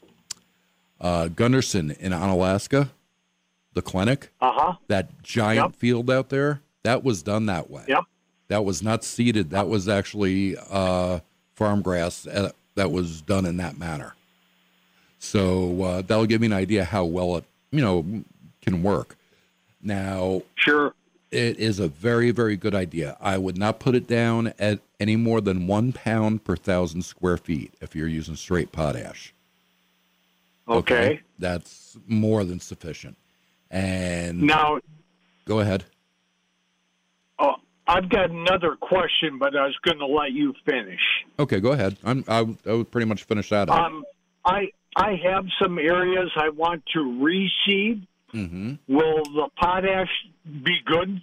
uh, 1.02 1.28
Gundersen 1.30 1.98
in 1.98 2.12
Onalaska, 2.12 2.90
the 3.74 3.82
clinic, 3.82 4.30
Uh 4.40 4.52
huh. 4.54 4.74
that 4.88 5.24
giant 5.24 5.72
Yep. 5.74 5.76
field 5.76 6.12
out 6.12 6.30
there, 6.30 6.62
that 6.84 7.04
was 7.04 7.24
done 7.24 7.48
that 7.48 7.72
way. 7.72 7.84
Yep. 7.88 8.04
That 8.48 8.64
was 8.64 8.84
not 8.84 9.04
seeded. 9.04 9.50
That 9.50 9.68
was 9.68 9.88
actually 9.90 10.56
farm 11.56 11.82
grass 11.82 12.26
uh, 12.28 12.52
that 12.76 12.92
was 12.92 13.22
done 13.22 13.46
in 13.46 13.58
that 13.58 13.78
manner. 13.78 14.16
So 15.20 15.82
uh, 15.84 16.02
that'll 16.02 16.26
give 16.26 16.42
me 16.42 16.48
an 16.48 16.54
idea 16.54 16.84
how 16.84 17.06
well 17.06 17.38
it, 17.38 17.46
you 17.72 17.82
know, 17.82 18.06
can 18.62 18.84
work. 18.84 19.16
Now, 19.82 20.42
Sure. 20.56 20.94
it 21.32 21.58
is 21.60 21.80
a 21.80 21.88
very, 21.88 22.32
very 22.32 22.56
good 22.58 22.76
idea. 22.76 23.18
I 23.22 23.38
would 23.38 23.58
not 23.58 23.80
put 23.80 23.96
it 23.96 24.08
down 24.08 24.54
at 24.60 24.80
any 25.00 25.16
more 25.16 25.42
than 25.42 25.68
one 25.68 25.92
pound 25.94 26.44
per 26.44 26.56
thousand 26.56 27.04
square 27.04 27.38
feet 27.38 27.74
if 27.82 27.96
you're 27.96 28.08
using 28.08 28.36
straight 28.36 28.72
potash. 28.72 29.34
Okay. 30.68 31.22
That's 31.40 31.98
more 32.08 32.44
than 32.46 32.60
sufficient. 32.60 33.18
And 33.70 34.44
Now, 34.44 34.80
go 35.46 35.60
ahead. 35.60 35.84
oh, 37.40 37.56
I've 37.88 38.08
got 38.10 38.30
another 38.30 38.76
question, 38.78 39.38
but 39.40 39.56
I 39.58 39.66
was 39.66 39.76
going 39.84 40.00
to 40.00 40.06
let 40.06 40.32
you 40.32 40.54
finish. 40.66 41.02
Okay, 41.40 41.60
go 41.60 41.72
ahead. 41.72 41.98
I'm, 42.04 42.24
I, 42.28 42.46
I 42.66 42.74
would 42.74 42.92
pretty 42.92 43.06
much 43.06 43.24
finish 43.24 43.50
that 43.50 43.70
up. 43.70 43.80
Um, 43.80 44.04
I 44.46 44.70
I 44.96 45.16
have 45.24 45.46
some 45.62 45.80
areas 45.80 46.30
I 46.36 46.50
want 46.50 46.84
to 46.94 47.00
reseed. 47.00 48.06
hmm 48.32 48.74
Will 48.88 49.24
the 49.24 49.50
potash 49.60 50.10
be 50.64 50.78
good 50.86 51.22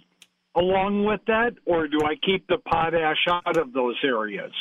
along 0.55 1.05
with 1.05 1.21
that, 1.27 1.53
or 1.65 1.87
do 1.87 1.99
I 2.03 2.15
keep 2.15 2.47
the 2.47 2.57
potash 2.57 3.25
out 3.29 3.57
of 3.57 3.73
those 3.73 3.95
areas? 4.03 4.51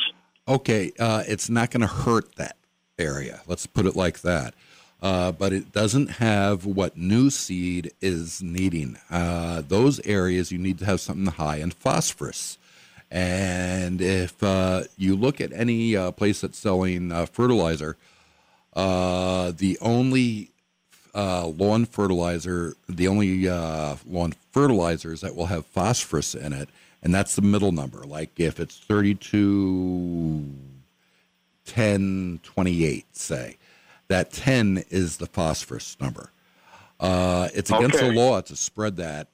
Okay, 0.47 0.93
uh, 0.99 1.25
it's 1.27 1.51
not 1.51 1.71
going 1.71 1.81
to 1.81 1.87
hurt 1.87 2.37
that 2.37 2.57
area. 2.99 3.41
Let's 3.47 3.67
put 3.67 3.87
it 3.87 3.97
like 3.97 4.21
that. 4.21 4.55
Uh, 5.03 5.33
but 5.33 5.53
it 5.53 5.73
doesn't 5.73 6.11
have 6.13 6.67
what 6.67 6.97
new 6.97 7.31
seed 7.31 7.91
is 8.03 8.43
needing. 8.43 8.99
Uh, 9.11 9.63
those 9.67 9.99
areas 10.01 10.53
you 10.53 10.59
need 10.59 10.79
to 10.79 10.85
have 10.85 11.01
something 11.01 11.33
high 11.33 11.57
in 11.57 11.71
phosphorus. 11.71 12.59
And 13.11 14.01
if 14.01 14.41
uh, 14.43 14.85
you 14.97 15.17
look 15.17 15.41
at 15.41 15.53
any 15.53 15.97
uh, 15.97 16.13
place 16.13 16.41
that's 16.43 16.59
selling 16.59 17.11
uh, 17.11 17.27
fertilizer, 17.27 17.97
uh, 18.75 19.53
the 19.57 19.77
only 19.81 20.51
uh, 21.15 21.47
lawn 21.47 21.87
fertilizer, 21.87 22.75
the 22.89 23.09
only 23.09 23.49
uh, 23.49 23.97
lawn 24.07 24.33
fertilizers 24.53 25.23
that 25.23 25.35
will 25.35 25.47
have 25.47 25.67
phosphorus 25.67 26.37
in 26.37 26.53
it, 26.53 26.69
and 27.03 27.13
that's 27.13 27.35
the 27.35 27.43
middle 27.43 27.73
number. 27.73 28.05
Like 28.05 28.39
if 28.39 28.61
it's 28.61 28.79
32, 28.79 30.45
10, 31.65 32.41
28, 32.45 33.17
say, 33.17 33.57
that 34.09 34.33
10 34.33 34.85
is 34.91 35.17
the 35.17 35.27
phosphorus 35.27 35.97
number. 36.01 36.31
Uh, 37.01 37.49
it's 37.55 37.71
against 37.71 37.97
Okay. 37.97 38.09
the 38.09 38.15
law 38.15 38.41
to 38.41 38.55
spread 38.55 38.97
that 38.99 39.29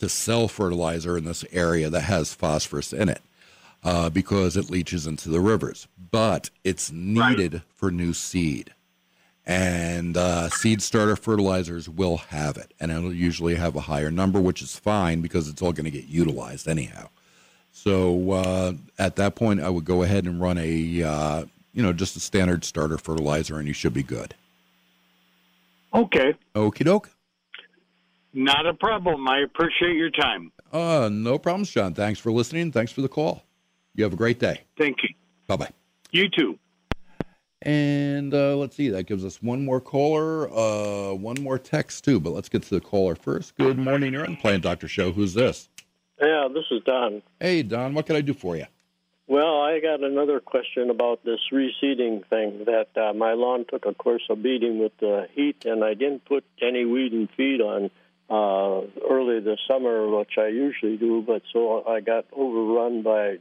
to 0.00 0.08
sell 0.08 0.48
fertilizer 0.48 1.16
in 1.16 1.24
this 1.24 1.44
area 1.52 1.88
that 1.90 2.02
has 2.02 2.34
phosphorus 2.34 2.92
in 2.92 3.08
it 3.08 3.22
uh, 3.84 4.10
because 4.10 4.56
it 4.56 4.70
leaches 4.70 5.06
into 5.06 5.28
the 5.28 5.40
rivers. 5.40 5.86
But 6.10 6.50
it's 6.64 6.90
needed 6.90 7.62
for 7.74 7.90
new 7.90 8.12
seed. 8.12 8.74
And 9.46 10.16
uh, 10.16 10.48
seed 10.48 10.82
starter 10.82 11.16
fertilizers 11.16 11.88
will 11.88 12.18
have 12.18 12.56
it. 12.56 12.72
And 12.78 12.90
it'll 12.90 13.12
usually 13.12 13.54
have 13.54 13.76
a 13.76 13.80
higher 13.80 14.10
number, 14.10 14.40
which 14.40 14.62
is 14.62 14.78
fine 14.78 15.20
because 15.20 15.48
it's 15.48 15.62
all 15.62 15.72
going 15.72 15.84
to 15.84 15.90
get 15.90 16.06
utilized 16.06 16.68
anyhow. 16.68 17.08
So 17.72 18.32
uh, 18.32 18.72
at 18.98 19.16
that 19.16 19.34
point, 19.34 19.60
I 19.60 19.70
would 19.70 19.84
go 19.84 20.02
ahead 20.02 20.24
and 20.24 20.40
run 20.40 20.58
a, 20.58 21.02
uh, 21.02 21.44
you 21.72 21.82
know, 21.82 21.92
just 21.92 22.16
a 22.16 22.20
standard 22.20 22.64
starter 22.64 22.98
fertilizer, 22.98 23.58
and 23.58 23.66
you 23.66 23.74
should 23.74 23.94
be 23.94 24.02
good. 24.02 24.34
Okay, 25.92 26.34
Okie 26.54 26.84
doke. 26.84 27.10
Not 28.32 28.66
a 28.66 28.74
problem. 28.74 29.28
I 29.28 29.40
appreciate 29.40 29.96
your 29.96 30.10
time. 30.10 30.52
Uh, 30.72 31.08
no 31.10 31.38
problems, 31.38 31.70
John. 31.70 31.94
Thanks 31.94 32.20
for 32.20 32.30
listening. 32.30 32.70
Thanks 32.70 32.92
for 32.92 33.00
the 33.00 33.08
call. 33.08 33.44
You 33.94 34.04
have 34.04 34.12
a 34.12 34.16
great 34.16 34.38
day. 34.38 34.62
Thank 34.78 34.98
you. 35.02 35.08
Bye 35.46 35.56
bye. 35.56 35.70
You 36.12 36.28
too. 36.28 36.58
And 37.62 38.32
uh, 38.32 38.56
let's 38.56 38.74
see, 38.74 38.88
that 38.88 39.04
gives 39.04 39.24
us 39.24 39.42
one 39.42 39.64
more 39.64 39.80
caller, 39.80 40.50
uh, 40.50 41.12
one 41.12 41.42
more 41.42 41.58
text 41.58 42.04
too. 42.04 42.18
But 42.18 42.30
let's 42.30 42.48
get 42.48 42.62
to 42.62 42.70
the 42.70 42.80
caller 42.80 43.14
first. 43.14 43.56
Good 43.56 43.78
morning. 43.78 44.12
You're 44.12 44.24
on 44.24 44.32
the 44.32 44.36
Plant 44.36 44.62
Doctor 44.62 44.88
Show. 44.88 45.12
Who's 45.12 45.34
this? 45.34 45.68
Yeah, 46.20 46.48
this 46.52 46.64
is 46.70 46.82
Don. 46.84 47.22
Hey, 47.40 47.62
Don. 47.62 47.94
What 47.94 48.06
can 48.06 48.16
I 48.16 48.20
do 48.20 48.32
for 48.32 48.56
you? 48.56 48.66
Well, 49.26 49.60
I 49.60 49.78
got 49.80 50.02
another 50.02 50.40
question 50.40 50.90
about 50.90 51.24
this 51.24 51.40
reseeding 51.52 52.26
thing. 52.28 52.64
That 52.64 52.88
uh, 52.96 53.12
my 53.12 53.34
lawn 53.34 53.64
took 53.68 53.86
a 53.86 53.94
course 53.94 54.24
of 54.28 54.42
beating 54.42 54.78
with 54.78 54.92
the 54.98 55.28
heat, 55.34 55.64
and 55.64 55.84
I 55.84 55.94
didn't 55.94 56.24
put 56.24 56.44
any 56.60 56.84
weed 56.84 57.12
and 57.12 57.28
feed 57.36 57.60
on 57.60 57.90
uh, 58.30 58.82
early 59.10 59.40
this 59.40 59.58
summer, 59.66 60.08
which 60.16 60.38
I 60.38 60.48
usually 60.48 60.96
do. 60.96 61.22
But 61.26 61.42
so 61.52 61.84
I 61.86 62.00
got 62.00 62.26
overrun 62.32 63.02
by 63.02 63.38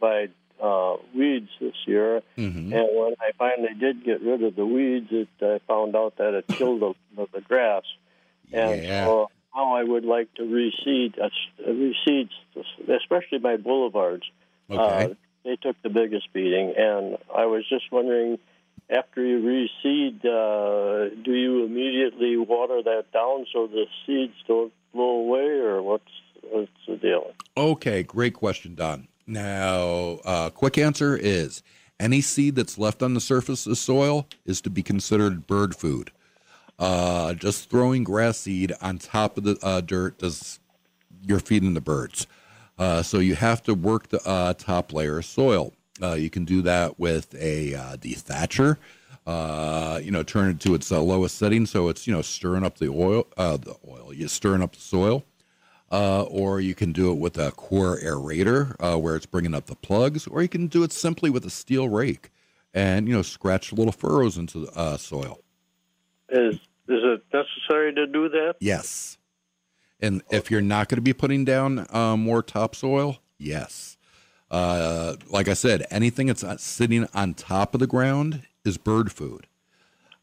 by 0.00 0.28
uh, 0.62 0.96
weeds 1.14 1.50
this 1.60 1.74
year. 1.86 2.22
Mm-hmm. 2.36 2.72
And 2.72 2.88
when 2.94 3.14
I 3.20 3.32
finally 3.38 3.74
did 3.78 4.04
get 4.04 4.22
rid 4.22 4.42
of 4.42 4.56
the 4.56 4.66
weeds, 4.66 5.08
it 5.10 5.28
I 5.40 5.60
found 5.66 5.96
out 5.96 6.16
that 6.18 6.34
it 6.34 6.46
killed 6.48 6.80
the, 6.80 6.94
the, 7.16 7.26
the 7.34 7.40
grass. 7.40 7.82
And 8.52 8.82
Yeah. 8.82 9.06
so 9.06 9.30
how 9.54 9.74
I 9.74 9.82
would 9.82 10.04
like 10.04 10.32
to 10.34 10.42
reseed, 10.42 11.18
uh, 11.20 11.28
reseed, 11.66 12.28
especially 12.88 13.38
my 13.38 13.56
boulevards. 13.56 14.24
Okay. 14.70 15.12
Uh, 15.12 15.14
they 15.44 15.56
took 15.56 15.76
the 15.82 15.88
biggest 15.88 16.32
beating, 16.32 16.72
and 16.76 17.18
I 17.36 17.46
was 17.46 17.68
just 17.68 17.90
wondering, 17.90 18.38
after 18.90 19.24
you 19.24 19.40
reseed, 19.40 20.24
uh, 20.24 21.14
do 21.24 21.32
you 21.32 21.64
immediately 21.64 22.36
water 22.36 22.82
that 22.82 23.04
down 23.12 23.46
so 23.52 23.66
the 23.66 23.86
seeds 24.06 24.34
don't 24.46 24.72
blow 24.92 25.20
away, 25.20 25.46
or 25.46 25.82
what's 25.82 26.04
what's 26.42 26.70
the 26.86 26.96
deal? 26.96 27.32
Okay, 27.56 28.02
great 28.02 28.34
question, 28.34 28.74
Don. 28.74 29.08
Now, 29.26 30.18
uh, 30.24 30.50
quick 30.50 30.76
answer 30.76 31.16
is 31.16 31.62
any 32.00 32.20
seed 32.20 32.56
that's 32.56 32.78
left 32.78 33.02
on 33.02 33.14
the 33.14 33.20
surface 33.20 33.66
of 33.66 33.78
soil 33.78 34.26
is 34.44 34.60
to 34.62 34.70
be 34.70 34.82
considered 34.82 35.46
bird 35.46 35.74
food. 35.74 36.10
Uh, 36.78 37.32
just 37.34 37.70
throwing 37.70 38.02
grass 38.02 38.38
seed 38.38 38.72
on 38.80 38.98
top 38.98 39.38
of 39.38 39.44
the 39.44 39.56
uh, 39.62 39.80
dirt 39.80 40.18
does 40.18 40.58
you're 41.24 41.38
feeding 41.38 41.74
the 41.74 41.80
birds. 41.80 42.26
Uh, 42.78 43.02
so 43.02 43.18
you 43.18 43.36
have 43.36 43.62
to 43.62 43.74
work 43.74 44.08
the 44.08 44.20
uh, 44.26 44.54
top 44.54 44.92
layer 44.92 45.18
of 45.18 45.24
soil. 45.24 45.72
Uh, 46.02 46.14
you 46.14 46.30
can 46.30 46.44
do 46.44 46.62
that 46.62 46.98
with 46.98 47.34
a 47.34 47.74
uh, 47.74 47.96
dethatcher. 47.96 48.76
Uh, 49.24 50.00
you 50.02 50.10
know, 50.10 50.22
turn 50.22 50.50
it 50.50 50.60
to 50.60 50.74
its 50.74 50.90
uh, 50.90 51.00
lowest 51.00 51.38
setting, 51.38 51.64
so 51.64 51.88
it's 51.88 52.06
you 52.06 52.12
know 52.12 52.22
stirring 52.22 52.64
up 52.64 52.78
the 52.78 52.88
oil. 52.88 53.26
Uh, 53.36 53.56
the 53.56 53.76
oil, 53.88 54.12
you 54.12 54.26
stirring 54.26 54.62
up 54.62 54.72
the 54.74 54.80
soil 54.80 55.24
uh, 55.92 56.22
or 56.22 56.60
you 56.60 56.74
can 56.74 56.90
do 56.90 57.12
it 57.12 57.18
with 57.18 57.38
a 57.38 57.52
core 57.52 58.00
aerator 58.00 58.74
uh, 58.80 58.98
where 58.98 59.14
it's 59.14 59.26
bringing 59.26 59.54
up 59.54 59.66
the 59.66 59.76
plugs, 59.76 60.26
or 60.26 60.42
you 60.42 60.48
can 60.48 60.66
do 60.66 60.82
it 60.82 60.92
simply 60.92 61.28
with 61.28 61.44
a 61.44 61.50
steel 61.50 61.88
rake 61.88 62.30
and 62.74 63.06
you 63.06 63.14
know 63.14 63.22
scratch 63.22 63.72
little 63.72 63.92
furrows 63.92 64.38
into 64.38 64.60
the 64.60 64.72
uh, 64.72 64.96
soil. 64.96 65.40
Is 66.30 66.54
is 66.54 66.60
it 66.88 67.22
necessary 67.32 67.94
to 67.94 68.06
do 68.06 68.30
that? 68.30 68.54
Yes, 68.58 69.18
and 70.00 70.22
if 70.30 70.50
you're 70.50 70.62
not 70.62 70.88
going 70.88 70.96
to 70.96 71.02
be 71.02 71.12
putting 71.12 71.44
down 71.44 71.86
uh, 71.90 72.16
more 72.16 72.42
topsoil, 72.42 73.18
yes. 73.38 73.98
Uh, 74.52 75.16
like 75.30 75.48
I 75.48 75.54
said, 75.54 75.86
anything 75.90 76.26
that's 76.26 76.44
sitting 76.62 77.08
on 77.14 77.32
top 77.32 77.72
of 77.72 77.80
the 77.80 77.86
ground 77.86 78.42
is 78.66 78.76
bird 78.76 79.10
food. 79.10 79.46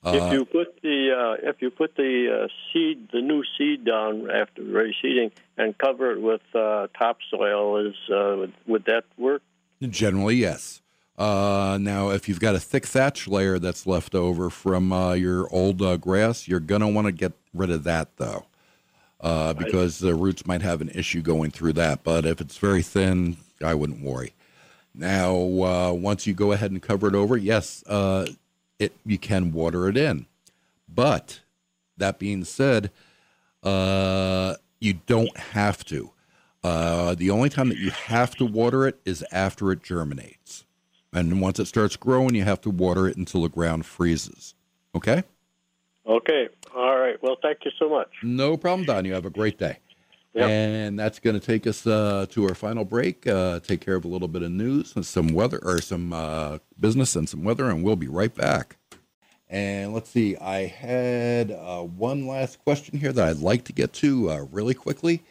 if 0.05 0.31
you 0.31 0.45
put 0.45 0.81
the 0.83 1.11
uh, 1.11 1.49
if 1.49 1.61
you 1.63 1.71
put 1.71 1.95
the 1.95 2.43
uh, 2.43 2.47
seed, 2.71 3.09
the 3.11 3.21
new 3.21 3.43
seed 3.57 3.83
down 3.83 4.29
after 4.29 4.61
reseeding, 4.61 5.31
and 5.57 5.75
cover 5.79 6.11
it 6.11 6.21
with 6.21 6.43
uh, 6.53 6.87
topsoil, 6.97 7.77
is 7.87 7.95
uh, 8.09 8.35
would, 8.37 8.53
would 8.67 8.85
that 8.85 9.05
work? 9.17 9.41
Generally, 9.81 10.35
yes. 10.35 10.81
Uh, 11.17 11.77
now, 11.81 12.11
if 12.11 12.29
you've 12.29 12.39
got 12.39 12.55
a 12.55 12.59
thick 12.59 12.85
thatch 12.85 13.27
layer 13.27 13.59
that's 13.59 13.85
left 13.85 14.15
over 14.15 14.49
from 14.49 14.93
uh, 14.93 15.13
your 15.13 15.53
old 15.53 15.81
uh, 15.81 15.97
grass, 15.97 16.47
you're 16.47 16.61
going 16.61 16.79
to 16.79 16.87
want 16.87 17.07
to 17.07 17.11
get 17.11 17.33
rid 17.53 17.69
of 17.69 17.83
that, 17.83 18.15
though, 18.15 18.45
uh, 19.19 19.53
because 19.53 19.99
the 19.99 20.15
roots 20.15 20.45
might 20.45 20.61
have 20.61 20.79
an 20.79 20.89
issue 20.89 21.21
going 21.21 21.51
through 21.51 21.73
that. 21.73 22.05
But 22.05 22.25
if 22.25 22.39
it's 22.39 22.57
very 22.57 22.81
thin, 22.81 23.35
I 23.63 23.73
wouldn't 23.73 24.01
worry. 24.01 24.33
Now, 24.93 25.35
uh, 25.35 25.93
once 25.93 26.25
you 26.25 26.33
go 26.33 26.51
ahead 26.51 26.71
and 26.71 26.81
cover 26.81 27.07
it 27.07 27.15
over, 27.15 27.37
yes, 27.37 27.83
uh, 27.87 28.27
it 28.79 28.93
you 29.05 29.17
can 29.17 29.51
water 29.51 29.87
it 29.87 29.97
in. 29.97 30.25
But 30.87 31.41
that 31.97 32.19
being 32.19 32.43
said, 32.43 32.91
uh, 33.63 34.55
you 34.79 34.93
don't 35.05 35.35
have 35.37 35.85
to. 35.85 36.11
Uh, 36.63 37.15
the 37.15 37.29
only 37.29 37.49
time 37.49 37.69
that 37.69 37.77
you 37.77 37.91
have 37.91 38.35
to 38.35 38.45
water 38.45 38.87
it 38.87 38.99
is 39.05 39.23
after 39.31 39.71
it 39.71 39.83
germinates. 39.83 40.65
And 41.13 41.41
once 41.41 41.59
it 41.59 41.65
starts 41.65 41.95
growing, 41.95 42.35
you 42.35 42.43
have 42.43 42.61
to 42.61 42.69
water 42.69 43.07
it 43.07 43.17
until 43.17 43.43
the 43.43 43.49
ground 43.49 43.85
freezes. 43.85 44.53
Okay? 44.93 45.23
Okay. 46.05 46.49
All 46.75 46.97
right. 46.99 47.21
Well, 47.21 47.37
thank 47.41 47.59
you 47.65 47.71
so 47.79 47.89
much. 47.89 48.09
No 48.23 48.57
problem, 48.57 48.85
Don. 48.85 49.05
You 49.05 49.13
have 49.13 49.25
a 49.25 49.29
great 49.29 49.57
day. 49.57 49.77
And 50.47 50.97
that's 50.99 51.19
going 51.19 51.39
to 51.39 51.45
take 51.45 51.65
us 51.65 51.87
uh, 51.87 52.27
to 52.29 52.47
our 52.47 52.55
final 52.55 52.85
break. 52.85 53.25
Uh, 53.25 53.59
take 53.59 53.81
care 53.81 53.95
of 53.95 54.05
a 54.05 54.07
little 54.07 54.27
bit 54.27 54.43
of 54.43 54.51
news 54.51 54.95
and 54.95 55.05
some 55.05 55.29
weather, 55.29 55.59
or 55.63 55.81
some 55.81 56.13
uh, 56.13 56.59
business 56.79 57.15
and 57.15 57.27
some 57.27 57.43
weather, 57.43 57.69
and 57.69 57.83
we'll 57.83 57.95
be 57.95 58.07
right 58.07 58.33
back. 58.33 58.77
And 59.49 59.93
let's 59.93 60.09
see, 60.09 60.37
I 60.37 60.67
had 60.67 61.51
uh, 61.51 61.81
one 61.81 62.27
last 62.27 62.59
question 62.63 62.99
here 62.99 63.11
that 63.11 63.27
I'd 63.27 63.37
like 63.37 63.63
to 63.65 63.73
get 63.73 63.93
to 63.93 64.29
uh, 64.29 64.45
really 64.51 64.75
quickly. 64.75 65.23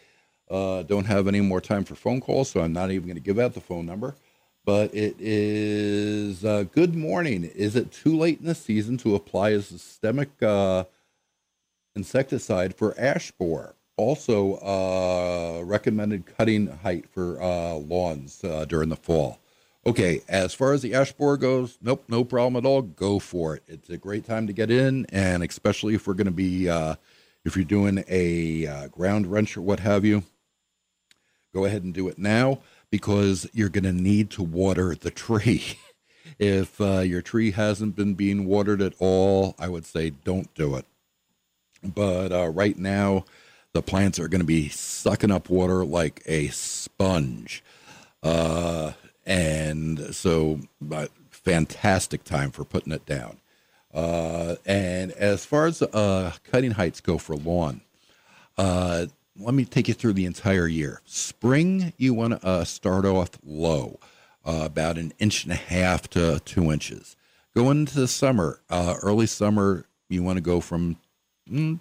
Uh, 0.51 0.83
don't 0.83 1.07
have 1.07 1.29
any 1.29 1.41
more 1.41 1.61
time 1.61 1.85
for 1.85 1.95
phone 1.95 2.21
calls, 2.21 2.51
so 2.51 2.61
I'm 2.61 2.73
not 2.73 2.91
even 2.91 3.07
going 3.07 3.17
to 3.17 3.23
give 3.23 3.39
out 3.39 3.55
the 3.55 3.61
phone 3.61 3.87
number. 3.87 4.17
But 4.65 4.93
it 4.95 5.15
is 5.21 6.41
good 6.73 6.95
morning. 6.95 7.45
Is 7.45 7.77
it 7.77 7.93
too 7.93 8.19
late 8.19 8.41
in 8.41 8.47
the 8.47 8.55
season 8.55 8.97
to 8.99 9.15
apply 9.15 9.51
a 9.51 9.63
systemic 9.63 10.31
insecticide 11.95 12.75
for 12.75 12.99
ash 12.99 13.31
borer? 13.31 13.75
Also, 13.99 14.55
uh, 14.59 15.65
recommended 15.65 16.25
cutting 16.25 16.69
height 16.69 17.05
for 17.11 17.43
uh, 17.43 17.75
lawns 17.75 18.45
uh, 18.45 18.65
during 18.65 18.91
the 18.91 18.97
fall. 18.97 19.41
Okay, 19.85 20.21
as 20.29 20.55
far 20.55 20.73
as 20.73 20.83
the 20.83 20.95
ash 20.95 21.11
borer 21.11 21.37
goes, 21.37 21.79
nope, 21.83 22.05
no 22.07 22.23
problem 22.23 22.65
at 22.65 22.69
all. 22.69 22.81
Go 22.81 23.19
for 23.19 23.57
it. 23.57 23.65
It's 23.67 23.91
a 23.91 23.97
great 23.97 24.25
time 24.25 24.47
to 24.47 24.53
get 24.53 24.71
in, 24.71 25.05
and 25.11 25.43
especially 25.43 25.97
if 25.97 26.07
we're 26.07 26.15
going 26.15 26.27
to 26.27 26.31
be, 26.31 26.69
uh, 26.69 26.95
if 27.45 27.57
you're 27.57 27.65
doing 27.65 28.05
a 28.07 28.69
uh, 28.69 28.87
ground 28.87 29.25
drench 29.25 29.57
or 29.57 29.63
what 29.63 29.81
have 29.81 30.05
you, 30.05 30.23
go 31.53 31.65
ahead 31.65 31.83
and 31.83 31.93
do 31.93 32.07
it 32.07 32.19
now 32.19 32.61
because 32.91 33.51
you're 33.53 33.69
going 33.69 33.83
to 33.83 33.93
need 33.93 34.31
to 34.31 34.45
water 34.45 34.95
the 34.95 35.11
tree. 35.11 35.77
if 36.39 36.81
uh, 36.81 37.01
your 37.01 37.21
tree 37.21 37.51
hasn't 37.51 37.97
been 37.97 38.15
being 38.15 38.47
watered 38.47 38.81
at 38.81 38.95
all, 39.01 39.57
I 39.59 39.69
would 39.69 39.87
say 39.87 40.11
don't 40.11 40.55
do 40.55 40.77
it. 40.77 40.85
But 41.83 42.31
right 42.55 42.79
now, 42.79 43.25
the 43.73 43.83
plants 43.83 44.19
are 44.19 44.29
going 44.29 44.41
to 44.41 44.47
be 44.47 44.69
sucking 44.69 45.31
up 45.31 45.51
water 45.51 45.85
like 45.85 46.23
a 46.27 46.49
sponge. 46.49 47.63
Uh, 48.23 48.93
and 49.27 50.15
so, 50.15 50.61
uh, 50.91 51.07
fantastic 51.31 52.25
time 52.25 52.51
for 52.51 52.65
putting 52.65 52.93
it 52.93 53.07
down. 53.07 53.39
Uh, 53.93 54.57
and 54.67 55.13
as 55.13 55.45
far 55.45 55.67
as 55.67 55.83
uh, 55.83 56.33
cutting 56.45 56.73
heights 56.73 57.01
go 57.01 57.19
for 57.19 57.37
lawn, 57.37 57.81
uh, 58.57 59.07
let 59.39 59.55
me 59.55 59.65
take 59.65 59.89
you 59.89 59.95
through 59.95 60.15
the 60.15 60.27
entire 60.27 60.67
year. 60.67 61.01
Spring, 61.05 61.93
you 61.97 62.13
want 62.13 62.41
to 62.41 62.47
uh, 62.47 62.65
start 62.65 63.05
off 63.05 63.31
low, 63.45 64.01
uh, 64.45 64.63
about 64.65 64.99
an 64.99 65.13
inch 65.19 65.45
and 65.45 65.53
a 65.53 65.57
half 65.57 66.09
to 66.11 66.41
two 66.41 66.73
inches. 66.73 67.17
Going 67.55 67.81
into 67.81 68.01
the 68.01 68.09
summer, 68.09 68.61
early 68.71 69.27
summer, 69.27 69.87
you 70.09 70.23
want 70.23 70.37
to 70.37 70.43
go 70.43 70.61
from 70.61 70.97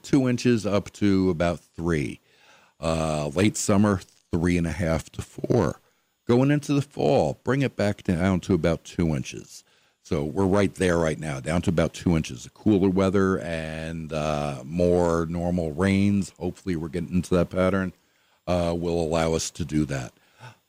two 0.01 0.27
inches 0.27 0.65
up 0.65 0.91
to 0.93 1.29
about 1.29 1.59
three. 1.59 2.19
Uh, 2.79 3.29
late 3.29 3.57
summer, 3.57 4.01
three 4.31 4.57
and 4.57 4.67
a 4.67 4.71
half 4.71 5.09
to 5.11 5.21
four. 5.21 5.79
Going 6.27 6.51
into 6.51 6.73
the 6.73 6.81
fall, 6.81 7.39
bring 7.43 7.61
it 7.61 7.75
back 7.75 8.03
down 8.03 8.41
to 8.41 8.53
about 8.53 8.83
two 8.83 9.15
inches. 9.15 9.63
So 10.03 10.23
we're 10.23 10.45
right 10.45 10.73
there 10.75 10.97
right 10.97 11.19
now, 11.19 11.39
down 11.39 11.61
to 11.63 11.69
about 11.69 11.93
two 11.93 12.15
inches 12.15 12.45
of 12.45 12.53
cooler 12.53 12.89
weather 12.89 13.39
and 13.39 14.13
uh, 14.13 14.61
more 14.63 15.25
normal 15.25 15.73
rains. 15.73 16.33
Hopefully, 16.39 16.75
we're 16.75 16.87
getting 16.87 17.13
into 17.13 17.35
that 17.35 17.49
pattern. 17.49 17.93
Uh, 18.45 18.73
will 18.77 19.01
allow 19.01 19.33
us 19.33 19.49
to 19.51 19.65
do 19.65 19.83
that. 19.83 20.13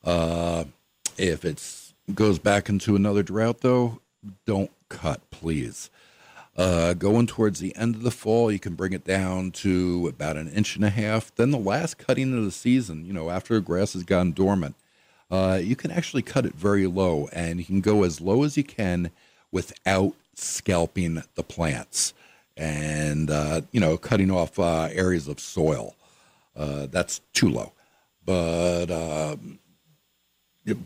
Uh, 0.03 0.65
if 1.17 1.45
it 1.45 1.93
goes 2.13 2.37
back 2.37 2.67
into 2.67 2.95
another 2.95 3.23
drought, 3.23 3.61
though, 3.61 4.01
don't 4.45 4.71
cut, 4.89 5.21
please. 5.31 5.89
Uh, 6.59 6.93
going 6.93 7.25
towards 7.25 7.61
the 7.61 7.73
end 7.77 7.95
of 7.95 8.03
the 8.03 8.11
fall, 8.11 8.51
you 8.51 8.59
can 8.59 8.75
bring 8.75 8.91
it 8.91 9.05
down 9.05 9.49
to 9.49 10.07
about 10.09 10.35
an 10.35 10.51
inch 10.51 10.75
and 10.75 10.83
a 10.83 10.89
half. 10.89 11.33
Then 11.35 11.51
the 11.51 11.57
last 11.57 11.97
cutting 11.97 12.37
of 12.37 12.43
the 12.43 12.51
season, 12.51 13.05
you 13.05 13.13
know, 13.13 13.29
after 13.29 13.53
the 13.53 13.61
grass 13.61 13.93
has 13.93 14.03
gone 14.03 14.33
dormant, 14.33 14.75
uh, 15.31 15.61
you 15.63 15.77
can 15.77 15.89
actually 15.89 16.21
cut 16.21 16.45
it 16.45 16.53
very 16.53 16.85
low, 16.85 17.29
and 17.31 17.59
you 17.59 17.65
can 17.65 17.79
go 17.79 18.03
as 18.03 18.19
low 18.19 18.43
as 18.43 18.57
you 18.57 18.65
can 18.65 19.09
without 19.53 20.15
scalping 20.35 21.23
the 21.35 21.43
plants 21.43 22.13
and 22.57 23.31
uh, 23.31 23.61
you 23.71 23.79
know 23.79 23.95
cutting 23.95 24.29
off 24.29 24.59
uh, 24.59 24.89
areas 24.91 25.29
of 25.29 25.39
soil. 25.39 25.95
Uh, 26.57 26.87
that's 26.87 27.21
too 27.31 27.47
low, 27.47 27.71
but 28.25 28.91
um, 28.91 29.59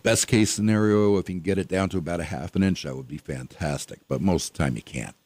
best 0.03 0.27
case 0.27 0.51
scenario, 0.51 1.17
if 1.17 1.27
you 1.27 1.33
can 1.33 1.39
get 1.39 1.57
it 1.57 1.67
down 1.67 1.89
to 1.89 1.97
about 1.97 2.19
a 2.19 2.25
half 2.25 2.55
an 2.55 2.61
inch, 2.61 2.83
that 2.83 2.95
would 2.95 3.07
be 3.07 3.17
fantastic. 3.17 4.01
But 4.07 4.21
most 4.21 4.51
of 4.51 4.53
the 4.53 4.63
time, 4.65 4.75
you 4.75 4.83
can't. 4.83 5.15